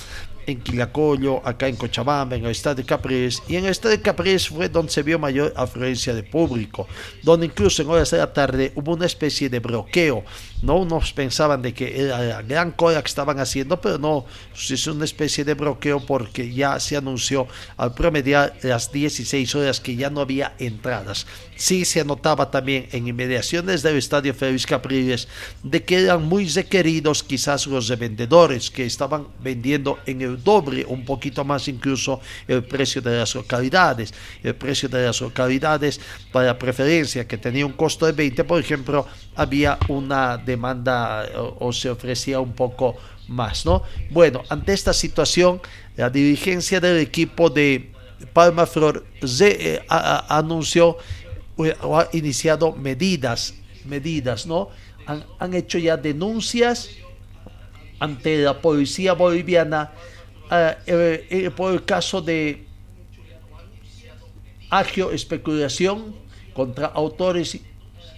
en 0.46 0.60
Quilacollo, 0.60 1.46
acá 1.46 1.68
en 1.68 1.76
Cochabamba, 1.76 2.36
en 2.36 2.44
el 2.44 2.50
Estadio 2.50 2.76
de 2.76 2.84
Capriles. 2.84 3.42
Y 3.48 3.56
en 3.56 3.64
el 3.64 3.70
Estadio 3.70 3.96
de 3.96 4.02
Capriles 4.02 4.48
fue 4.48 4.68
donde 4.68 4.92
se 4.92 5.02
vio 5.02 5.18
mayor 5.18 5.52
afluencia 5.56 6.14
de 6.14 6.22
público, 6.22 6.86
donde 7.22 7.46
incluso 7.46 7.82
en 7.82 7.88
horas 7.88 8.10
de 8.10 8.18
la 8.18 8.32
tarde 8.32 8.72
hubo 8.74 8.94
una 8.94 9.06
especie 9.06 9.48
de 9.48 9.60
bloqueo. 9.60 10.24
¿no? 10.62 10.76
Unos 10.76 11.12
pensaban 11.12 11.62
de 11.62 11.74
que 11.74 12.00
era 12.00 12.18
la 12.20 12.42
gran 12.42 12.72
cola 12.72 13.02
que 13.02 13.08
estaban 13.08 13.38
haciendo, 13.38 13.80
pero 13.80 13.98
no, 13.98 14.24
es 14.54 14.86
una 14.86 15.04
especie 15.04 15.44
de 15.44 15.54
bloqueo 15.54 16.00
porque 16.04 16.52
ya 16.52 16.80
se 16.80 16.96
anunció 16.96 17.46
al 17.76 17.94
promediar 17.94 18.54
las 18.62 18.90
16 18.90 19.54
horas 19.54 19.80
que 19.80 19.96
ya 19.96 20.10
no 20.10 20.20
había 20.20 20.54
entradas. 20.58 21.26
Sí 21.56 21.84
se 21.84 22.00
anotaba 22.00 22.50
también 22.50 22.88
en 22.92 23.06
inmediaciones 23.06 23.82
del 23.82 23.96
Estadio 23.96 24.34
Félix 24.34 24.66
Capriles 24.66 25.28
de 25.62 25.82
que 25.84 26.00
eran 26.02 26.24
muy 26.24 26.48
requeridos 26.48 27.22
quizás 27.22 27.66
los 27.66 27.88
revendedores 27.88 28.70
que 28.70 28.84
estaban 28.84 29.28
vendiendo 29.40 29.98
en 30.06 30.22
el 30.22 30.42
doble, 30.42 30.84
un 30.86 31.04
poquito 31.04 31.44
más 31.44 31.68
incluso 31.68 32.20
el 32.48 32.64
precio 32.64 33.00
de 33.00 33.18
las 33.18 33.34
localidades. 33.34 34.12
El 34.42 34.54
precio 34.54 34.88
de 34.88 35.06
las 35.06 35.20
localidades 35.20 36.00
para 36.32 36.58
preferencia 36.58 37.26
que 37.26 37.38
tenía 37.38 37.64
un 37.64 37.72
costo 37.72 38.06
de 38.06 38.12
20, 38.12 38.44
por 38.44 38.60
ejemplo, 38.60 39.06
había 39.36 39.78
una 39.88 40.36
demanda 40.36 41.26
o, 41.58 41.72
se 41.72 41.90
ofrecía 41.90 42.40
un 42.40 42.52
poco 42.52 42.96
más, 43.28 43.64
¿no? 43.64 43.82
Bueno, 44.10 44.42
ante 44.48 44.72
esta 44.72 44.92
situación, 44.92 45.60
la 45.96 46.10
dirigencia 46.10 46.80
del 46.80 46.98
equipo 46.98 47.48
de 47.50 47.92
Palma 48.32 48.66
Flor 48.66 49.04
eh, 49.40 49.84
anunció 49.88 50.96
o 51.56 51.98
ha 51.98 52.08
iniciado 52.12 52.72
medidas, 52.72 53.54
medidas, 53.84 54.46
¿no? 54.46 54.70
Han, 55.06 55.24
han 55.38 55.54
hecho 55.54 55.78
ya 55.78 55.96
denuncias 55.96 56.90
ante 57.98 58.38
la 58.38 58.60
policía 58.60 59.12
boliviana 59.12 59.92
eh, 60.50 60.76
eh, 60.86 61.26
eh, 61.30 61.50
por 61.50 61.72
el 61.72 61.84
caso 61.84 62.20
de 62.20 62.66
agio 64.68 65.10
especulación 65.10 66.14
contra 66.52 66.86
autores, 66.88 67.58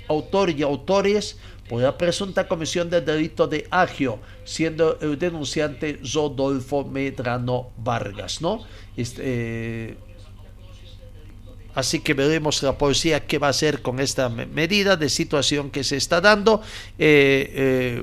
autor 0.08 0.50
y 0.50 0.62
autores 0.62 1.38
por 1.68 1.82
la 1.82 1.96
presunta 1.96 2.46
comisión 2.48 2.90
del 2.90 3.04
delito 3.04 3.46
de 3.46 3.66
agio, 3.70 4.18
siendo 4.44 4.98
el 5.00 5.18
denunciante 5.18 6.00
Rodolfo 6.14 6.84
Medrano 6.84 7.70
Vargas, 7.78 8.40
¿no? 8.40 8.64
Este, 8.96 9.96
Así 11.76 12.00
que 12.00 12.14
veremos 12.14 12.62
la 12.64 12.76
policía 12.76 13.24
qué 13.26 13.38
va 13.38 13.46
a 13.46 13.50
hacer 13.50 13.82
con 13.82 14.00
esta 14.00 14.28
medida 14.28 14.96
de 14.96 15.08
situación 15.08 15.70
que 15.70 15.84
se 15.84 15.96
está 15.96 16.20
dando. 16.20 16.60
Eh, 16.98 18.02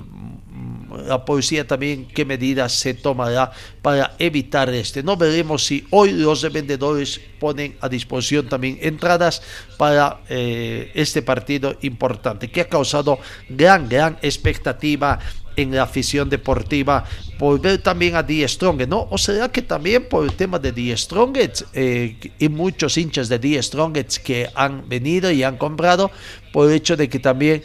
la 1.07 1.25
policía 1.25 1.65
también 1.65 2.05
qué 2.05 2.25
medidas 2.25 2.71
se 2.73 2.93
tomará 2.93 3.51
para 3.81 4.15
evitar 4.19 4.69
este. 4.69 5.03
No 5.03 5.17
veremos 5.17 5.65
si 5.65 5.85
hoy 5.89 6.11
los 6.11 6.49
vendedores 6.51 7.19
ponen 7.39 7.75
a 7.81 7.89
disposición 7.89 8.47
también 8.47 8.77
entradas 8.81 9.41
para 9.77 10.21
eh, 10.29 10.91
este 10.93 11.21
partido 11.21 11.75
importante 11.81 12.49
que 12.51 12.61
ha 12.61 12.69
causado 12.69 13.19
gran, 13.49 13.89
gran 13.89 14.17
expectativa 14.21 15.19
en 15.55 15.75
la 15.75 15.83
afición 15.83 16.29
deportiva 16.29 17.03
por 17.37 17.59
ver 17.59 17.79
también 17.79 18.15
a 18.15 18.23
Die 18.23 18.47
Strong, 18.47 18.87
¿no? 18.87 19.07
O 19.09 19.17
será 19.17 19.51
que 19.51 19.61
también 19.61 20.07
por 20.07 20.23
el 20.25 20.33
tema 20.33 20.59
de 20.59 20.71
Die 20.71 20.95
Strong 20.95 21.37
eh, 21.73 22.15
y 22.39 22.49
muchos 22.49 22.97
hinchas 22.97 23.29
de 23.29 23.39
Die 23.39 23.61
Strong 23.61 23.93
que 24.23 24.49
han 24.55 24.87
venido 24.87 25.31
y 25.31 25.43
han 25.43 25.57
comprado 25.57 26.11
por 26.51 26.69
el 26.69 26.75
hecho 26.75 26.95
de 26.95 27.09
que 27.09 27.19
también 27.19 27.61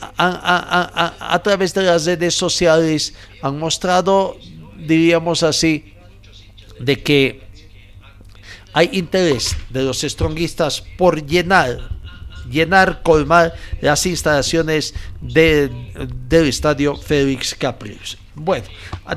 a, 0.00 1.40
través 1.42 1.74
de 1.74 1.82
las 1.82 2.06
redes 2.06 2.34
sociales 2.34 3.14
han 3.42 3.58
mostrado, 3.58 4.36
diríamos 4.76 5.42
así, 5.42 5.92
de 6.78 7.02
que 7.02 7.48
hay 8.72 8.90
interés 8.92 9.56
de 9.70 9.82
los 9.82 10.02
stronguistas 10.02 10.82
por 10.96 11.26
llenar, 11.26 11.97
llenar, 12.50 13.02
colmar 13.02 13.54
las 13.80 14.04
instalaciones 14.06 14.94
del 15.20 15.70
estadio 16.30 16.96
Félix 16.96 17.54
Capriles. 17.54 18.18
Bueno, 18.34 18.66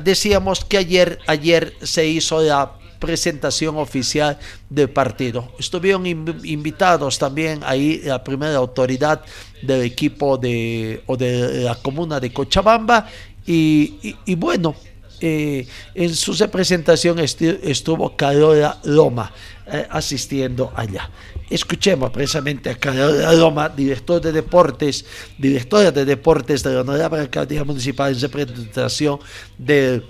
decíamos 0.02 0.64
que 0.64 0.78
ayer, 0.78 1.18
ayer 1.26 1.74
se 1.82 2.06
hizo 2.06 2.42
la 2.42 2.72
presentación 3.02 3.76
oficial 3.78 4.38
del 4.70 4.88
partido. 4.88 5.50
Estuvieron 5.58 6.06
invitados 6.06 7.18
también 7.18 7.60
ahí 7.64 8.00
la 8.04 8.22
primera 8.22 8.54
autoridad 8.54 9.22
del 9.60 9.82
equipo 9.82 10.38
de, 10.38 11.02
o 11.06 11.16
de 11.16 11.64
la 11.64 11.74
comuna 11.74 12.20
de 12.20 12.32
Cochabamba 12.32 13.08
y, 13.44 14.14
bueno, 14.36 14.76
eh, 15.20 15.66
en 15.94 16.14
su 16.14 16.32
representación 16.32 17.18
estuvo 17.18 18.16
Carola 18.16 18.78
Loma 18.84 19.32
eh, 19.66 19.86
asistiendo 19.90 20.72
allá. 20.76 21.10
Escuchemos 21.52 22.10
precisamente 22.10 22.70
a 22.70 22.74
Carola 22.76 23.30
Loma, 23.34 23.68
director 23.68 24.22
de 24.22 24.32
deportes, 24.32 25.04
directora 25.36 25.92
de 25.92 26.06
deportes 26.06 26.62
de 26.62 26.72
la 26.72 26.80
Honorable 26.80 27.20
Alcaldía 27.20 27.62
Municipal 27.62 28.10
en 28.10 28.20
representación 28.22 29.18
del 29.58 30.02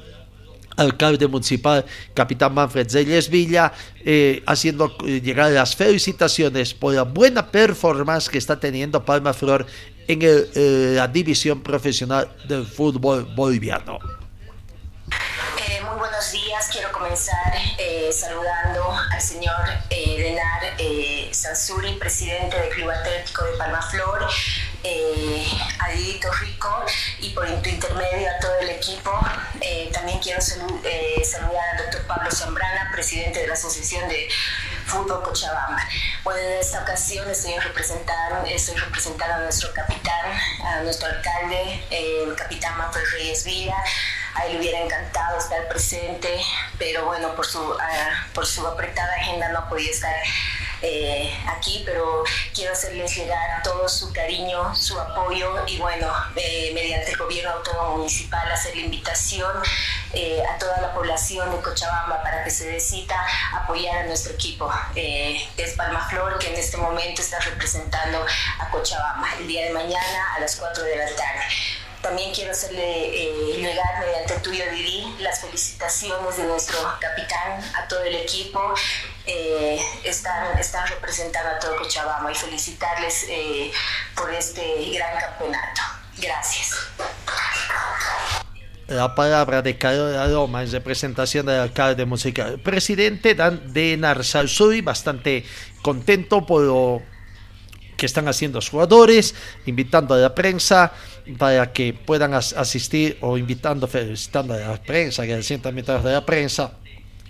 alcalde 0.76 1.26
municipal, 1.26 1.84
capitán 2.14 2.54
Manfred 2.54 2.88
Zelles 2.88 3.28
Villa, 3.28 3.72
eh, 4.04 4.40
haciendo 4.46 4.96
eh, 5.04 5.20
llegar 5.20 5.50
las 5.50 5.74
felicitaciones 5.74 6.74
por 6.74 6.94
la 6.94 7.02
buena 7.02 7.50
performance 7.50 8.28
que 8.28 8.38
está 8.38 8.60
teniendo 8.60 9.04
Palma 9.04 9.32
Flor 9.32 9.66
en 10.06 10.20
eh, 10.22 10.92
la 10.94 11.08
división 11.08 11.60
profesional 11.60 12.28
del 12.46 12.64
fútbol 12.64 13.26
boliviano. 13.34 13.98
Buenos 16.02 16.32
días, 16.32 16.68
quiero 16.72 16.90
comenzar 16.90 17.54
saludando 18.10 18.92
al 18.92 19.20
señor 19.20 19.54
Denar 19.88 20.62
Sansuri, 21.30 21.94
presidente 21.94 22.58
del 22.58 22.70
Club 22.70 22.90
Atlético 22.90 23.44
de 23.44 23.52
Palma 23.52 23.80
Flor, 23.82 24.28
eh, 24.82 25.46
a 25.78 25.86
Rico 25.86 26.84
y 27.20 27.30
por 27.30 27.48
intermedio 27.48 28.28
a 28.30 28.40
todo 28.40 28.52
el 28.62 28.70
equipo. 28.70 29.12
Eh, 29.60 29.90
también 29.92 30.18
quiero 30.18 30.40
eh, 30.82 31.24
saludar 31.24 31.62
al 31.70 31.84
doctor 31.84 32.02
Pablo 32.08 32.32
Zambrana, 32.32 32.90
presidente 32.92 33.38
de 33.38 33.46
la 33.46 33.54
Asociación 33.54 34.08
de 34.08 34.28
Fútbol 34.86 35.22
Cochabamba. 35.22 35.88
Bueno, 36.24 36.40
en 36.40 36.58
esta 36.58 36.82
ocasión 36.82 37.30
estoy 37.30 37.56
representando, 37.60 38.44
estoy 38.48 38.74
representando 38.74 39.34
a 39.36 39.38
nuestro 39.38 39.72
capitán, 39.72 40.32
a 40.64 40.80
nuestro 40.80 41.06
alcalde, 41.06 41.84
el 41.90 42.34
capitán 42.34 42.76
Manfred 42.76 43.04
Reyes 43.12 43.44
Villa. 43.44 43.76
A 44.34 44.46
él 44.46 44.58
hubiera 44.58 44.80
encantado 44.80 45.38
estar 45.38 45.68
presente, 45.68 46.40
pero 46.78 47.06
bueno, 47.06 47.34
por 47.34 47.46
su, 47.46 47.60
ah, 47.80 48.26
por 48.34 48.46
su 48.46 48.66
apretada 48.66 49.14
agenda 49.14 49.48
no 49.50 49.68
podía 49.68 49.90
estar 49.90 50.14
eh, 50.84 51.32
aquí, 51.46 51.84
pero 51.86 52.24
quiero 52.52 52.72
hacerles 52.72 53.14
llegar 53.14 53.62
todo 53.62 53.88
su 53.88 54.12
cariño, 54.12 54.74
su 54.74 54.98
apoyo 54.98 55.64
y 55.68 55.78
bueno, 55.78 56.12
eh, 56.34 56.72
mediante 56.74 57.12
el 57.12 57.16
gobierno 57.16 57.52
autónomo 57.52 57.98
municipal 57.98 58.50
hacer 58.50 58.74
la 58.74 58.82
invitación 58.82 59.52
eh, 60.12 60.42
a 60.44 60.58
toda 60.58 60.80
la 60.80 60.92
población 60.92 61.52
de 61.52 61.62
Cochabamba 61.62 62.20
para 62.24 62.42
que 62.42 62.50
se 62.50 62.66
decida 62.66 63.24
apoyar 63.54 63.98
a 63.98 64.06
nuestro 64.06 64.32
equipo, 64.32 64.68
que 64.92 65.48
es 65.56 65.74
Palma 65.74 66.08
Flor, 66.08 66.36
que 66.40 66.48
en 66.48 66.58
este 66.58 66.76
momento 66.78 67.22
está 67.22 67.38
representando 67.38 68.26
a 68.58 68.68
Cochabamba 68.70 69.28
el 69.38 69.46
día 69.46 69.66
de 69.66 69.70
mañana 69.70 70.34
a 70.34 70.40
las 70.40 70.56
4 70.56 70.82
de 70.82 70.96
la 70.96 71.06
tarde. 71.06 71.44
También 72.02 72.34
quiero 72.34 72.50
hacerle 72.50 72.82
eh, 72.82 73.56
llegar 73.56 74.00
mediante 74.00 74.34
tuyo, 74.40 74.64
Didi, 74.72 75.14
las 75.20 75.40
felicitaciones 75.40 76.36
de 76.36 76.44
nuestro 76.44 76.76
capitán, 77.00 77.62
a 77.74 77.86
todo 77.86 78.02
el 78.02 78.16
equipo. 78.16 78.74
Eh, 79.24 79.80
están, 80.02 80.58
están 80.58 80.86
representando 80.88 81.50
a 81.50 81.58
todo 81.60 81.76
Cochabamba 81.76 82.32
y 82.32 82.34
felicitarles 82.34 83.26
eh, 83.28 83.70
por 84.16 84.34
este 84.34 84.90
gran 84.92 85.16
campeonato. 85.16 85.80
Gracias. 86.18 86.76
La 88.88 89.14
palabra 89.14 89.62
de 89.62 89.78
Carlos 89.78 90.16
Aroma 90.16 90.64
en 90.64 90.72
representación 90.72 91.46
del 91.46 91.60
alcalde 91.60 92.04
musical. 92.04 92.58
Presidente 92.58 93.36
Dan 93.36 93.72
de 93.72 93.96
Narsal, 93.96 94.50
bastante 94.82 95.46
contento 95.82 96.44
por 96.44 96.62
lo 96.62 97.02
que 97.96 98.06
están 98.06 98.26
haciendo 98.26 98.58
los 98.58 98.68
jugadores, 98.68 99.34
invitando 99.64 100.14
a 100.14 100.18
la 100.18 100.34
prensa 100.34 100.92
para 101.38 101.72
que 101.72 101.92
puedan 101.94 102.34
asistir 102.34 103.16
o 103.20 103.38
invitando, 103.38 103.86
felicitando 103.86 104.54
a 104.54 104.58
la 104.58 104.82
prensa, 104.82 105.24
que 105.26 105.34
se 105.36 105.42
sientan 105.42 105.74
de 105.76 105.82
la 106.12 106.24
prensa 106.24 106.72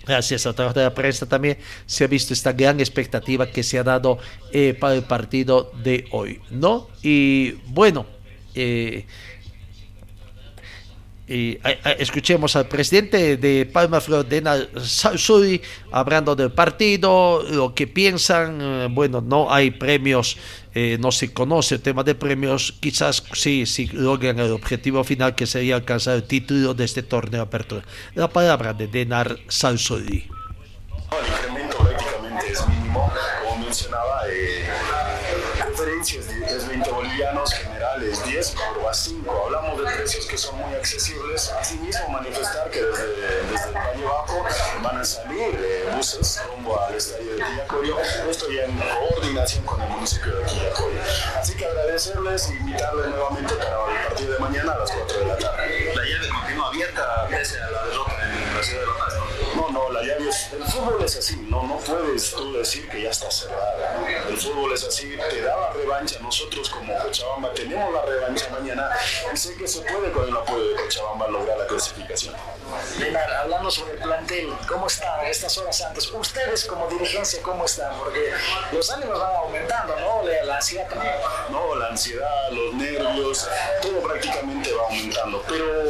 gracias 0.05 0.45
a 0.45 0.51
través 0.53 0.73
de 0.73 0.83
la 0.83 0.93
prensa 0.93 1.25
también 1.25 1.57
se 1.85 2.03
ha 2.03 2.07
visto 2.07 2.33
esta 2.33 2.51
gran 2.51 2.77
expectativa 2.81 3.47
que 3.47 3.63
se 3.63 3.79
ha 3.79 3.83
dado 3.83 4.17
eh, 4.51 4.75
para 4.77 4.95
el 4.95 5.03
partido 5.03 5.71
de 5.81 6.05
hoy, 6.11 6.41
¿no? 6.49 6.89
Y 7.01 7.51
bueno, 7.67 8.05
eh, 8.53 9.05
y, 11.25 11.57
a- 11.63 11.89
a- 11.89 11.91
escuchemos 11.93 12.53
al 12.57 12.67
presidente 12.67 13.37
de 13.37 13.65
Palma 13.65 14.01
Flor, 14.01 14.27
Dena 14.27 14.57
Suri, 15.15 15.61
hablando 15.91 16.35
del 16.35 16.51
partido, 16.51 17.43
lo 17.49 17.73
que 17.73 17.87
piensan. 17.87 18.59
eh, 18.61 18.87
Bueno, 18.91 19.21
no 19.21 19.51
hay 19.51 19.71
premios, 19.71 20.35
eh, 20.75 20.97
no 20.99 21.11
se 21.11 21.33
conoce 21.33 21.75
el 21.75 21.81
tema 21.81 22.03
de 22.03 22.15
premios. 22.15 22.73
Quizás 22.79 23.23
sí, 23.33 23.65
sí 23.65 23.87
logran 23.87 24.39
el 24.39 24.51
objetivo 24.51 25.03
final 25.03 25.35
que 25.35 25.45
sería 25.47 25.75
alcanzar 25.75 26.15
el 26.15 26.23
título 26.23 26.73
de 26.73 26.85
este 26.85 27.03
torneo 27.03 27.41
de 27.41 27.47
apertura. 27.47 27.83
La 28.15 28.27
palabra 28.29 28.73
de 28.73 28.87
Denar 28.87 29.37
Salsuri. 29.47 30.27
No, 30.29 31.19
el 31.19 31.27
incremento 31.31 31.77
prácticamente 31.77 32.51
es 32.51 32.67
mínimo, 32.67 33.11
como 33.43 33.65
mencionaba, 33.65 34.21
eh, 34.29 34.65
preferencias 35.63 36.27
de- 36.27 36.45
es 36.57 36.67
20 36.67 36.91
bolivianos, 36.91 37.53
generales 37.53 38.23
10, 38.25 38.55
curva 38.93 39.25
5. 39.25 39.43
Hablamos 39.45 39.77
de 39.79 39.91
precios 39.91 40.25
que 40.25 40.37
son 40.37 40.57
muy 40.57 40.73
accesibles. 40.75 41.49
Asimismo, 41.59 42.09
manifestar 42.09 42.69
que 42.69 42.81
desde, 42.81 43.07
desde 43.51 43.69
el 43.69 43.75
Valle 43.75 44.03
Bajo 44.03 44.45
van 44.81 44.97
a 44.97 45.05
salir 45.05 45.55
eh, 45.59 45.91
buses 45.95 46.41
rumbo 46.47 46.79
al 46.79 46.95
estadio 46.95 47.35
de 47.35 47.43
Quillacoyo, 47.43 47.99
esto 48.29 48.51
ya 48.51 48.63
en 48.65 48.79
coordinación 48.79 49.65
con 49.65 49.81
el 49.81 49.89
municipio 49.89 50.35
de 50.35 50.45
Quillacoyo. 50.45 50.99
Así 51.39 51.55
que 51.55 51.65
agradecerles 51.65 52.49
e 52.49 52.53
invitarles 52.53 53.07
nuevamente 53.07 53.55
para 53.55 54.01
el 54.01 54.07
partido 54.07 54.33
de 54.33 54.39
mañana 54.39 54.71
a 54.73 54.77
las 54.79 54.91
4 54.91 55.19
de 55.19 55.25
la 55.25 55.37
tarde. 55.37 55.93
La 55.95 56.03
llave 56.03 56.29
continúa 56.29 56.67
abierta 56.67 57.27
pese 57.29 57.59
a 57.61 57.69
la 57.71 57.85
derrota 57.85 58.13
en 58.23 58.55
la 58.55 58.63
ciudad 58.63 58.81
de 58.81 58.87
La. 58.87 59.22
No, 59.73 59.89
la 59.89 60.01
llave 60.03 60.29
es. 60.29 60.53
El 60.53 60.63
fútbol 60.63 61.03
es 61.03 61.15
así, 61.17 61.35
no, 61.49 61.63
no 61.63 61.77
puedes 61.77 62.31
tú 62.31 62.53
decir 62.53 62.87
que 62.89 63.01
ya 63.01 63.09
está 63.09 63.29
cerrada. 63.31 63.97
¿no? 63.99 64.07
El 64.07 64.37
fútbol 64.37 64.71
es 64.73 64.83
así, 64.83 65.17
te 65.29 65.41
da 65.41 65.57
la 65.59 65.73
revancha. 65.73 66.19
Nosotros, 66.21 66.69
como 66.69 66.95
Cochabamba, 66.99 67.51
tenemos 67.53 67.91
la 67.91 68.03
revancha 68.03 68.49
mañana 68.49 68.89
y 69.33 69.37
sé 69.37 69.55
que 69.55 69.67
se 69.67 69.81
puede 69.81 70.11
con 70.11 70.27
el 70.27 70.35
apoyo 70.37 70.69
de 70.69 70.75
Cochabamba 70.75 71.27
lograr 71.27 71.57
la 71.57 71.67
clasificación. 71.67 72.35
Lenar, 72.99 73.31
hablando 73.33 73.71
sobre 73.71 73.93
el 73.93 73.99
plantel, 73.99 74.53
¿cómo 74.67 74.87
está 74.87 75.19
a 75.19 75.29
estas 75.29 75.57
horas 75.57 75.81
antes? 75.81 76.09
Ustedes 76.11 76.65
como 76.65 76.87
dirigencia, 76.87 77.41
¿cómo 77.41 77.65
están? 77.65 77.97
Porque 77.97 78.31
los 78.71 78.91
ánimos 78.91 79.19
van 79.19 79.35
aumentando, 79.35 79.95
¿no? 79.99 80.23
La, 80.27 80.43
la 80.43 80.55
ansiedad 80.57 80.87
también. 80.87 81.13
No, 81.49 81.75
la 81.75 81.87
ansiedad, 81.87 82.51
los 82.51 82.73
nervios, 82.75 83.47
todo 83.81 84.01
prácticamente 84.01 84.71
va 84.73 84.83
aumentando. 84.85 85.43
Pero 85.47 85.83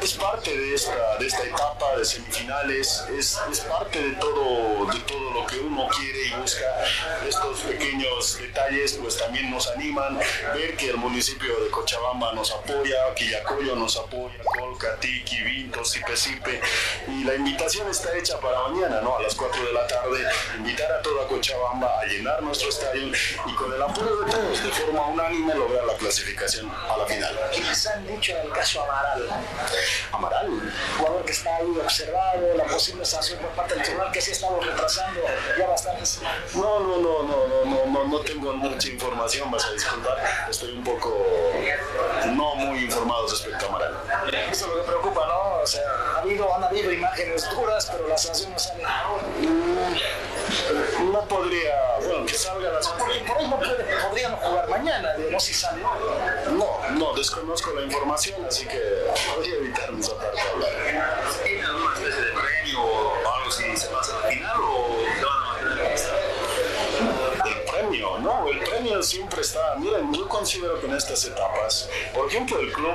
es 0.00 0.14
parte 0.14 0.56
de 0.56 0.74
esta, 0.74 1.16
de 1.18 1.26
esta 1.26 1.44
etapa 1.44 1.96
de 1.96 2.04
semifinales, 2.04 2.91
es, 3.16 3.40
es 3.50 3.60
parte 3.60 4.02
de 4.02 4.12
todo, 4.16 4.86
de 4.86 5.00
todo 5.00 5.30
lo 5.30 5.46
que 5.46 5.58
uno 5.60 5.88
quiere 5.88 6.26
y 6.26 6.30
busca. 6.40 6.66
Estos 7.26 7.60
pequeños 7.60 8.38
detalles 8.38 8.98
pues 9.00 9.16
también 9.18 9.50
nos 9.50 9.68
animan, 9.68 10.18
ver 10.54 10.76
que 10.76 10.90
el 10.90 10.96
municipio 10.96 11.58
de 11.60 11.70
Cochabamba 11.70 12.32
nos 12.32 12.50
apoya, 12.50 13.14
que 13.14 13.28
Yacoyo 13.28 13.76
nos 13.76 13.96
apoya, 13.96 14.36
Colca, 14.44 14.96
Tiki, 15.00 15.42
Vinto, 15.42 15.84
Sipe 15.84 16.16
Sipe. 16.16 16.60
Y 17.08 17.24
la 17.24 17.34
invitación 17.34 17.88
está 17.88 18.16
hecha 18.16 18.38
para 18.40 18.68
mañana, 18.68 19.00
¿no? 19.00 19.16
A 19.16 19.22
las 19.22 19.34
4 19.34 19.64
de 19.64 19.72
la 19.72 19.86
tarde, 19.86 20.24
invitar 20.56 20.92
a 20.92 21.02
toda 21.02 21.26
Cochabamba 21.26 22.00
a 22.00 22.04
llenar 22.06 22.42
nuestro 22.42 22.68
estadio 22.68 23.08
y 23.46 23.54
con 23.54 23.72
el 23.72 23.82
apoyo 23.82 24.16
de 24.16 24.30
todos, 24.30 24.62
de 24.62 24.70
forma 24.70 25.06
unánime, 25.06 25.54
lograr 25.54 25.84
la 25.84 25.94
clasificación 25.96 26.70
a 26.70 26.96
la 26.96 27.06
final. 27.06 27.38
¿Qué 27.52 27.60
les 27.60 27.86
han 27.86 28.06
dicho 28.06 28.32
en 28.32 28.46
el 28.46 28.52
caso 28.52 28.82
Amaral? 28.82 29.28
Amaral. 30.12 30.74
Jugador 30.98 31.24
que 31.24 31.32
está 31.32 31.56
ahí 31.56 31.72
observado, 31.82 32.56
la 32.56 32.64
posible 32.72 33.04
sanción 33.04 33.38
por 33.40 33.50
parte 33.50 33.74
del 33.74 33.82
tribunal 33.82 34.10
que 34.12 34.20
se 34.20 34.30
ha 34.30 34.34
estado 34.34 34.60
retrasando 34.60 35.20
ya 35.58 35.66
bastantes. 35.66 36.20
No, 36.54 36.80
no, 36.80 36.96
no, 36.98 37.22
no, 37.22 37.46
no, 37.46 37.64
no, 37.64 37.86
no, 37.86 38.04
no 38.04 38.20
tengo 38.20 38.52
mucha 38.54 38.88
información, 38.88 39.50
vas 39.50 39.66
a 39.66 39.72
disculpar. 39.72 40.16
Estoy 40.48 40.72
un 40.72 40.84
poco 40.84 41.26
no 42.34 42.54
muy 42.56 42.84
informado 42.84 43.28
respecto 43.28 43.66
a 43.66 43.68
Amaral. 43.68 43.94
Eso 44.50 44.66
es 44.66 44.70
lo 44.70 44.80
que 44.80 44.88
preocupa, 44.88 45.26
¿no? 45.26 45.62
O 45.62 45.66
sea, 45.66 45.82
ha 46.16 46.20
habido, 46.20 46.54
han 46.54 46.64
habido 46.64 46.92
imágenes 46.92 47.48
duras, 47.50 47.88
pero 47.90 48.08
la 48.08 48.16
sanción 48.16 48.50
no 48.52 48.58
sale. 48.58 48.82
No 51.12 51.20
podría, 51.28 51.98
bueno, 52.04 52.26
que 52.26 52.34
salga 52.34 52.70
la 52.70 52.80
Porque 52.80 53.20
por 53.20 53.38
ahí 53.38 53.48
no 53.48 53.58
puede, 53.58 53.84
podrían 54.02 54.36
jugar 54.36 54.68
mañana, 54.68 55.14
digamos, 55.14 55.44
si 55.44 55.54
sale. 55.54 55.82
No, 56.50 56.90
no, 56.90 57.14
desconozco 57.14 57.72
la 57.72 57.82
información, 57.82 58.44
así 58.46 58.66
que 58.66 59.02
esa 60.02 60.14
parte 60.18 60.34
de 60.34 60.40
hablar. 60.40 61.22
Siempre 69.02 69.40
está. 69.40 69.76
Miren, 69.76 70.12
yo 70.12 70.28
considero 70.28 70.80
que 70.80 70.86
en 70.86 70.94
estas 70.94 71.24
etapas, 71.24 71.88
por 72.14 72.28
ejemplo, 72.28 72.58
el 72.60 72.72
club 72.72 72.94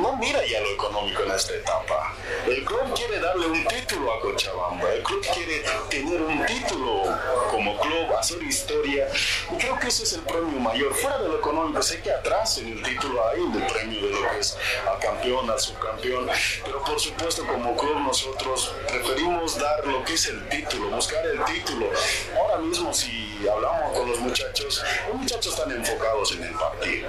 no 0.00 0.16
mira 0.16 0.44
ya 0.46 0.60
lo 0.60 0.70
económico 0.70 1.22
en 1.22 1.32
esta 1.32 1.54
etapa. 1.54 2.14
El 2.46 2.64
club 2.64 2.94
quiere 2.94 3.18
darle 3.20 3.46
un 3.46 3.64
título 3.66 4.12
a 4.12 4.20
Cochabamba, 4.20 4.92
el 4.92 5.02
club 5.02 5.24
quiere 5.34 5.62
tener 5.88 6.22
un 6.22 6.44
título 6.46 7.02
como 7.50 7.78
club, 7.78 8.14
hacer 8.18 8.42
historia. 8.42 9.08
Y 9.52 9.56
creo 9.56 9.78
que 9.78 9.88
ese 9.88 10.04
es 10.04 10.12
el 10.14 10.22
premio 10.22 10.58
mayor. 10.60 10.94
Fuera 10.94 11.18
de 11.18 11.28
lo 11.28 11.38
económico, 11.38 11.82
sé 11.82 12.00
que 12.00 12.12
atrás 12.12 12.58
en 12.58 12.68
el 12.68 12.82
título 12.82 13.26
hay 13.28 13.40
un 13.40 13.52
premio 13.66 14.00
de 14.00 14.10
lo 14.10 14.30
que 14.30 14.38
es 14.38 14.56
al 14.90 14.98
campeón, 14.98 15.50
al 15.50 15.60
subcampeón. 15.60 16.28
Pero 16.64 16.82
por 16.84 16.98
supuesto, 16.98 17.46
como 17.46 17.76
club, 17.76 17.98
nosotros 17.98 18.72
preferimos 18.88 19.58
dar 19.58 19.86
lo 19.86 20.04
que 20.04 20.14
es 20.14 20.26
el 20.26 20.48
título, 20.48 20.88
buscar 20.90 21.24
el 21.26 21.44
título. 21.44 21.90
Ahora 22.36 22.58
mismo, 22.58 22.92
si 22.92 23.29
hablamos 23.48 23.96
con 23.96 24.08
los 24.08 24.18
muchachos, 24.20 24.82
los 25.08 25.16
muchachos 25.16 25.54
están 25.54 25.70
enfocados 25.72 26.32
en 26.32 26.44
el 26.44 26.54
partido. 26.54 27.08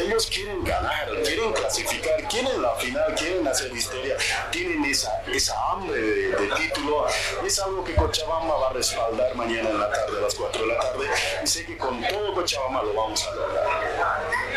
Ellos 0.00 0.26
quieren 0.26 0.64
ganar, 0.64 1.08
quieren 1.24 1.52
clasificar, 1.52 2.28
quieren 2.28 2.62
la 2.62 2.74
final, 2.76 3.14
quieren 3.14 3.46
hacer 3.46 3.72
historia, 3.72 4.16
tienen 4.50 4.84
esa, 4.84 5.22
esa 5.32 5.54
hambre 5.70 6.00
de, 6.00 6.28
de 6.28 6.48
título. 6.56 7.06
Es 7.44 7.58
algo 7.58 7.84
que 7.84 7.94
Cochabamba 7.94 8.56
va 8.56 8.70
a 8.70 8.72
respaldar 8.72 9.34
mañana 9.34 9.70
en 9.70 9.78
la 9.78 9.90
tarde, 9.90 10.18
a 10.18 10.22
las 10.22 10.34
4 10.34 10.62
de 10.62 10.68
la 10.68 10.78
tarde. 10.78 11.06
Y 11.42 11.46
sé 11.46 11.64
que 11.66 11.76
con 11.76 12.00
todo 12.06 12.34
Cochabamba 12.34 12.82
lo 12.82 12.94
vamos 12.94 13.26
a 13.26 13.34
lograr. 13.34 13.66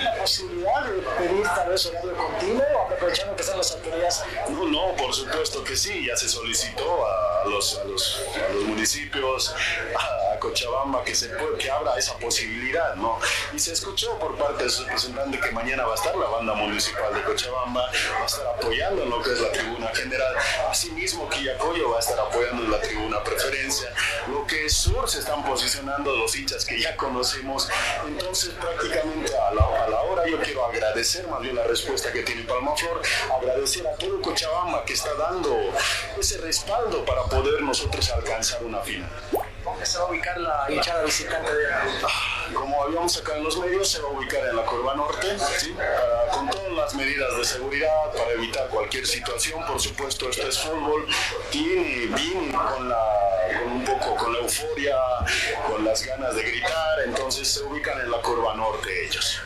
la 0.02 0.16
posibilidad 0.16 0.84
de 0.86 1.02
pedir 1.02 1.44
tal 1.44 1.70
vez 1.70 1.86
horario 1.86 2.16
continuo, 2.16 2.64
aprovechando 2.92 3.36
que 3.36 3.42
están 3.42 3.58
las 3.58 3.72
autoridades. 3.72 4.24
No, 4.50 4.66
no, 4.66 4.96
por 4.96 5.14
supuesto 5.14 5.64
que 5.64 5.76
sí, 5.76 6.06
ya 6.06 6.16
se 6.16 6.28
solicitó 6.30 7.06
a 7.06 7.46
los, 7.46 7.78
a 7.80 7.84
los, 7.86 8.22
a 8.36 8.54
los 8.54 8.64
municipios, 8.64 9.56
a, 9.96 10.29
Cochabamba, 10.40 11.04
que, 11.04 11.14
se 11.14 11.30
puede, 11.30 11.58
que 11.58 11.70
abra 11.70 11.98
esa 11.98 12.18
posibilidad, 12.18 12.96
¿no? 12.96 13.20
Y 13.54 13.60
se 13.60 13.74
escuchó 13.74 14.18
por 14.20 14.38
parte 14.38 14.64
de 14.64 14.70
representante 14.70 15.40
que 15.40 15.52
mañana 15.52 15.86
va 15.86 15.94
a 15.94 15.96
estar 15.96 16.16
la 16.16 16.28
banda 16.28 16.54
municipal 16.54 17.14
de 17.14 17.22
Cochabamba, 17.24 17.92
va 18.18 18.24
a 18.24 18.26
estar 18.26 18.48
apoyando 18.48 19.04
en 19.04 19.10
lo 19.10 19.22
que 19.22 19.34
es 19.34 19.42
la 19.42 19.52
tribuna 19.52 19.88
general. 19.90 20.36
Asimismo, 20.70 21.30
Quillacoyo 21.30 21.92
va 21.92 21.98
a 21.98 22.00
estar 22.00 22.20
apoyando 22.20 22.64
en 22.64 22.72
la 22.72 22.82
tribuna 22.82 23.24
preferencia. 23.24 23.94
Lo 24.28 24.46
que 24.46 24.66
es 24.66 24.74
sur 24.74 25.10
se 25.10 25.20
están 25.20 25.44
posicionando 25.44 26.16
los 26.16 26.36
hinchas 26.36 26.66
que 26.66 26.80
ya 26.80 26.96
conocemos. 26.96 27.70
Entonces, 28.08 28.54
prácticamente 28.60 29.38
a 29.38 29.54
la, 29.54 29.86
a 29.86 29.90
la 29.90 30.02
hora 30.02 30.28
yo 30.28 30.40
quiero 30.42 30.66
agradecer 30.66 31.28
más 31.28 31.42
bien 31.42 31.56
la 31.56 31.64
respuesta 31.64 32.12
que 32.12 32.24
tiene 32.24 32.44
Palmaflor, 32.44 33.02
agradecer 33.38 33.88
a 33.88 33.96
todo 33.96 34.22
Cochabamba 34.22 34.84
que 34.86 34.94
está 34.94 35.14
dando 35.16 35.56
ese 36.18 36.38
respaldo 36.40 37.04
para 37.06 37.24
poder 37.24 37.62
nosotros 37.62 38.10
alcanzar 38.12 38.64
una 38.64 38.80
final. 38.80 39.10
¿Dónde 39.80 39.92
se 39.92 39.98
va 39.98 40.04
a 40.04 40.10
ubicar 40.10 40.38
la 40.42 40.66
hinchada 40.68 41.04
visitante 41.04 41.56
de 41.56 41.66
Como 42.54 42.84
habíamos 42.84 43.14
sacado 43.14 43.38
en 43.38 43.46
los 43.46 43.58
medios, 43.60 43.88
se 43.88 44.02
va 44.02 44.10
a 44.10 44.12
ubicar 44.12 44.46
en 44.50 44.58
la 44.58 44.66
curva 44.66 44.94
norte, 44.94 45.38
con 46.34 46.50
todas 46.50 46.74
las 46.74 46.96
medidas 46.96 47.38
de 47.38 47.46
seguridad 47.46 48.12
para 48.12 48.32
evitar 48.32 48.68
cualquier 48.68 49.08
situación. 49.08 49.66
Por 49.66 49.80
supuesto, 49.80 50.30
este 50.30 50.50
es 50.50 50.60
fútbol, 50.60 51.08
tiene, 51.50 52.08
viene 52.08 52.52
con, 52.52 52.90
la, 52.90 53.58
con 53.58 53.72
un 53.72 53.86
poco 53.86 54.18
con 54.18 54.34
la 54.34 54.40
euforia, 54.40 54.98
con 55.66 55.86
las 55.86 56.06
ganas 56.06 56.36
de 56.36 56.44
gritar, 56.44 57.00
entonces 57.06 57.48
se 57.48 57.64
ubican 57.64 58.02
en 58.02 58.12
la 58.12 58.22
curva 58.22 58.56
norte 58.56 59.06
ellos. 59.06 59.42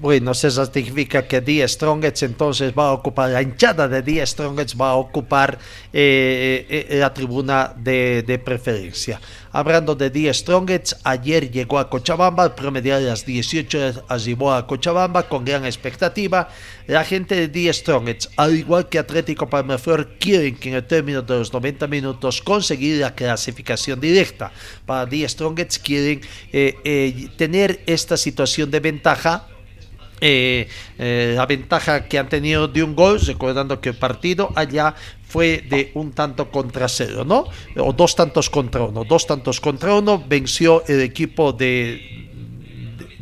Bueno, 0.00 0.30
eso 0.30 0.64
significa 0.64 1.28
que 1.28 1.42
Die 1.42 1.68
Strongets 1.68 2.22
entonces 2.22 2.72
va 2.72 2.88
a 2.88 2.92
ocupar, 2.92 3.28
la 3.28 3.42
hinchada 3.42 3.86
de 3.86 4.00
Die 4.00 4.26
Strongets 4.26 4.74
va 4.74 4.92
a 4.92 4.94
ocupar 4.94 5.58
eh, 5.92 6.86
eh, 6.88 6.96
la 6.96 7.12
tribuna 7.12 7.74
de, 7.76 8.22
de 8.22 8.38
preferencia. 8.38 9.20
Hablando 9.52 9.94
de 9.94 10.08
Die 10.08 10.32
Strongets, 10.32 10.96
ayer 11.04 11.50
llegó 11.50 11.78
a 11.78 11.90
Cochabamba, 11.90 12.44
al 12.44 12.54
promediar 12.54 13.02
las 13.02 13.26
18 13.26 13.78
horas 13.78 14.00
arribó 14.08 14.54
a 14.54 14.66
Cochabamba 14.66 15.28
con 15.28 15.44
gran 15.44 15.66
expectativa. 15.66 16.48
La 16.86 17.04
gente 17.04 17.34
de 17.34 17.48
Die 17.48 17.70
Strongets, 17.70 18.30
al 18.36 18.56
igual 18.56 18.88
que 18.88 18.98
Atlético 18.98 19.50
Palmaflor, 19.50 20.16
quieren 20.18 20.56
que 20.56 20.70
en 20.70 20.76
el 20.76 20.86
término 20.86 21.20
de 21.20 21.40
los 21.40 21.52
90 21.52 21.86
minutos 21.88 22.40
conseguir 22.40 23.02
la 23.02 23.14
clasificación 23.14 24.00
directa. 24.00 24.50
Para 24.86 25.04
Die 25.04 25.28
Strongets 25.28 25.78
quieren 25.78 26.22
eh, 26.54 26.74
eh, 26.84 27.28
tener 27.36 27.82
esta 27.84 28.16
situación 28.16 28.70
de 28.70 28.80
ventaja 28.80 29.46
eh, 30.20 30.68
eh, 30.98 31.32
la 31.36 31.46
ventaja 31.46 32.06
que 32.08 32.18
han 32.18 32.28
tenido 32.28 32.68
de 32.68 32.82
un 32.82 32.94
gol, 32.94 33.20
recordando 33.20 33.80
que 33.80 33.90
el 33.90 33.96
partido 33.96 34.50
allá 34.54 34.94
fue 35.26 35.64
de 35.68 35.90
un 35.94 36.12
tanto 36.12 36.50
contra 36.50 36.88
cero, 36.88 37.24
¿no? 37.24 37.46
O 37.76 37.92
dos 37.92 38.16
tantos 38.16 38.50
contra 38.50 38.82
uno, 38.82 39.04
dos 39.04 39.26
tantos 39.26 39.60
contra 39.60 39.94
uno, 39.94 40.22
venció 40.26 40.82
el 40.88 41.00
equipo 41.02 41.52
de 41.52 42.26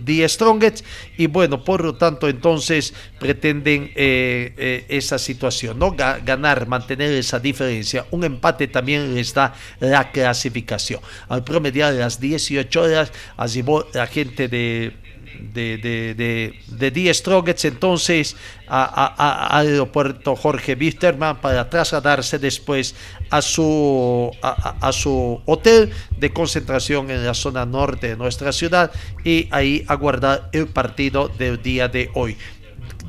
The 0.05 0.27
Strongest 0.27 0.87
y 1.19 1.27
bueno, 1.27 1.63
por 1.63 1.85
lo 1.85 1.95
tanto 1.97 2.29
entonces 2.31 2.95
pretenden 3.19 3.93
eh, 3.95 4.87
esa 4.89 5.19
situación, 5.19 5.79
¿no? 5.79 5.93
Ga- 5.95 6.25
ganar, 6.25 6.67
mantener 6.67 7.13
esa 7.13 7.39
diferencia. 7.39 8.07
Un 8.11 8.25
empate 8.25 8.69
también 8.69 9.15
les 9.15 9.35
da 9.35 9.53
la 9.81 10.11
clasificación. 10.11 11.01
Al 11.29 11.45
promediar 11.45 11.93
las 11.93 12.19
18 12.21 12.81
horas, 12.81 13.13
arribó 13.37 13.87
la 13.93 14.07
gente 14.07 14.49
de 14.49 14.95
de, 15.41 15.79
de, 15.79 16.15
de, 16.15 16.55
de 16.67 16.91
Die 16.91 17.13
Strongets 17.13 17.65
entonces 17.65 18.37
a, 18.69 19.59
aeropuerto 19.59 20.37
Jorge 20.37 20.75
Wisterman 20.75 21.41
para 21.41 21.69
trasladarse 21.71 22.39
después 22.39 22.95
a 23.31 23.41
su, 23.43 24.31
a 24.43 24.93
su 24.93 25.41
hotel 25.47 25.91
de 26.19 26.33
concentración 26.33 27.11
en 27.11 27.25
la 27.25 27.35
zona 27.35 27.65
norte 27.65 28.09
de 28.09 28.17
nuestra 28.17 28.53
ciudad 28.53 28.91
y 29.25 29.49
ahí 29.51 29.85
aguardar 29.89 30.51
el 30.53 30.69
partido 30.69 31.29
del 31.29 31.63
día 31.63 31.89
de 31.89 32.11
hoy. 32.15 32.37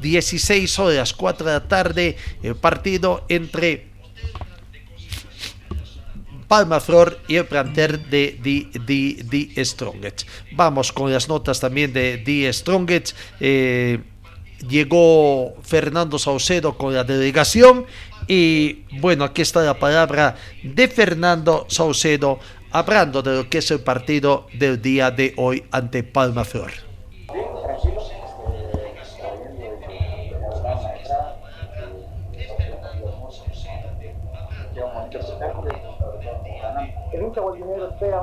16 0.02 0.80
horas 0.80 1.14
4 1.14 1.46
de 1.46 1.54
la 1.54 1.68
tarde 1.68 2.18
el 2.42 2.56
partido 2.56 3.26
entre 3.28 3.89
Palma 6.50 6.80
Flor 6.80 7.20
y 7.28 7.36
el 7.36 7.46
planter 7.46 8.10
de 8.10 8.40
The, 8.42 9.64
Strongest. 9.64 10.24
Vamos 10.52 10.92
con 10.92 11.14
las 11.14 11.30
notas 11.30 11.60
también 11.60 11.94
de 11.94 12.18
The 12.26 12.52
Strongest. 12.52 13.16
Eh, 13.40 14.00
llegó 14.68 15.54
Fernando 15.62 16.18
Saucedo 16.18 16.76
con 16.76 16.94
la 16.94 17.04
delegación 17.04 17.86
y 18.28 18.80
bueno, 19.00 19.24
aquí 19.24 19.44
está 19.44 19.62
la 19.62 19.78
palabra 19.78 20.36
de 20.64 20.88
Fernando 20.88 21.68
Saucedo 21.70 22.40
hablando 22.72 23.22
de 23.22 23.36
lo 23.36 23.50
que 23.50 23.60
es 23.60 23.70
el 23.70 23.82
partido 23.82 24.48
del 24.54 24.82
día 24.82 25.12
de 25.12 25.36
hoy 25.38 25.64
ante 25.72 26.02
Palma 26.02 26.44
Flor. 26.46 26.89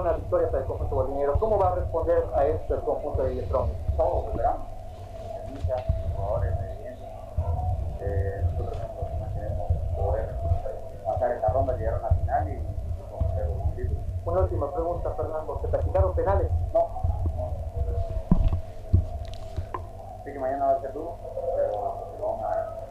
Una 0.00 0.12
victoria 0.12 0.48
para 0.50 0.62
el 0.62 0.68
conjunto 0.68 0.94
bolinero. 0.94 1.38
¿Cómo 1.38 1.58
va 1.58 1.72
a 1.72 1.74
responder 1.76 2.24
a 2.34 2.46
esto 2.46 2.74
el 2.74 2.80
conjunto 2.80 3.22
de 3.22 3.44
Strong? 3.46 3.70
Todos 3.96 4.28
esperamos. 4.28 4.66
Hincha, 5.48 5.76
jugadores, 6.16 6.54
evidencia. 6.70 7.08
Eh, 8.00 8.44
nosotros 8.44 8.78
queremos 9.34 9.72
poder 9.96 10.34
pasar 11.04 11.32
esta 11.32 11.48
ronda, 11.52 11.76
llegar 11.76 11.94
a 11.94 11.98
una 11.98 12.08
final 12.10 12.48
y 12.48 12.62
conocer 13.10 13.48
un 13.48 13.76
título. 13.76 14.00
Una 14.24 14.40
última 14.40 14.72
pregunta, 14.72 15.10
Fernando. 15.16 15.58
¿Se 15.62 15.68
practicaron 15.68 16.14
penales? 16.14 16.50
No. 16.72 16.88
no. 17.36 17.52
Sé 20.24 20.32
que 20.32 20.38
mañana 20.38 20.66
va 20.66 20.72
a 20.72 20.80
ser 20.80 20.92
duro, 20.92 21.16
pero 21.56 21.72
lo 22.18 22.26
vamos 22.26 22.44
a 22.44 22.48
ver. 22.48 22.85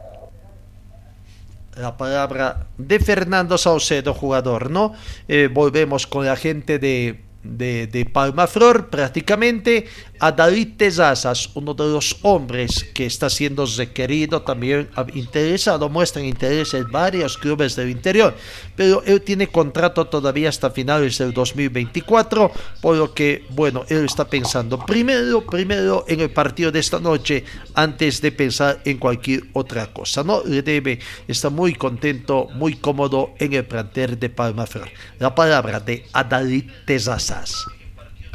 La 1.76 1.96
palabra 1.96 2.66
de 2.78 2.98
Fernando 2.98 3.58
Saucedo, 3.58 4.14
jugador, 4.14 4.70
¿no? 4.70 4.94
Eh, 5.28 5.48
volvemos 5.52 6.06
con 6.06 6.24
la 6.24 6.36
gente 6.36 6.78
de, 6.78 7.20
de, 7.42 7.86
de 7.86 8.04
Palma 8.06 8.46
Flor, 8.46 8.88
prácticamente 8.88 9.86
a 10.20 10.32
David 10.32 10.76
Tezazas, 10.76 11.50
uno 11.54 11.74
de 11.74 11.84
los 11.84 12.16
hombres 12.22 12.84
que 12.94 13.06
está 13.06 13.30
siendo 13.30 13.66
requerido, 13.66 14.42
también 14.42 14.88
interesado, 15.14 15.88
muestran 15.88 16.24
interés 16.24 16.74
en 16.74 16.90
varios 16.90 17.36
clubes 17.36 17.76
del 17.76 17.90
interior, 17.90 18.34
pero 18.74 19.02
él 19.04 19.22
tiene 19.22 19.48
contrato 19.48 20.06
todavía 20.06 20.48
hasta 20.48 20.70
finales 20.70 21.18
del 21.18 21.32
2024, 21.32 22.50
por 22.80 22.96
lo 22.96 23.12
que, 23.12 23.44
bueno, 23.50 23.84
él 23.88 24.04
está 24.04 24.28
pensando 24.28 24.78
primero, 24.84 25.44
primero 25.44 26.04
en 26.08 26.20
el 26.20 26.30
partido 26.30 26.72
de 26.72 26.80
esta 26.80 27.00
noche, 27.00 27.44
antes 27.74 28.20
de 28.20 28.32
pensar 28.32 28.80
en 28.84 28.98
cualquier 28.98 29.44
otra 29.52 29.92
cosa, 29.92 30.22
¿no? 30.22 30.42
Le 30.44 30.62
debe, 30.62 30.98
está 31.28 31.50
muy 31.50 31.74
contento, 31.74 32.48
muy 32.54 32.76
cómodo 32.76 33.34
en 33.38 33.52
el 33.52 33.64
plantel 33.64 34.18
de 34.18 34.30
Palma 34.30 34.66
Flor. 34.66 34.88
La 35.18 35.34
palabra 35.34 35.80
de 35.80 36.06
Adalid 36.12 36.70
Tezazas. 36.86 37.66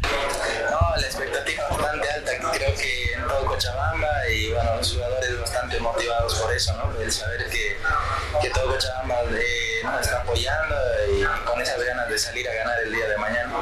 La 0.02 1.21
eso, 6.62 6.76
¿no? 6.76 7.00
El 7.00 7.10
saber 7.10 7.48
que, 7.50 7.76
que 8.40 8.50
todo 8.50 8.68
Cochabamba 8.68 9.16
eh, 9.32 9.80
nos 9.82 10.00
está 10.00 10.20
apoyando 10.22 10.76
y 11.10 11.24
con 11.44 11.60
esas 11.60 11.82
ganas 11.82 12.08
de 12.08 12.16
salir 12.16 12.48
a 12.48 12.54
ganar 12.54 12.78
el 12.84 12.92
día 12.92 13.08
de 13.08 13.18
mañana. 13.18 13.52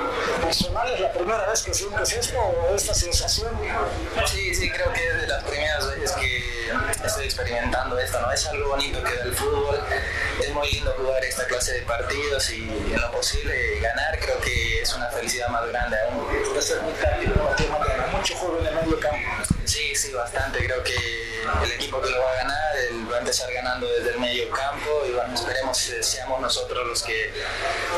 ¿Personal 0.43 0.93
es 0.93 1.01
la 1.01 1.11
primera 1.11 1.47
vez 1.47 1.63
que 1.63 1.73
sientes 1.73 2.13
esto 2.13 2.39
o 2.39 2.75
esta 2.75 2.93
sensación? 2.93 3.59
Sí, 4.27 4.55
sí, 4.55 4.71
creo 4.71 4.93
que 4.93 5.09
es 5.09 5.21
de 5.23 5.27
las 5.29 5.43
primeras 5.45 5.87
veces 5.87 6.13
que 6.13 6.71
estoy 7.03 7.25
experimentando 7.25 7.99
esto, 7.99 8.21
¿no? 8.21 8.31
Es 8.33 8.47
algo 8.47 8.69
bonito 8.69 9.03
que 9.03 9.17
da 9.17 9.25
el 9.25 9.35
fútbol, 9.35 9.81
es 10.39 10.51
muy 10.53 10.71
lindo 10.71 10.95
jugar 10.99 11.25
esta 11.25 11.47
clase 11.47 11.73
de 11.73 11.83
partidos 11.83 12.51
y 12.51 12.69
en 12.69 13.01
lo 13.01 13.11
posible 13.13 13.81
ganar, 13.81 14.19
creo 14.21 14.39
que 14.41 14.83
es 14.83 14.93
una 14.93 15.07
felicidad 15.07 15.49
más 15.49 15.67
grande 15.69 15.97
aún. 16.03 16.27
Va 16.55 16.59
a 16.59 16.63
ser 16.63 16.83
muy 16.83 16.93
táctico, 16.93 17.33
mucho 18.13 18.37
juego 18.37 18.59
en 18.59 18.67
el 18.67 18.75
medio 18.75 19.01
campo. 19.01 19.17
Sí, 19.65 19.95
sí, 19.95 20.13
bastante. 20.13 20.67
Creo 20.67 20.83
que 20.83 20.95
el 21.63 21.73
equipo 21.73 22.01
que 22.01 22.11
lo 22.11 22.21
va 22.21 22.33
a 22.33 22.35
ganar 22.35 22.70
va 23.11 23.16
a 23.16 23.18
empezar 23.20 23.53
ganando 23.53 23.86
desde 23.88 24.11
el 24.11 24.18
medio 24.18 24.51
campo 24.51 25.03
y 25.07 25.12
bueno, 25.12 25.34
esperemos 25.34 25.78
que 25.78 26.03
seamos 26.03 26.41
nosotros 26.41 26.86
los 26.86 27.03
que 27.03 27.32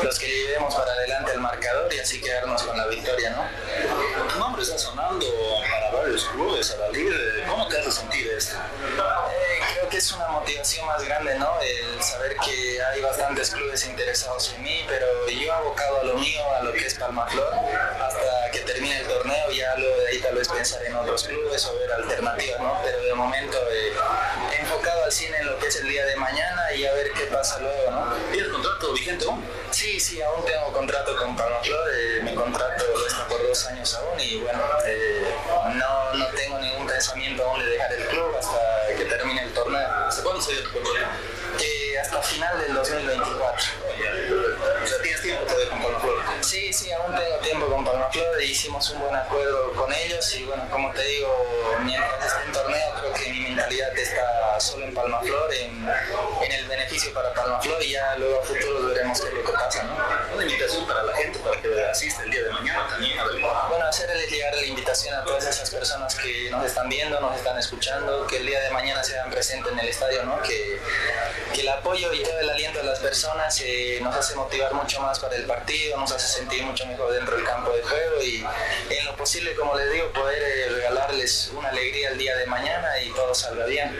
los 0.03 0.19
que 0.19 0.27
llevemos 0.27 0.73
para 0.75 0.91
adelante 0.91 1.31
el 1.33 1.39
marcador 1.39 1.93
y 1.93 1.99
así 1.99 2.21
quedarnos 2.21 2.63
con 2.63 2.77
la 2.77 2.87
victoria, 2.87 3.31
¿no? 3.31 4.29
Tu 4.31 4.39
nombre 4.39 4.61
está 4.61 4.77
sonando 4.77 5.25
para 5.69 5.91
varios 5.91 6.25
clubes 6.25 6.71
a 6.71 6.89
liga. 6.89 7.15
¿Cómo 7.47 7.67
te 7.67 7.79
hace 7.79 7.91
sentir 7.91 8.27
esto? 8.27 8.55
Eh, 8.55 9.59
creo 9.73 9.89
que 9.89 9.97
es 9.97 10.11
una 10.11 10.27
motivación 10.27 10.85
más 10.87 11.03
grande, 11.03 11.35
¿no? 11.35 11.59
El 11.61 12.01
saber 12.01 12.35
que 12.37 12.81
hay 12.83 13.01
bastantes 13.01 13.51
clubes 13.51 13.85
interesados 13.85 14.53
en 14.55 14.63
mí, 14.63 14.85
pero 14.87 15.05
yo 15.29 15.53
abocado 15.53 16.01
a 16.01 16.03
lo 16.03 16.15
mío, 16.15 16.41
a 16.59 16.63
lo 16.63 16.73
que 16.73 16.85
es 16.85 16.93
Palmaflor, 16.95 17.53
hasta 17.53 18.51
que 18.51 18.59
termine 18.59 18.99
el 18.99 19.07
torneo, 19.07 19.51
ya 19.51 19.75
luego 19.77 19.97
de 20.01 20.07
ahí 20.07 20.19
tal 20.19 20.35
vez 20.35 20.47
pensar 20.47 20.83
en 20.83 20.95
otros 20.95 21.23
clubes 21.23 21.65
o 21.65 21.77
ver 21.79 21.91
alternativas, 21.91 22.59
¿no? 22.59 22.79
Pero 22.83 23.01
de 23.01 23.13
momento 23.13 23.57
eh, 23.71 23.93
enfocado 24.73 25.03
al 25.03 25.11
cine 25.11 25.37
en 25.37 25.45
lo 25.45 25.59
que 25.59 25.67
es 25.67 25.75
el 25.75 25.87
día 25.87 26.05
de 26.05 26.15
mañana 26.15 26.73
y 26.73 26.85
a 26.85 26.93
ver 26.93 27.11
qué 27.11 27.25
pasa 27.25 27.59
luego, 27.59 27.91
¿no? 27.91 28.13
¿Tienes 28.31 28.51
contrato 28.51 28.93
vigente 28.93 29.25
aún? 29.25 29.43
Sí, 29.71 29.99
sí, 29.99 30.21
aún 30.21 30.43
tengo 30.45 30.73
contrato 30.73 31.15
con 31.15 31.35
Palmaflor, 31.35 31.89
eh, 31.93 32.21
mi 32.23 32.33
contrato 32.33 32.83
está 33.07 33.27
por 33.27 33.41
dos 33.43 33.65
años 33.67 33.93
aún 33.95 34.19
y 34.19 34.37
bueno, 34.37 34.63
eh, 34.85 35.35
no, 35.75 36.13
no 36.13 36.27
tengo 36.29 36.59
ningún 36.59 36.87
pensamiento 36.87 37.43
aún 37.43 37.59
de 37.59 37.67
dejar 37.67 37.93
el 37.93 38.07
club 38.07 38.35
hasta 38.37 38.59
que 38.97 39.05
termine 39.05 39.43
el 39.43 39.53
torneo. 39.53 39.87
¿Hasta 40.07 40.23
cuándo 40.23 40.41
se 40.41 40.53
dio 40.53 40.63
tu 40.63 40.71
contrato? 40.71 41.07
Eh, 41.59 41.99
hasta 41.99 42.21
final 42.21 42.59
del 42.59 42.73
2024. 42.73 43.65
O 44.83 44.87
sea, 44.87 45.01
tienes 45.01 45.21
tiempo 45.21 45.43
todavía 45.43 45.69
con 45.69 45.83
Palmaflor. 45.83 46.12
Sí, 46.43 46.73
sí, 46.73 46.91
aún 46.91 47.15
tengo 47.15 47.37
tiempo 47.37 47.67
con 47.67 47.85
Palmaflor 47.85 48.41
e 48.41 48.45
hicimos 48.45 48.89
un 48.89 48.99
buen 48.99 49.15
acuerdo 49.15 49.71
con 49.73 49.91
ellos 49.93 50.35
y 50.35 50.43
bueno, 50.43 50.67
como 50.69 50.91
te 50.91 51.01
digo, 51.01 51.77
mientras 51.83 52.25
esté 52.25 52.43
en 52.45 52.51
torneo 52.51 52.93
creo 52.99 53.13
que 53.13 53.31
mi 53.31 53.39
mentalidad 53.39 53.97
está 53.97 54.59
solo 54.59 54.85
en 54.85 54.93
Palmaflor, 54.93 55.53
en, 55.53 55.87
en 56.43 56.51
el 56.51 56.67
beneficio 56.67 57.13
para 57.13 57.33
Palmaflor 57.33 57.81
y 57.81 57.91
ya 57.91 58.17
luego 58.17 58.41
a 58.41 58.45
futuro 58.45 58.87
veremos 58.87 59.21
qué 59.21 59.27
es 59.29 59.33
lo 59.33 59.43
que 59.45 59.51
pasa, 59.53 59.83
¿no? 59.83 60.35
Una 60.35 60.43
invitación 60.43 60.85
para 60.85 61.03
la 61.03 61.15
gente 61.15 61.39
para 61.39 61.61
que 61.61 61.85
asista 61.85 62.23
el 62.23 62.31
día 62.31 62.43
de 62.43 62.51
mañana 62.51 62.87
también 62.89 63.17
a 63.17 63.23
ver. 63.23 63.39
Bueno, 63.69 63.85
hacerles 63.85 64.29
llegar 64.29 64.53
la 64.53 64.65
invitación 64.65 65.15
a 65.15 65.23
todas 65.23 65.47
esas 65.47 65.69
personas 65.69 66.13
que 66.15 66.49
nos 66.51 66.65
están 66.65 66.89
viendo, 66.89 67.19
nos 67.21 67.37
están 67.37 67.57
escuchando, 67.57 68.27
que 68.27 68.37
el 68.37 68.45
día 68.45 68.59
de 68.61 68.69
mañana 68.71 69.01
se 69.03 69.17
hagan 69.17 69.31
presentes 69.31 69.71
en 69.71 69.79
el 69.79 69.87
estadio, 69.87 70.23
¿no? 70.23 70.41
Que, 70.41 70.79
que 71.53 71.61
el 71.61 71.69
apoyo 71.69 72.11
y 72.13 72.21
todo 72.21 72.39
el 72.39 72.49
aliento 72.49 72.79
de 72.79 72.85
las 72.85 72.99
personas 72.99 73.59
eh, 73.61 73.99
nos 74.01 74.15
hace 74.15 74.35
motivar 74.35 74.73
mucho 74.73 74.99
más 75.01 75.19
para 75.19 75.35
el 75.35 75.45
partido, 75.45 75.97
nos 75.97 76.11
hace 76.11 76.32
sentir 76.33 76.63
mucho 76.63 76.87
mejor 76.87 77.13
dentro 77.13 77.35
del 77.35 77.45
campo 77.45 77.69
de 77.71 77.83
juego 77.83 78.23
y 78.23 78.37
en 78.93 79.05
lo 79.05 79.15
posible, 79.15 79.53
como 79.53 79.77
les 79.77 79.91
digo, 79.93 80.11
poder 80.13 80.41
eh, 80.41 80.69
regalarles 80.73 81.51
una 81.55 81.69
alegría 81.69 82.09
el 82.09 82.17
día 82.17 82.35
de 82.37 82.47
mañana 82.47 82.87
y 83.05 83.09
todo 83.11 83.35
salga 83.35 83.65
bien. 83.67 83.91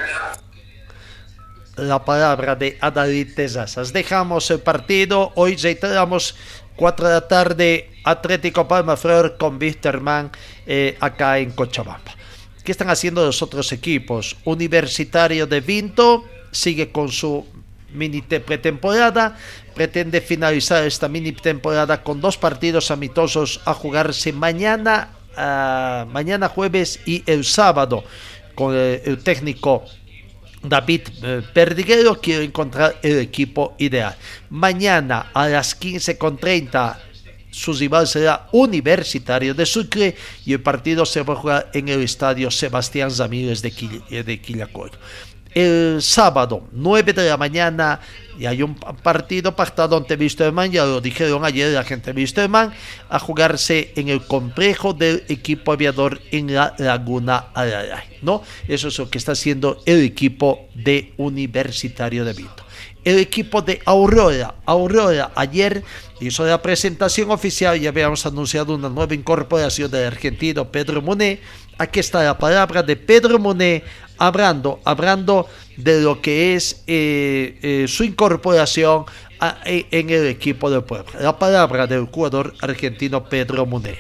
la 1.76 2.04
palabra 2.04 2.56
de 2.56 2.78
Adalid 2.82 3.36
Tezazas. 3.36 3.94
Dejamos 3.94 4.50
el 4.50 4.60
partido. 4.60 5.32
Hoy 5.36 5.56
reiteramos 5.58 6.36
4 6.76 7.08
de 7.08 7.14
la 7.14 7.28
tarde 7.28 7.92
Atlético 8.04 8.68
Palma 8.68 8.98
Flor 8.98 9.38
con 9.38 9.62
Wisterman 9.62 10.32
eh, 10.66 10.98
acá 11.00 11.38
en 11.38 11.52
Cochabamba. 11.52 12.16
¿Qué 12.64 12.72
están 12.72 12.90
haciendo 12.90 13.24
los 13.24 13.44
otros 13.44 13.72
equipos? 13.72 14.38
Universitario 14.46 15.46
de 15.46 15.62
Vinto 15.62 16.26
sigue 16.52 16.92
con 16.92 17.12
su 17.12 17.46
mini 17.94 18.22
te- 18.22 18.40
pretemporada. 18.40 19.38
Pretende 19.74 20.22
finalizar 20.22 20.84
esta 20.84 21.08
mini 21.08 21.32
temporada 21.32 22.04
con 22.04 22.22
dos 22.22 22.38
partidos 22.38 22.92
amistosos 22.92 23.62
a 23.66 23.74
jugarse 23.74 24.32
mañana, 24.34 25.10
ah, 25.36 26.06
mañana 26.12 26.50
jueves 26.50 27.00
y 27.06 27.24
el 27.26 27.44
sábado 27.44 28.04
con 28.56 28.76
el, 28.76 29.18
técnico 29.24 29.84
David 30.62 31.02
eh, 31.24 31.42
Perdiguero 31.54 32.22
quiere 32.22 32.46
encontrar 32.46 32.98
el 33.02 33.20
equipo 33.20 33.76
ideal. 33.80 34.16
Mañana 34.50 35.32
a 35.34 35.48
las 35.48 35.80
15.30 35.80 36.98
su 37.54 37.72
rival 37.74 38.08
será 38.08 38.48
Universitario 38.52 39.54
de 39.54 39.66
Sucre 39.66 40.16
y 40.44 40.54
el 40.54 40.62
partido 40.62 41.06
se 41.06 41.22
va 41.22 41.34
a 41.34 41.38
jugar 41.38 41.72
en 41.74 41.88
el 41.88 42.02
estadio 42.02 42.50
Sebastián 42.50 43.12
Ramírez 43.16 43.62
de, 43.62 43.70
de. 44.24 44.42
El 45.54 46.02
sábado, 46.02 46.68
9 46.72 47.14
de 47.14 47.30
la 47.30 47.38
mañana, 47.38 48.00
y 48.40 48.48
hay 48.48 48.64
un 48.64 48.74
pa- 48.74 48.94
partido 48.94 49.56
pactado 49.56 49.96
ante 49.96 50.16
Wisterman, 50.16 50.72
ya 50.72 50.86
lo 50.86 51.00
dijeron 51.00 51.46
ayer 51.46 51.72
la 51.74 51.84
gente 51.84 52.12
de 52.12 52.20
Wisterman, 52.22 52.74
a 53.10 53.20
jugarse 53.20 53.94
en 53.96 54.10
el 54.10 54.22
complejo 54.26 54.94
del 54.94 55.24
equipo 55.30 55.72
aviador 55.72 56.20
en 56.32 56.54
la 56.56 56.74
Laguna 56.80 57.46
Araray, 57.54 58.18
¿no? 58.24 58.42
Eso 58.68 58.88
es 58.88 58.98
lo 58.98 59.10
que 59.10 59.20
está 59.20 59.34
haciendo 59.34 59.80
el 59.86 60.02
equipo 60.04 60.68
de 60.74 61.14
Universitario 61.18 62.26
de 62.26 62.34
Vito. 62.34 62.64
El 63.04 63.20
equipo 63.20 63.62
de 63.62 63.82
Aurora, 63.86 64.56
Aurora 64.66 65.32
ayer 65.36 65.84
hizo 66.22 66.46
la 66.46 66.62
presentación 66.62 67.30
oficial 67.32 67.80
y 67.80 67.86
habíamos 67.86 68.26
anunciado 68.26 68.74
una 68.74 68.88
nueva 68.90 69.14
incorporación 69.14 69.92
del 69.92 70.08
argentino 70.08 70.72
Pedro 70.72 71.02
Monet. 71.02 71.42
Aquí 71.78 72.00
está 72.00 72.24
la 72.24 72.38
palabra 72.38 72.82
de 72.82 72.96
Pedro 72.96 73.38
Monet 73.40 73.84
hablando, 74.18 74.80
hablando 74.86 75.48
de 75.78 76.02
lo 76.02 76.22
que 76.22 76.56
es 76.56 76.84
eh, 76.88 77.60
eh, 77.62 77.86
su 77.88 78.04
incorporación 78.04 79.06
a- 79.40 79.58
e- 79.66 79.88
en 79.92 80.10
el 80.10 80.28
equipo 80.28 80.70
del 80.70 80.84
pueblo. 80.84 81.12
La 81.20 81.38
palabra 81.38 81.88
del 81.88 82.06
jugador 82.06 82.54
argentino 82.62 83.24
Pedro 83.26 83.66
Monet. 83.66 83.98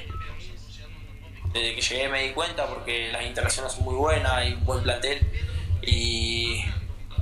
Desde 1.53 1.75
que 1.75 1.81
llegué 1.81 2.09
me 2.09 2.23
di 2.23 2.29
cuenta 2.31 2.65
porque 2.65 3.11
las 3.11 3.23
instalaciones 3.25 3.71
son 3.73 3.85
muy 3.85 3.95
buenas, 3.95 4.31
hay 4.33 4.53
un 4.53 4.65
buen 4.65 4.81
plantel 4.83 5.19
y 5.83 6.63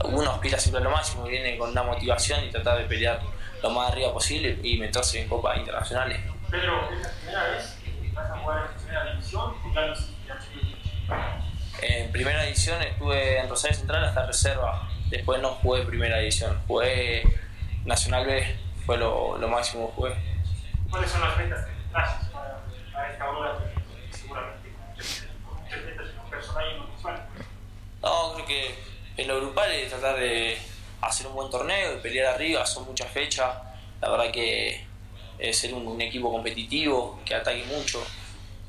uno 0.05 0.31
aspira 0.31 0.57
siempre 0.59 0.81
a 0.81 0.83
lo 0.85 0.91
máximo, 0.91 1.23
viene 1.23 1.57
con 1.57 1.71
una 1.71 1.83
motivación 1.83 2.43
y 2.45 2.49
tratar 2.51 2.77
de 2.77 2.85
pelear 2.85 3.21
lo 3.61 3.69
más 3.71 3.91
arriba 3.91 4.13
posible 4.13 4.57
y 4.63 4.77
meterse 4.77 5.21
en 5.21 5.27
copas 5.27 5.57
internacionales. 5.57 6.19
Pedro, 6.49 6.89
¿es 6.91 7.01
la 7.01 7.09
primera 7.11 7.43
vez 7.49 7.75
que 7.83 8.11
vas 8.15 8.31
a 8.31 8.37
jugar 8.39 8.69
en 8.71 8.81
primera 8.83 9.11
división 9.11 9.41
o 9.65 9.73
ya 9.73 9.81
lo 9.81 9.93
hiciste 9.93 10.11
En 11.79 12.11
primera 12.11 12.43
división 12.43 12.81
estuve 12.81 13.39
en 13.39 13.49
Rosario 13.49 13.77
Central 13.77 14.03
hasta 14.03 14.25
reserva, 14.25 14.89
después 15.09 15.41
no 15.41 15.49
jugué 15.55 15.83
primera 15.83 16.19
división, 16.19 16.61
jugué 16.67 17.23
Nacional 17.85 18.25
B, 18.25 18.55
fue 18.85 18.97
lo, 18.97 19.37
lo 19.37 19.47
máximo 19.47 19.87
que 19.87 19.95
jugué. 19.95 20.15
¿Cuáles 20.89 21.09
son 21.09 21.21
las 21.21 21.37
metas 21.37 21.65
que 21.65 21.71
trazas 21.91 22.29
para, 22.29 22.61
para 22.93 23.11
esta 23.11 23.29
hora? 23.29 23.57
Seguramente 24.11 24.69
con 25.45 25.63
muchas 25.63 25.81
metas 25.83 26.07
personal 26.29 26.65
y 26.67 26.95
visual. 26.95 27.25
No, 28.01 28.33
creo 28.33 28.45
que 28.45 28.75
en 29.17 29.27
lo 29.27 29.37
grupal 29.37 29.71
es 29.71 29.89
tratar 29.89 30.19
de 30.19 30.57
hacer 31.01 31.27
un 31.27 31.33
buen 31.33 31.49
torneo, 31.49 31.91
de 31.91 31.97
pelear 31.97 32.35
arriba, 32.35 32.65
son 32.65 32.85
muchas 32.85 33.09
fechas. 33.09 33.49
La 34.01 34.09
verdad 34.09 34.31
que 34.31 34.85
es 35.39 35.57
ser 35.57 35.73
un, 35.73 35.87
un 35.87 36.01
equipo 36.01 36.31
competitivo, 36.31 37.19
que 37.25 37.33
ataque 37.33 37.63
mucho 37.65 38.05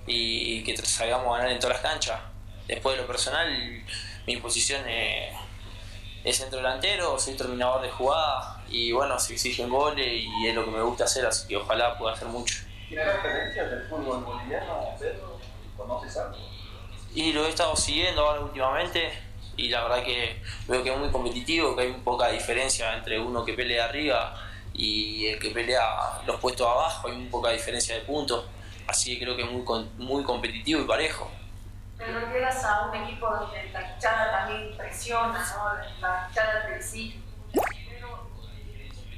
y 0.07 0.65
que 0.65 0.77
salgamos 0.79 1.35
a 1.35 1.39
ganar 1.39 1.53
en 1.53 1.59
todas 1.59 1.83
las 1.83 1.93
canchas. 1.93 2.19
Después 2.69 2.97
de 2.97 3.03
lo 3.03 3.09
personal, 3.09 3.49
mi 4.27 4.37
posición 4.37 4.89
es, 4.89 5.35
es 6.25 6.37
centro 6.37 6.59
delantero, 6.59 7.19
soy 7.19 7.35
terminador 7.35 7.83
de 7.83 7.91
jugada 7.91 8.63
y 8.69 8.93
bueno, 8.93 9.19
se 9.19 9.35
exigen 9.35 9.69
goles 9.69 10.07
y 10.07 10.47
es 10.47 10.55
lo 10.55 10.65
que 10.65 10.71
me 10.71 10.83
gusta 10.83 11.05
hacer, 11.05 11.27
así 11.27 11.47
que 11.49 11.57
ojalá 11.57 11.99
pueda 11.99 12.15
hacer 12.15 12.29
mucho. 12.29 12.63
¿Tiene 12.89 13.05
referencias 13.05 13.71
del 13.71 13.83
fútbol 13.89 14.25
boliviano, 14.25 14.95
Pedro? 14.99 15.39
¿Conoces 15.77 16.17
algo? 16.17 16.37
Y 17.15 17.33
lo 17.33 17.45
he 17.45 17.51
estado 17.51 17.77
siguiendo 17.77 18.25
ahora 18.25 18.41
últimamente 18.41 19.13
y 19.57 19.69
la 19.69 19.83
verdad 19.83 20.05
que 20.05 20.41
veo 20.67 20.83
que 20.83 20.93
es 20.93 20.99
muy 20.99 21.11
competitivo, 21.11 21.77
que 21.77 21.83
hay 21.83 21.93
poca 21.93 22.29
diferencia 22.29 22.95
entre 22.95 23.19
uno 23.19 23.45
que 23.45 23.53
pelea 23.53 23.87
arriba 23.87 24.35
y 24.73 25.27
el 25.27 25.39
que 25.39 25.51
pelea 25.51 26.23
los 26.27 26.41
puestos 26.41 26.67
abajo, 26.67 27.09
hay 27.09 27.17
muy 27.17 27.29
poca 27.29 27.51
diferencia 27.51 27.95
de 27.95 28.01
puntos, 28.03 28.47
así 28.87 29.19
que 29.19 29.25
creo 29.25 29.37
que 29.37 29.43
es 29.43 29.51
muy, 29.51 29.65
muy 29.99 30.25
competitivo 30.25 30.81
y 30.81 30.85
parejo. 30.85 31.31
Pero 32.05 32.33
llegas 32.33 32.65
a 32.65 32.89
un 32.89 32.97
equipo 32.97 33.31
donde 33.31 33.71
la 33.71 33.93
hinchada 33.93 34.33
también 34.33 34.77
presiona, 34.77 35.39
¿no? 35.39 35.75
La 36.01 36.27
hinchada 36.29 36.67
te 36.67 36.77
exige. 36.77 37.19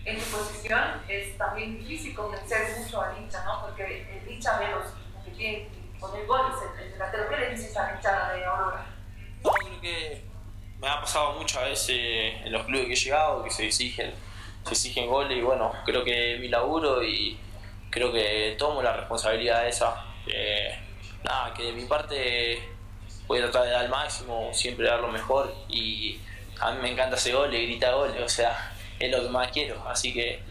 En 0.05 0.19
tu 0.19 0.25
posición 0.27 1.03
es 1.09 1.39
también 1.39 1.79
difícil 1.79 2.15
convencer 2.15 2.77
mucho 2.79 3.01
al 3.01 3.17
hincha, 3.17 3.43
¿no? 3.45 3.63
Porque 3.63 4.21
el 4.23 4.31
hincha 4.31 4.59
ve 4.59 4.69
los 4.71 5.25
que 5.25 5.31
tiene 5.31 5.69
que 5.69 5.99
poner 5.99 6.27
goles, 6.27 6.57
el, 6.77 6.85
el 6.85 6.93
delantero. 6.93 7.29
¿Qué 7.31 7.37
le 7.39 7.51
dices 7.51 7.75
a 7.75 7.85
la 7.85 7.95
hinchada 7.95 8.35
de 8.35 8.45
Aurora? 8.45 8.87
No, 9.43 9.51
creo 9.51 9.81
que 9.81 10.25
me 10.79 10.89
ha 10.89 11.01
pasado 11.01 11.33
muchas 11.41 11.65
veces 11.65 11.97
en 12.45 12.53
los 12.53 12.65
clubes 12.67 12.87
que 12.87 12.93
he 12.93 12.97
llegado 12.97 13.43
que 13.43 13.51
se 13.51 13.65
exigen, 13.67 14.13
se 14.65 14.71
exigen 14.71 15.07
goles 15.09 15.39
y 15.39 15.41
bueno, 15.41 15.73
creo 15.87 16.05
que 16.05 16.37
mi 16.39 16.49
laburo 16.49 17.03
y 17.03 17.41
creo 17.89 18.13
que 18.13 18.57
tomo 18.59 18.83
la 18.83 18.93
responsabilidad 18.95 19.63
de 19.63 19.69
esa. 19.71 20.05
Eh, 20.27 20.79
nada, 21.23 21.55
que 21.55 21.63
de 21.63 21.73
mi 21.73 21.87
parte 21.87 22.74
voy 23.27 23.39
a 23.39 23.43
tratar 23.43 23.65
de 23.65 23.71
dar 23.71 23.85
el 23.85 23.91
máximo, 23.91 24.51
siempre 24.53 24.87
dar 24.89 25.01
lo 25.01 25.09
mejor 25.09 25.55
y 25.69 26.21
a 26.61 26.71
mí 26.73 26.79
me 26.83 26.91
encanta 26.93 27.17
hacer 27.17 27.35
goles, 27.35 27.61
gritar 27.63 27.95
goles, 27.95 28.21
o 28.23 28.29
sea, 28.29 28.73
es 28.99 29.11
lo 29.11 29.23
que 29.23 29.29
más 29.29 29.51
quiero, 29.51 29.83
así 29.89 30.13
que 30.13 30.43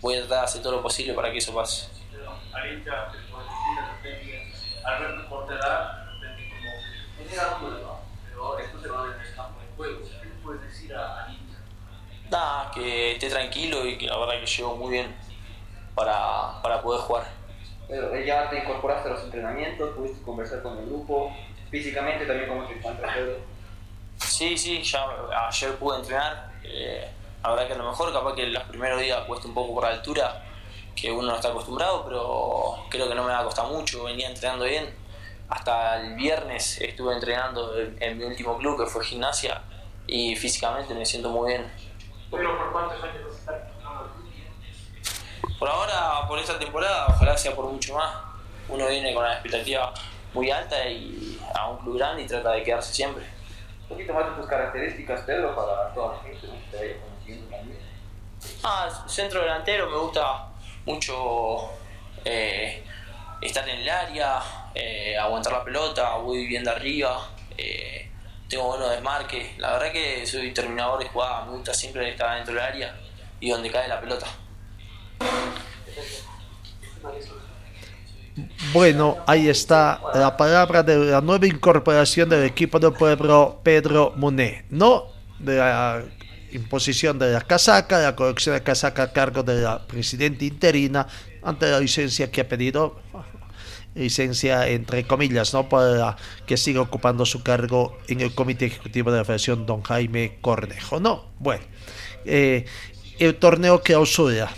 voy 0.00 0.14
a 0.16 0.20
tratar 0.20 0.38
de 0.40 0.44
hacer 0.44 0.62
todo 0.62 0.72
lo 0.76 0.82
posible 0.82 1.14
para 1.14 1.30
que 1.30 1.38
eso 1.38 1.54
pase. 1.54 1.88
Al. 2.52 2.82
Pero 8.28 8.58
esto 8.58 8.80
se 8.80 8.88
va 8.88 9.00
a 9.00 9.06
ver 9.06 9.16
en 9.16 9.26
el 9.26 9.34
campo 9.34 9.60
de 9.60 9.66
juego. 9.76 10.00
¿Qué 10.22 10.28
le 10.28 10.34
puedes 10.42 10.62
decir 10.62 10.94
a- 10.94 11.24
al? 11.24 11.36
Nada, 12.30 12.70
que 12.72 13.12
esté 13.12 13.28
tranquilo 13.30 13.86
y 13.86 13.96
que 13.98 14.06
la 14.06 14.18
verdad 14.18 14.40
que 14.40 14.46
llego 14.46 14.76
muy 14.76 14.90
bien 14.92 15.14
para, 15.94 16.60
para 16.62 16.82
poder 16.82 17.00
jugar. 17.02 17.24
Pedro, 17.88 18.14
eh, 18.14 18.26
ya 18.26 18.50
te 18.50 18.58
incorporaste 18.58 19.08
a 19.08 19.12
los 19.12 19.22
entrenamientos, 19.24 19.94
pudiste 19.96 20.22
conversar 20.22 20.62
con 20.62 20.76
el 20.78 20.86
grupo, 20.86 21.34
físicamente 21.78 22.24
también 22.24 22.48
cómo 22.48 22.64
te 22.66 22.74
encuentras, 22.74 23.14
Pedro. 23.14 23.36
Sí, 24.16 24.56
sí, 24.56 24.82
ya 24.82 25.06
ayer 25.48 25.74
pude 25.76 25.98
entrenar. 25.98 26.52
eh, 26.64 27.10
la 27.42 27.50
verdad 27.50 27.66
que 27.68 27.72
a 27.74 27.76
lo 27.76 27.90
mejor 27.90 28.12
capaz 28.12 28.34
que 28.34 28.46
los 28.46 28.62
primeros 28.64 29.00
días 29.00 29.20
cuesta 29.26 29.46
un 29.46 29.54
poco 29.54 29.74
por 29.74 29.84
la 29.84 29.90
altura, 29.90 30.42
que 30.96 31.12
uno 31.12 31.28
no 31.28 31.36
está 31.36 31.48
acostumbrado, 31.48 32.04
pero 32.04 32.86
creo 32.90 33.08
que 33.08 33.14
no 33.14 33.22
me 33.22 33.30
va 33.30 33.40
a 33.40 33.44
costar 33.44 33.66
mucho, 33.66 34.04
venía 34.04 34.28
entrenando 34.28 34.64
bien. 34.64 34.92
Hasta 35.48 36.00
el 36.00 36.14
viernes 36.14 36.80
estuve 36.80 37.14
entrenando 37.14 37.78
en, 37.78 37.96
en 38.00 38.18
mi 38.18 38.24
último 38.24 38.58
club, 38.58 38.78
que 38.78 38.86
fue 38.86 39.04
gimnasia, 39.04 39.62
y 40.06 40.34
físicamente 40.34 40.92
me 40.94 41.06
siento 41.06 41.28
muy 41.28 41.52
bien. 41.52 41.70
Pero 42.30 42.58
¿por 42.58 42.72
cuántos 42.72 43.02
años 43.04 43.24
vas 43.26 43.34
a 43.34 43.38
estar 43.38 43.54
entrenando? 43.54 44.10
Por 45.58 45.68
ahora, 45.68 46.26
por 46.26 46.38
esta 46.38 46.58
temporada, 46.58 47.06
ojalá 47.08 47.36
sea 47.36 47.54
por 47.54 47.66
mucho 47.66 47.94
más. 47.94 48.12
Uno 48.68 48.88
viene 48.88 49.14
con 49.14 49.22
una 49.22 49.34
expectativa 49.34 49.94
muy 50.36 50.50
alta 50.50 50.86
y 50.86 51.40
a 51.54 51.70
un 51.70 51.78
club 51.78 51.96
grande 51.96 52.22
y 52.22 52.26
trata 52.26 52.52
de 52.52 52.62
quedarse 52.62 52.92
siempre. 52.92 53.24
Un 53.82 53.88
poquito 53.88 54.12
más 54.12 54.28
de 54.28 54.36
tus 54.36 54.46
características, 54.46 55.22
Pedro, 55.22 55.56
para 55.56 55.94
toda 55.94 56.16
la 56.16 56.22
gente 56.22 56.46
que 56.46 56.70
te 56.70 56.76
vaya 56.76 57.00
conociendo 57.00 57.56
también. 57.56 57.78
Ah, 58.62 59.04
centro 59.08 59.40
delantero, 59.40 59.88
me 59.88 59.96
gusta 59.96 60.48
mucho 60.84 61.70
eh, 62.22 62.84
estar 63.40 63.66
en 63.66 63.78
el 63.78 63.88
área, 63.88 64.42
eh, 64.74 65.16
aguantar 65.16 65.54
la 65.54 65.64
pelota, 65.64 66.16
voy 66.16 66.46
bien 66.46 66.64
de 66.64 66.70
arriba, 66.70 67.30
eh, 67.56 68.10
tengo 68.46 68.64
buenos 68.64 68.90
desmarques. 68.90 69.56
La 69.56 69.72
verdad 69.72 69.90
que 69.90 70.26
soy 70.26 70.52
terminador 70.52 70.98
de 70.98 71.08
jugada, 71.08 71.46
me 71.46 71.52
gusta 71.52 71.72
siempre 71.72 72.10
estar 72.10 72.36
dentro 72.36 72.52
del 72.52 72.62
área 72.62 72.94
y 73.40 73.48
donde 73.48 73.70
cae 73.70 73.88
la 73.88 74.00
pelota. 74.00 74.26
Bueno, 78.72 79.18
ahí 79.26 79.48
está 79.48 80.00
la 80.14 80.36
palabra 80.36 80.82
de 80.82 80.96
la 80.96 81.20
nueva 81.20 81.46
incorporación 81.46 82.28
del 82.28 82.44
equipo 82.44 82.78
del 82.78 82.92
pueblo, 82.92 83.60
Pedro 83.62 84.12
Monet, 84.16 84.66
¿no? 84.68 85.06
De 85.38 85.56
la 85.56 86.04
imposición 86.52 87.18
de 87.18 87.32
la 87.32 87.40
casaca, 87.40 87.98
la 87.98 88.14
colección 88.14 88.54
de 88.54 88.62
casaca 88.62 89.04
a 89.04 89.12
cargo 89.12 89.42
de 89.42 89.62
la 89.62 89.86
presidenta 89.86 90.44
interina 90.44 91.06
ante 91.42 91.70
la 91.70 91.80
licencia 91.80 92.30
que 92.30 92.42
ha 92.42 92.48
pedido, 92.48 93.00
licencia 93.94 94.68
entre 94.68 95.06
comillas, 95.06 95.54
¿no? 95.54 95.68
Para 95.68 96.16
que 96.46 96.58
siga 96.58 96.82
ocupando 96.82 97.24
su 97.24 97.42
cargo 97.42 97.96
en 98.06 98.20
el 98.20 98.34
comité 98.34 98.66
ejecutivo 98.66 99.10
de 99.10 99.18
la 99.18 99.24
Federación, 99.24 99.64
don 99.64 99.82
Jaime 99.82 100.36
Cornejo, 100.42 101.00
¿no? 101.00 101.24
Bueno, 101.38 101.64
eh, 102.26 102.66
el 103.18 103.36
torneo 103.36 103.80
clausura, 103.80 104.50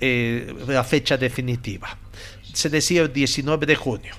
eh, 0.00 0.54
la 0.66 0.84
fecha 0.84 1.16
definitiva 1.16 1.96
se 2.58 2.68
decía 2.68 3.02
el 3.02 3.12
19 3.12 3.66
de 3.66 3.76
junio. 3.76 4.12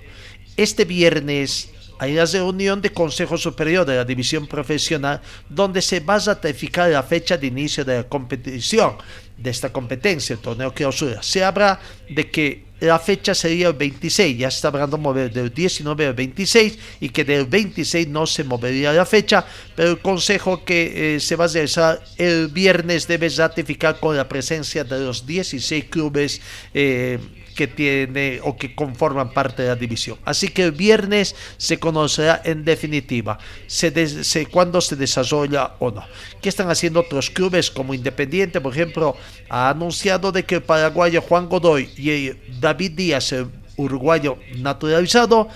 Este 0.55 0.85
viernes 0.85 1.69
hay 1.99 2.13
la 2.13 2.25
reunión 2.25 2.81
de 2.81 2.93
Consejo 2.93 3.37
Superior 3.37 3.85
de 3.85 3.97
la 3.97 4.05
División 4.05 4.47
Profesional 4.47 5.19
donde 5.49 5.81
se 5.81 5.99
va 5.99 6.15
a 6.15 6.19
ratificar 6.19 6.89
la 6.89 7.03
fecha 7.03 7.37
de 7.37 7.47
inicio 7.47 7.83
de 7.83 7.97
la 7.97 8.03
competición. 8.07 8.95
de 9.37 9.49
esta 9.49 9.71
competencia, 9.71 10.33
el 10.33 10.39
torneo 10.39 10.73
clausura. 10.73 11.23
Se 11.23 11.41
habla 11.45 11.79
de 12.09 12.29
que 12.29 12.65
la 12.81 12.99
fecha 12.99 13.33
sería 13.33 13.69
el 13.69 13.73
26, 13.73 14.37
ya 14.37 14.51
se 14.51 14.57
está 14.57 14.67
hablando 14.67 14.97
de 14.97 15.03
mover 15.03 15.31
del 15.31 15.53
19 15.53 16.07
al 16.07 16.13
26 16.13 16.77
y 16.99 17.09
que 17.09 17.23
del 17.23 17.45
26 17.45 18.09
no 18.09 18.25
se 18.25 18.43
movería 18.43 18.91
la 18.91 19.05
fecha, 19.05 19.45
pero 19.77 19.91
el 19.91 19.99
consejo 19.99 20.65
que 20.65 21.15
eh, 21.15 21.19
se 21.21 21.37
va 21.37 21.45
a 21.45 21.47
realizar 21.47 22.03
el 22.17 22.49
viernes 22.49 23.07
debe 23.07 23.29
ratificar 23.29 23.97
con 23.99 24.17
la 24.17 24.27
presencia 24.27 24.83
de 24.83 24.99
los 24.99 25.25
16 25.25 25.85
clubes 25.85 26.41
eh, 26.73 27.17
que 27.60 27.68
tiene 27.68 28.39
o 28.45 28.55
que 28.55 28.74
conforman 28.74 29.34
parte 29.34 29.64
de 29.64 29.68
la 29.68 29.76
división. 29.76 30.18
Así 30.24 30.47
que 30.47 30.64
el 30.64 30.72
viernes 30.72 31.36
se 31.57 31.78
conocerá 31.78 32.41
en 32.45 32.64
definitiva 32.64 33.38
se 33.68 33.91
se, 34.24 34.45
cuándo 34.45 34.80
se 34.80 34.95
desarrolla 34.95 35.74
o 35.80 35.91
no. 35.91 36.05
¿Qué 36.41 36.47
están 36.47 36.70
haciendo 36.70 37.01
otros 37.01 37.30
clubes 37.30 37.70
como 37.70 37.93
Independiente, 37.93 38.62
por 38.62 38.72
ejemplo? 38.72 39.18
Ha 39.49 39.72
anunciado 39.72 40.32
de 40.32 40.45
que 40.45 40.55
el 40.55 40.64
paraguayo 40.64 41.22
Juan 41.22 41.49
Godoy 41.49 41.89
y 41.97 42.32
David 42.62 42.91
Díaz, 42.91 43.34
el 43.34 43.47
uruguayo 43.76 44.38
naturalizado, 44.60 45.49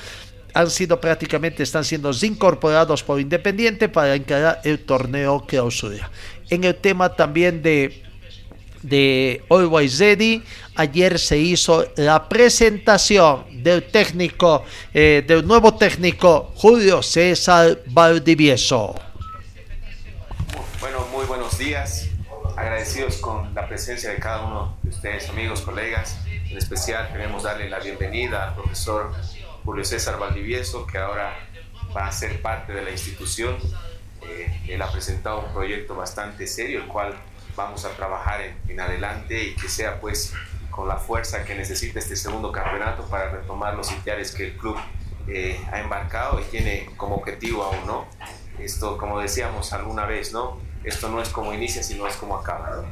han 0.54 0.70
sido 0.70 1.00
prácticamente, 1.00 1.64
están 1.64 1.86
siendo 1.86 2.12
incorporados 2.22 3.02
por 3.02 3.22
Independiente 3.22 3.88
para 3.88 4.16
encarar 4.16 4.60
el 4.66 4.80
torneo 4.80 5.46
clausura. 5.48 6.12
En 6.50 6.66
el 6.66 6.76
tema 6.76 7.16
también 7.16 7.62
de 7.62 8.04
de 8.84 9.44
Always 9.50 10.00
Ready. 10.00 10.44
Ayer 10.76 11.18
se 11.18 11.38
hizo 11.38 11.86
la 11.96 12.28
presentación 12.30 13.64
del 13.64 13.84
técnico, 13.84 14.64
eh, 14.94 15.24
del 15.26 15.48
nuevo 15.48 15.76
técnico 15.76 16.52
Julio 16.56 17.02
César 17.02 17.80
Valdivieso. 17.88 18.96
Bueno, 20.80 21.08
muy 21.12 21.26
buenos 21.26 21.58
días. 21.58 22.10
Agradecidos 22.56 23.18
con 23.18 23.54
la 23.56 23.68
presencia 23.68 24.12
de 24.12 24.20
cada 24.20 24.46
uno 24.46 24.78
de 24.84 24.90
ustedes, 24.90 25.30
amigos, 25.30 25.62
colegas. 25.62 26.20
En 26.50 26.58
especial 26.58 27.12
queremos 27.12 27.44
darle 27.44 27.70
la 27.70 27.80
bienvenida 27.80 28.50
al 28.50 28.56
profesor 28.56 29.12
Julio 29.64 29.84
César 29.84 30.20
Valdivieso, 30.20 30.86
que 30.86 30.98
ahora 30.98 31.34
va 31.96 32.08
a 32.08 32.12
ser 32.12 32.42
parte 32.42 32.74
de 32.74 32.84
la 32.84 32.92
institución. 32.92 33.56
Eh, 34.22 34.62
él 34.68 34.82
ha 34.82 34.92
presentado 34.92 35.40
un 35.40 35.54
proyecto 35.54 35.96
bastante 35.96 36.48
serio, 36.48 36.82
el 36.82 36.88
cual 36.88 37.16
vamos 37.56 37.86
a 37.86 37.90
trabajar 37.90 38.42
en, 38.68 38.80
adelante 38.80 39.44
y 39.44 39.56
que 39.56 39.70
sea 39.70 40.00
pues 40.00 40.34
con 40.70 40.88
la 40.88 40.98
fuerza 40.98 41.44
que 41.44 41.56
necesita 41.56 42.00
este 42.00 42.16
segundo 42.16 42.52
campeonato 42.52 43.06
para 43.06 43.30
retomar 43.30 43.76
los 43.76 43.92
ideales 43.92 44.32
que 44.32 44.46
el 44.46 44.58
club 44.58 44.78
eh, 45.28 45.60
ha 45.72 45.80
embarcado 45.80 46.40
y 46.40 46.44
tiene 46.46 46.90
como 46.98 47.16
objetivo 47.16 47.64
aún, 47.64 47.86
¿no? 47.86 48.08
Esto, 48.60 48.98
como 48.98 49.20
decíamos 49.20 49.72
alguna 49.74 50.06
vez, 50.06 50.34
¿no? 50.34 50.60
Esto 50.84 51.10
no 51.10 51.22
es 51.22 51.30
como 51.30 51.54
inicia, 51.54 51.82
sino 51.84 52.08
es 52.08 52.16
como 52.16 52.38
acaba. 52.38 52.86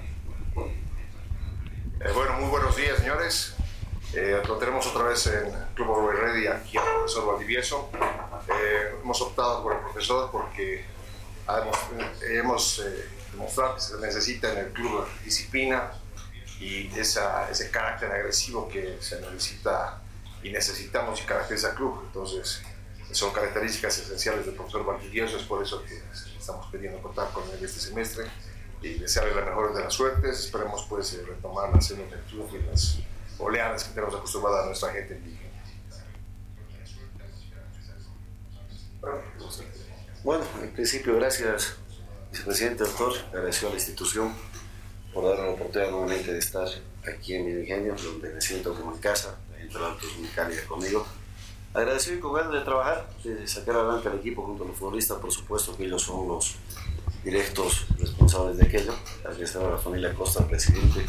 Eh, 2.03 2.11
bueno, 2.15 2.33
muy 2.39 2.49
buenos 2.49 2.75
días, 2.75 2.97
señores. 2.97 3.55
Eh, 4.13 4.41
lo 4.47 4.57
tenemos 4.57 4.87
otra 4.87 5.03
vez 5.03 5.27
en 5.27 5.53
Club 5.75 5.89
Orwell 5.89 6.17
Ready, 6.17 6.47
aquí 6.47 6.77
al 6.77 6.83
profesor 6.83 7.27
Valdivieso. 7.27 7.89
Eh, 8.47 8.95
hemos 9.03 9.21
optado 9.21 9.61
por 9.61 9.73
el 9.73 9.79
profesor 9.79 10.29
porque 10.31 10.83
hemos, 11.47 11.77
hemos 12.21 12.81
demostrar 13.31 13.75
que 13.75 13.81
se 13.81 13.97
necesita 13.97 14.51
en 14.51 14.57
el 14.59 14.73
club 14.73 15.05
disciplina 15.23 15.91
y 16.59 16.87
esa, 16.99 17.49
ese 17.49 17.71
carácter 17.71 18.11
agresivo 18.11 18.67
que 18.69 18.97
se 19.01 19.19
necesita 19.21 20.01
y 20.43 20.51
necesitamos 20.51 21.21
y 21.21 21.23
caracteriza 21.23 21.69
al 21.69 21.75
club. 21.75 22.03
Entonces, 22.05 22.61
son 23.11 23.31
características 23.33 23.97
esenciales 23.97 24.45
del 24.45 24.55
profesor 24.55 24.85
Valdivieso, 24.85 25.37
es 25.37 25.43
por 25.43 25.63
eso 25.63 25.83
que 25.83 26.01
estamos 26.37 26.67
pidiendo 26.71 27.01
contar 27.01 27.31
con 27.31 27.43
él 27.49 27.63
este 27.63 27.79
semestre 27.79 28.25
y 28.81 28.95
desearle 28.95 29.35
la 29.35 29.45
mejor 29.45 29.73
de 29.73 29.83
las 29.83 29.93
suertes. 29.93 30.39
Esperemos 30.39 30.85
pues 30.89 31.13
eh, 31.13 31.23
retomar 31.27 31.73
la 31.73 31.81
serie 31.81 32.05
del 32.07 32.21
club 32.21 32.49
y 32.53 32.69
las 32.69 32.99
oleadas 33.37 33.83
que 33.83 33.93
tenemos 33.93 34.15
acostumbrada 34.15 34.63
a 34.63 34.65
nuestra 34.67 34.91
gente 34.91 35.15
en 35.15 35.23
Vigo. 35.23 35.37
Bueno, 40.23 40.45
en 40.61 40.71
principio, 40.71 41.15
gracias 41.15 41.75
Vicepresidente, 42.31 42.85
doctor, 42.85 43.13
agradeció 43.29 43.67
a 43.67 43.71
la 43.71 43.77
institución 43.77 44.33
por 45.13 45.25
darme 45.25 45.47
la 45.47 45.51
oportunidad 45.51 45.91
nuevamente 45.91 46.31
de 46.31 46.39
estar 46.39 46.67
aquí 47.05 47.35
en 47.35 47.45
mi 47.45 47.51
ingenio, 47.59 47.93
donde 47.95 48.33
me 48.33 48.39
siento 48.39 48.73
como 48.73 48.93
en 48.93 48.99
casa, 48.99 49.37
entre 49.59 49.83
altos 49.83 50.17
muy 50.17 50.29
cálida 50.29 50.63
conmigo. 50.65 51.05
Agradecido 51.73 52.17
y 52.17 52.19
con 52.19 52.33
ganas 52.33 52.53
de 52.53 52.61
trabajar, 52.61 53.09
de 53.23 53.47
sacar 53.47 53.75
adelante 53.75 54.07
al 54.07 54.19
equipo 54.19 54.43
junto 54.43 54.63
a 54.63 54.67
los 54.67 54.77
futbolistas, 54.77 55.17
por 55.17 55.31
supuesto 55.31 55.75
que 55.75 55.85
ellos 55.85 56.01
son 56.01 56.27
los 56.29 56.55
directos 57.23 57.85
responsables 57.99 58.57
de 58.57 58.65
aquello. 58.65 58.93
Agradecer 59.25 59.61
a 59.61 59.71
la 59.71 59.77
familia 59.77 60.13
Costa, 60.13 60.47
presidente, 60.47 61.05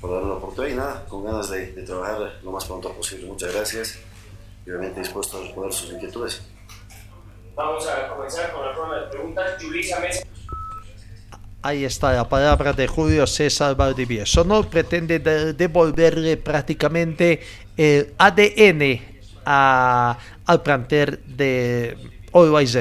por 0.00 0.12
darme 0.12 0.28
la 0.28 0.34
oportunidad 0.34 0.72
y 0.72 0.76
nada, 0.76 1.06
con 1.06 1.24
ganas 1.24 1.50
de, 1.50 1.66
trabajar 1.84 2.40
lo 2.42 2.52
más 2.52 2.64
pronto 2.64 2.90
posible. 2.94 3.26
Muchas 3.26 3.52
gracias 3.52 3.98
y 4.66 4.70
obviamente 4.70 5.00
dispuesto 5.00 5.36
a 5.36 5.42
responder 5.42 5.72
sus 5.74 5.92
inquietudes. 5.92 6.42
Vamos 7.54 7.86
a 7.86 8.08
comenzar 8.08 8.52
con 8.52 8.64
la 8.64 8.72
ronda 8.72 9.00
de 9.02 9.08
preguntas. 9.08 9.62
Mesa. 10.00 10.22
Ahí 11.68 11.84
está 11.84 12.14
la 12.14 12.26
palabra 12.26 12.72
de 12.72 12.86
Julio 12.86 13.26
César 13.26 13.76
Valdivieso. 13.76 14.42
No 14.42 14.62
pretende 14.70 15.18
devolverle 15.18 16.38
prácticamente 16.38 17.40
el 17.76 18.14
ADN 18.16 18.98
al 19.44 20.62
planter 20.64 21.22
de 21.24 21.94
Always 22.32 22.74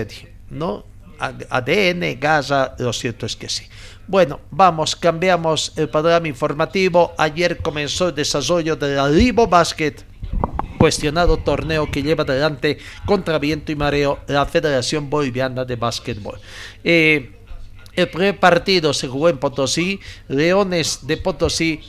¿no? 0.50 0.86
ADN, 1.20 2.18
Gaza, 2.18 2.76
lo 2.80 2.94
cierto 2.94 3.26
es 3.26 3.36
que 3.36 3.50
sí. 3.50 3.68
Bueno, 4.08 4.40
vamos, 4.52 4.96
cambiamos 4.96 5.74
el 5.76 5.90
panorama 5.90 6.30
informativo. 6.30 7.12
Ayer 7.18 7.58
comenzó 7.58 8.08
el 8.08 8.16
desarrollo 8.16 8.78
de 8.78 8.96
la 8.96 9.10
Libo 9.10 9.48
Basket, 9.48 9.96
cuestionado 10.80 11.36
torneo 11.36 11.92
que 11.92 12.04
lleva 12.04 12.24
adelante 12.24 12.78
contra 13.06 13.38
viento 13.38 13.74
y 13.74 13.76
mareo 13.76 14.20
la 14.28 14.46
Federación 14.46 15.10
Boliviana 15.10 15.66
de 15.66 15.76
Básquetbol. 15.76 16.40
Eh, 16.86 17.34
el 17.98 18.08
primer 18.10 18.40
partido 18.40 18.94
se 18.94 19.08
jugó 19.08 19.28
en 19.28 19.40
Potosí. 19.40 20.00
Leones 20.28 21.00
de 21.08 21.18
Potosí 21.18 21.82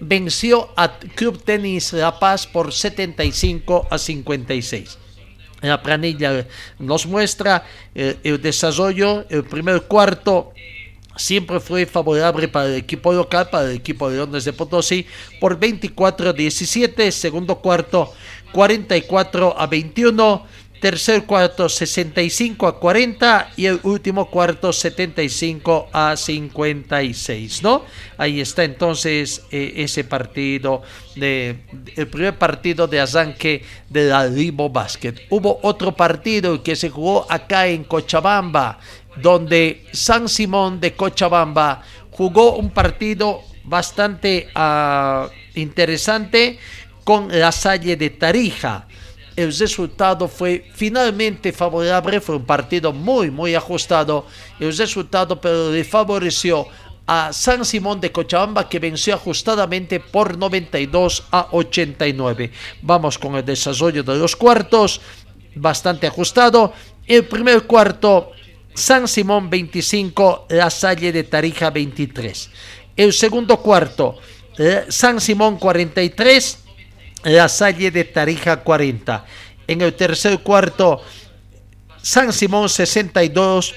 venció 0.00 0.70
a 0.76 0.98
Club 0.98 1.42
Tenis 1.42 1.92
La 1.92 2.18
Paz 2.20 2.46
por 2.46 2.72
75 2.72 3.88
a 3.90 3.98
56. 3.98 4.98
La 5.60 5.82
planilla 5.82 6.46
nos 6.78 7.06
muestra 7.06 7.66
eh, 7.92 8.16
el 8.22 8.40
desarrollo. 8.40 9.26
El 9.28 9.42
primer 9.42 9.82
cuarto 9.82 10.52
siempre 11.16 11.58
fue 11.58 11.86
favorable 11.86 12.46
para 12.46 12.66
el 12.66 12.76
equipo 12.76 13.12
local, 13.12 13.50
para 13.50 13.68
el 13.68 13.76
equipo 13.76 14.08
de 14.08 14.18
Leones 14.18 14.44
de 14.44 14.52
Potosí, 14.52 15.06
por 15.40 15.58
24 15.58 16.30
a 16.30 16.32
17. 16.32 17.10
Segundo 17.10 17.56
cuarto, 17.56 18.14
44 18.52 19.58
a 19.58 19.66
21 19.66 20.46
tercer 20.82 21.26
cuarto 21.26 21.68
65 21.68 22.66
a 22.66 22.80
40 22.80 23.52
y 23.56 23.66
el 23.66 23.78
último 23.84 24.28
cuarto 24.28 24.72
75 24.72 25.90
a 25.92 26.16
56, 26.16 27.62
¿no? 27.62 27.84
Ahí 28.18 28.40
está 28.40 28.64
entonces 28.64 29.44
eh, 29.52 29.74
ese 29.76 30.02
partido, 30.02 30.82
de, 31.14 31.60
el 31.94 32.08
primer 32.08 32.36
partido 32.36 32.88
de 32.88 32.98
arranque 32.98 33.62
de 33.88 34.08
la 34.08 34.26
Libo 34.26 34.70
Basket. 34.70 35.14
Hubo 35.30 35.60
otro 35.62 35.92
partido 35.92 36.60
que 36.64 36.74
se 36.74 36.90
jugó 36.90 37.30
acá 37.30 37.68
en 37.68 37.84
Cochabamba, 37.84 38.80
donde 39.22 39.86
San 39.92 40.28
Simón 40.28 40.80
de 40.80 40.94
Cochabamba 40.94 41.84
jugó 42.10 42.56
un 42.56 42.70
partido 42.70 43.40
bastante 43.62 44.48
uh, 44.56 45.28
interesante 45.54 46.58
con 47.04 47.28
la 47.28 47.52
Salle 47.52 47.94
de 47.94 48.10
Tarija 48.10 48.88
el 49.36 49.56
resultado 49.56 50.28
fue 50.28 50.66
finalmente 50.74 51.52
favorable, 51.52 52.20
fue 52.20 52.36
un 52.36 52.44
partido 52.44 52.92
muy, 52.92 53.30
muy 53.30 53.54
ajustado. 53.54 54.26
El 54.60 54.76
resultado 54.76 55.40
pero 55.40 55.70
le 55.70 55.84
favoreció 55.84 56.66
a 57.06 57.32
San 57.32 57.64
Simón 57.64 58.00
de 58.00 58.12
Cochabamba 58.12 58.68
que 58.68 58.78
venció 58.78 59.14
ajustadamente 59.14 60.00
por 60.00 60.36
92 60.38 61.24
a 61.30 61.48
89. 61.50 62.52
Vamos 62.82 63.18
con 63.18 63.34
el 63.34 63.44
desarrollo 63.44 64.02
de 64.02 64.16
los 64.16 64.36
cuartos, 64.36 65.00
bastante 65.54 66.06
ajustado. 66.06 66.72
El 67.06 67.24
primer 67.24 67.64
cuarto, 67.64 68.30
San 68.74 69.08
Simón 69.08 69.50
25, 69.50 70.46
La 70.50 70.70
Salle 70.70 71.12
de 71.12 71.24
Tarija 71.24 71.70
23. 71.70 72.50
El 72.96 73.12
segundo 73.12 73.56
cuarto, 73.58 74.16
eh, 74.58 74.84
San 74.88 75.20
Simón 75.20 75.58
43, 75.58 76.58
la 77.24 77.48
Salle 77.48 77.90
de 77.90 78.04
Tarija 78.04 78.58
40. 78.62 79.24
En 79.66 79.80
el 79.80 79.94
tercer 79.94 80.40
cuarto, 80.40 81.02
San 82.00 82.32
Simón 82.32 82.68
62, 82.68 83.74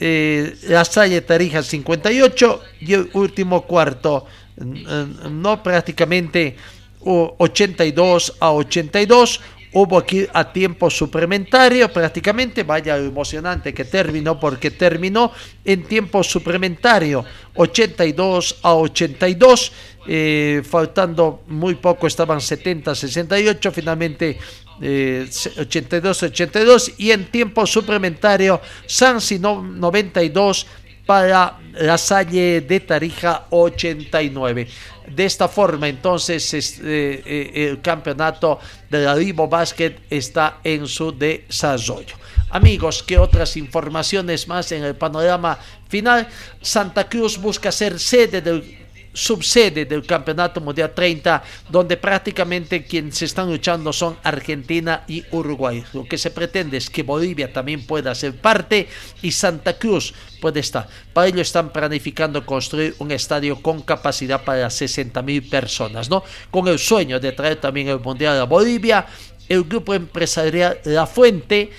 eh, 0.00 0.56
La 0.68 0.84
Salle 0.84 1.20
Tarija 1.20 1.62
58 1.62 2.62
y 2.80 2.94
el 2.94 3.10
último 3.12 3.62
cuarto, 3.62 4.26
no 4.56 5.62
prácticamente 5.62 6.56
82 7.00 8.34
a 8.40 8.52
82, 8.52 9.40
hubo 9.74 10.02
ir 10.10 10.30
a 10.32 10.50
tiempo 10.52 10.88
suplementario 10.88 11.92
prácticamente, 11.92 12.62
vaya 12.62 12.96
emocionante 12.96 13.74
que 13.74 13.84
terminó 13.84 14.40
porque 14.40 14.70
terminó 14.70 15.32
en 15.64 15.82
tiempo 15.84 16.22
suplementario 16.22 17.24
82 17.54 18.60
a 18.62 18.74
82, 18.74 19.72
eh, 20.06 20.62
faltando 20.68 21.42
muy 21.48 21.74
poco 21.74 22.06
estaban 22.06 22.40
70 22.40 22.94
68, 22.94 23.72
finalmente 23.72 24.38
82-82 24.80 26.94
y 26.98 27.12
en 27.12 27.30
tiempo 27.30 27.66
suplementario 27.66 28.60
Sansi 28.86 29.38
92 29.38 30.66
para 31.06 31.58
la 31.72 31.98
Salle 31.98 32.60
de 32.60 32.80
Tarija 32.80 33.46
89. 33.50 34.68
De 35.08 35.24
esta 35.24 35.48
forma, 35.48 35.88
entonces, 35.88 36.52
eh, 36.54 37.22
eh, 37.26 37.68
el 37.68 37.82
campeonato 37.82 38.58
de 38.88 39.04
la 39.04 39.14
Vivo 39.14 39.48
Basket 39.48 39.96
está 40.08 40.60
en 40.64 40.86
su 40.86 41.12
desarrollo. 41.12 42.16
Amigos, 42.50 43.02
¿qué 43.02 43.18
otras 43.18 43.56
informaciones 43.56 44.46
más 44.48 44.70
en 44.72 44.84
el 44.84 44.94
panorama 44.94 45.58
final? 45.88 46.28
Santa 46.62 47.08
Cruz 47.08 47.36
busca 47.36 47.72
ser 47.72 47.98
sede 47.98 48.40
del 48.40 48.83
subsede 49.14 49.86
del 49.86 50.04
Campeonato 50.04 50.60
Mundial 50.60 50.92
30, 50.94 51.42
donde 51.70 51.96
prácticamente 51.96 52.84
quienes 52.84 53.22
están 53.22 53.48
luchando 53.50 53.92
son 53.92 54.18
Argentina 54.22 55.04
y 55.08 55.24
Uruguay. 55.30 55.82
Lo 55.94 56.04
que 56.04 56.18
se 56.18 56.30
pretende 56.30 56.76
es 56.76 56.90
que 56.90 57.02
Bolivia 57.02 57.50
también 57.52 57.86
pueda 57.86 58.14
ser 58.14 58.36
parte 58.36 58.88
y 59.22 59.30
Santa 59.30 59.78
Cruz 59.78 60.12
puede 60.40 60.60
estar. 60.60 60.86
Para 61.12 61.28
ello 61.28 61.40
están 61.40 61.72
planificando 61.72 62.44
construir 62.44 62.94
un 62.98 63.12
estadio 63.12 63.62
con 63.62 63.80
capacidad 63.80 64.44
para 64.44 64.68
60 64.68 65.22
mil 65.22 65.48
personas, 65.48 66.10
¿no? 66.10 66.22
Con 66.50 66.68
el 66.68 66.78
sueño 66.78 67.20
de 67.20 67.32
traer 67.32 67.56
también 67.56 67.88
el 67.88 68.00
Mundial 68.00 68.38
a 68.38 68.44
Bolivia. 68.44 69.06
El 69.46 69.64
grupo 69.64 69.92
empresarial 69.92 70.80
La 70.84 71.06
Fuente 71.06 71.70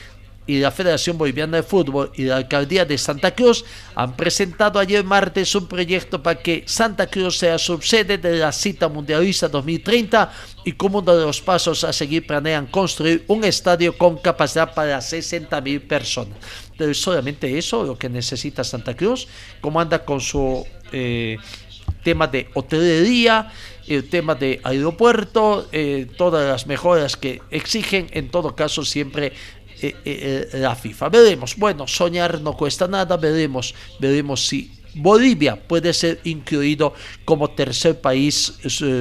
y 0.47 0.59
la 0.59 0.71
Federación 0.71 1.17
Boliviana 1.17 1.57
de 1.57 1.63
Fútbol 1.63 2.11
y 2.15 2.23
la 2.23 2.37
Alcaldía 2.37 2.85
de 2.85 2.97
Santa 2.97 3.33
Cruz 3.33 3.65
han 3.95 4.15
presentado 4.15 4.79
ayer 4.79 5.03
martes 5.03 5.55
un 5.55 5.67
proyecto 5.67 6.21
para 6.21 6.39
que 6.39 6.63
Santa 6.67 7.07
Cruz 7.07 7.37
sea 7.37 7.57
subsede 7.57 8.17
de 8.17 8.37
la 8.37 8.51
cita 8.51 8.87
mundialista 8.87 9.47
2030 9.47 10.31
y 10.63 10.73
como 10.73 10.99
uno 10.99 11.15
de 11.15 11.25
los 11.25 11.41
pasos 11.41 11.83
a 11.83 11.91
seguir 11.91 12.27
planean 12.27 12.67
construir 12.67 13.23
un 13.27 13.43
estadio 13.43 13.97
con 13.97 14.17
capacidad 14.17 14.73
para 14.73 15.01
60 15.01 15.59
mil 15.61 15.81
personas. 15.81 16.37
Pero 16.77 16.91
es 16.91 17.01
solamente 17.01 17.57
eso 17.57 17.83
lo 17.83 17.97
que 17.97 18.09
necesita 18.09 18.63
Santa 18.63 18.95
Cruz, 18.95 19.27
como 19.61 19.79
anda 19.79 20.05
con 20.05 20.21
su 20.21 20.65
eh, 20.91 21.37
tema 22.03 22.27
de 22.27 22.49
hotelería, 22.53 23.51
el 23.87 24.09
tema 24.09 24.35
de 24.35 24.59
aeropuerto, 24.63 25.67
eh, 25.71 26.07
todas 26.17 26.47
las 26.47 26.67
mejoras 26.67 27.17
que 27.17 27.41
exigen, 27.51 28.07
en 28.11 28.29
todo 28.29 28.55
caso 28.55 28.83
siempre 28.83 29.33
eh, 29.81 29.95
eh, 30.05 30.49
eh, 30.53 30.57
la 30.59 30.75
FIFA. 30.75 31.09
Veremos, 31.09 31.55
bueno, 31.57 31.87
soñar 31.87 32.41
no 32.41 32.53
cuesta 32.55 32.87
nada, 32.87 33.17
veremos, 33.17 33.75
veremos 33.99 34.45
si 34.47 34.71
Bolivia 34.95 35.55
puede 35.55 35.93
ser 35.93 36.21
incluido 36.23 36.93
como 37.25 37.49
tercer 37.49 37.99
país 37.99 38.53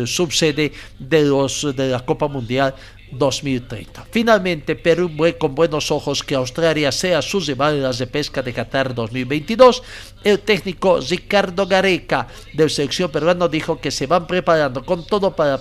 subsede 0.06 0.72
de, 0.98 1.22
los, 1.22 1.76
de 1.76 1.88
la 1.88 2.00
Copa 2.00 2.26
Mundial 2.26 2.74
2030. 3.12 4.06
Finalmente, 4.10 4.76
Perú 4.76 5.10
ve 5.14 5.36
con 5.36 5.54
buenos 5.54 5.90
ojos 5.90 6.22
que 6.22 6.34
Australia 6.34 6.90
sea 6.90 7.22
su 7.22 7.40
rival 7.40 7.96
de 7.96 8.06
pesca 8.06 8.42
de 8.42 8.52
Qatar 8.52 8.94
2022. 8.94 9.82
El 10.22 10.40
técnico 10.40 11.00
Ricardo 11.00 11.66
Gareca 11.66 12.28
del 12.52 12.70
selección 12.70 13.10
peruano 13.10 13.48
dijo 13.48 13.80
que 13.80 13.90
se 13.90 14.06
van 14.06 14.26
preparando 14.26 14.84
con 14.84 15.06
todo 15.06 15.34
para 15.34 15.60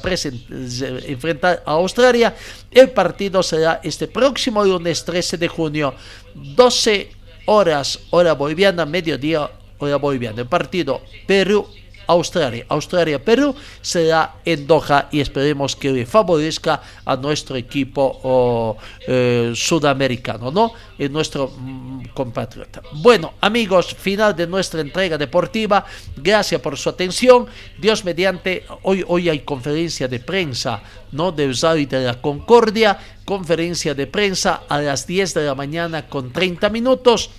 enfrentar 1.08 1.64
a 1.66 1.72
Australia. 1.72 2.36
El 2.72 2.92
partido 2.92 3.44
será 3.44 3.80
este 3.84 4.08
próximo 4.08 4.64
lunes 4.64 5.06
13 5.06 5.38
de 5.38 5.48
junio, 5.48 5.94
12 6.34 7.12
horas 7.46 8.00
hora 8.10 8.34
boliviana, 8.34 8.86
mediodía 8.86 9.50
hora 9.78 9.98
boliviana. 9.98 10.42
El 10.42 10.48
partido 10.48 11.02
Perú 11.28 11.68
Australia. 12.08 12.66
Australia-Perú 12.70 13.56
será 13.82 14.36
en 14.46 14.68
Doha 14.68 15.10
y 15.12 15.20
esperemos 15.20 15.76
que 15.76 16.06
favorezca 16.06 16.82
a 17.06 17.16
nuestro 17.16 17.56
equipo 17.56 18.78
eh, 19.08 19.54
sudamericano, 19.56 20.52
¿no? 20.52 20.74
En 20.98 21.12
nuestro 21.12 21.50
mm, 21.50 22.06
compatriota. 22.14 22.82
Bueno, 22.94 23.34
amigos, 23.42 23.94
final 23.94 24.36
de 24.36 24.48
nuestra 24.48 24.82
entrega 24.82 25.18
deportiva. 25.18 25.86
Gracias 26.16 26.62
por 26.62 26.78
su 26.78 26.90
atención. 26.90 27.48
Dios 27.78 28.06
mediante, 28.06 28.66
hoy, 28.84 29.04
hoy 29.08 29.30
hay 29.30 29.40
conferencia 29.40 30.08
de 30.08 30.20
prensa, 30.20 30.82
¿no? 31.12 31.32
De 31.32 31.48
Usari 31.48 31.86
de 31.86 32.04
la 32.04 32.22
Concordia. 32.22 32.98
Conferencia 33.26 33.94
de 33.94 34.08
prensa 34.08 34.64
a 34.68 34.80
las 34.80 35.08
10 35.08 35.34
de 35.34 35.46
la 35.46 35.56
mañana 35.56 36.08
con 36.08 36.34
30 36.34 36.70
minutos 36.70 37.30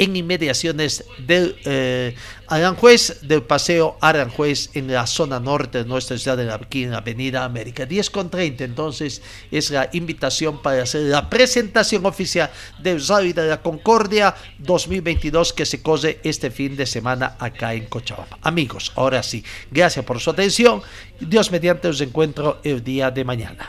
en 0.00 0.16
inmediaciones 0.16 1.04
del 1.18 1.56
eh, 1.66 2.14
Aranjuez, 2.46 3.20
del 3.20 3.42
Paseo 3.42 3.98
Aranjuez 4.00 4.70
en 4.72 4.90
la 4.90 5.06
zona 5.06 5.38
norte 5.38 5.76
de 5.76 5.84
nuestra 5.84 6.16
ciudad, 6.16 6.40
aquí 6.54 6.84
en 6.84 6.92
la 6.92 6.98
Avenida 6.98 7.44
América. 7.44 7.84
10 7.84 8.08
con 8.08 8.30
30, 8.30 8.64
entonces 8.64 9.20
es 9.50 9.70
la 9.70 9.90
invitación 9.92 10.62
para 10.62 10.84
hacer 10.84 11.02
la 11.02 11.28
presentación 11.28 12.06
oficial 12.06 12.50
del 12.78 13.06
Rally 13.06 13.34
de 13.34 13.46
la 13.46 13.60
Concordia 13.60 14.34
2022 14.58 15.52
que 15.52 15.66
se 15.66 15.82
cose 15.82 16.18
este 16.24 16.50
fin 16.50 16.76
de 16.76 16.86
semana 16.86 17.36
acá 17.38 17.74
en 17.74 17.84
Cochabamba. 17.84 18.38
Amigos, 18.40 18.92
ahora 18.96 19.22
sí, 19.22 19.44
gracias 19.70 20.02
por 20.06 20.18
su 20.18 20.30
atención. 20.30 20.80
Dios 21.20 21.52
mediante 21.52 21.88
os 21.88 22.00
encuentro 22.00 22.60
el 22.64 22.82
día 22.82 23.10
de 23.10 23.22
mañana. 23.22 23.68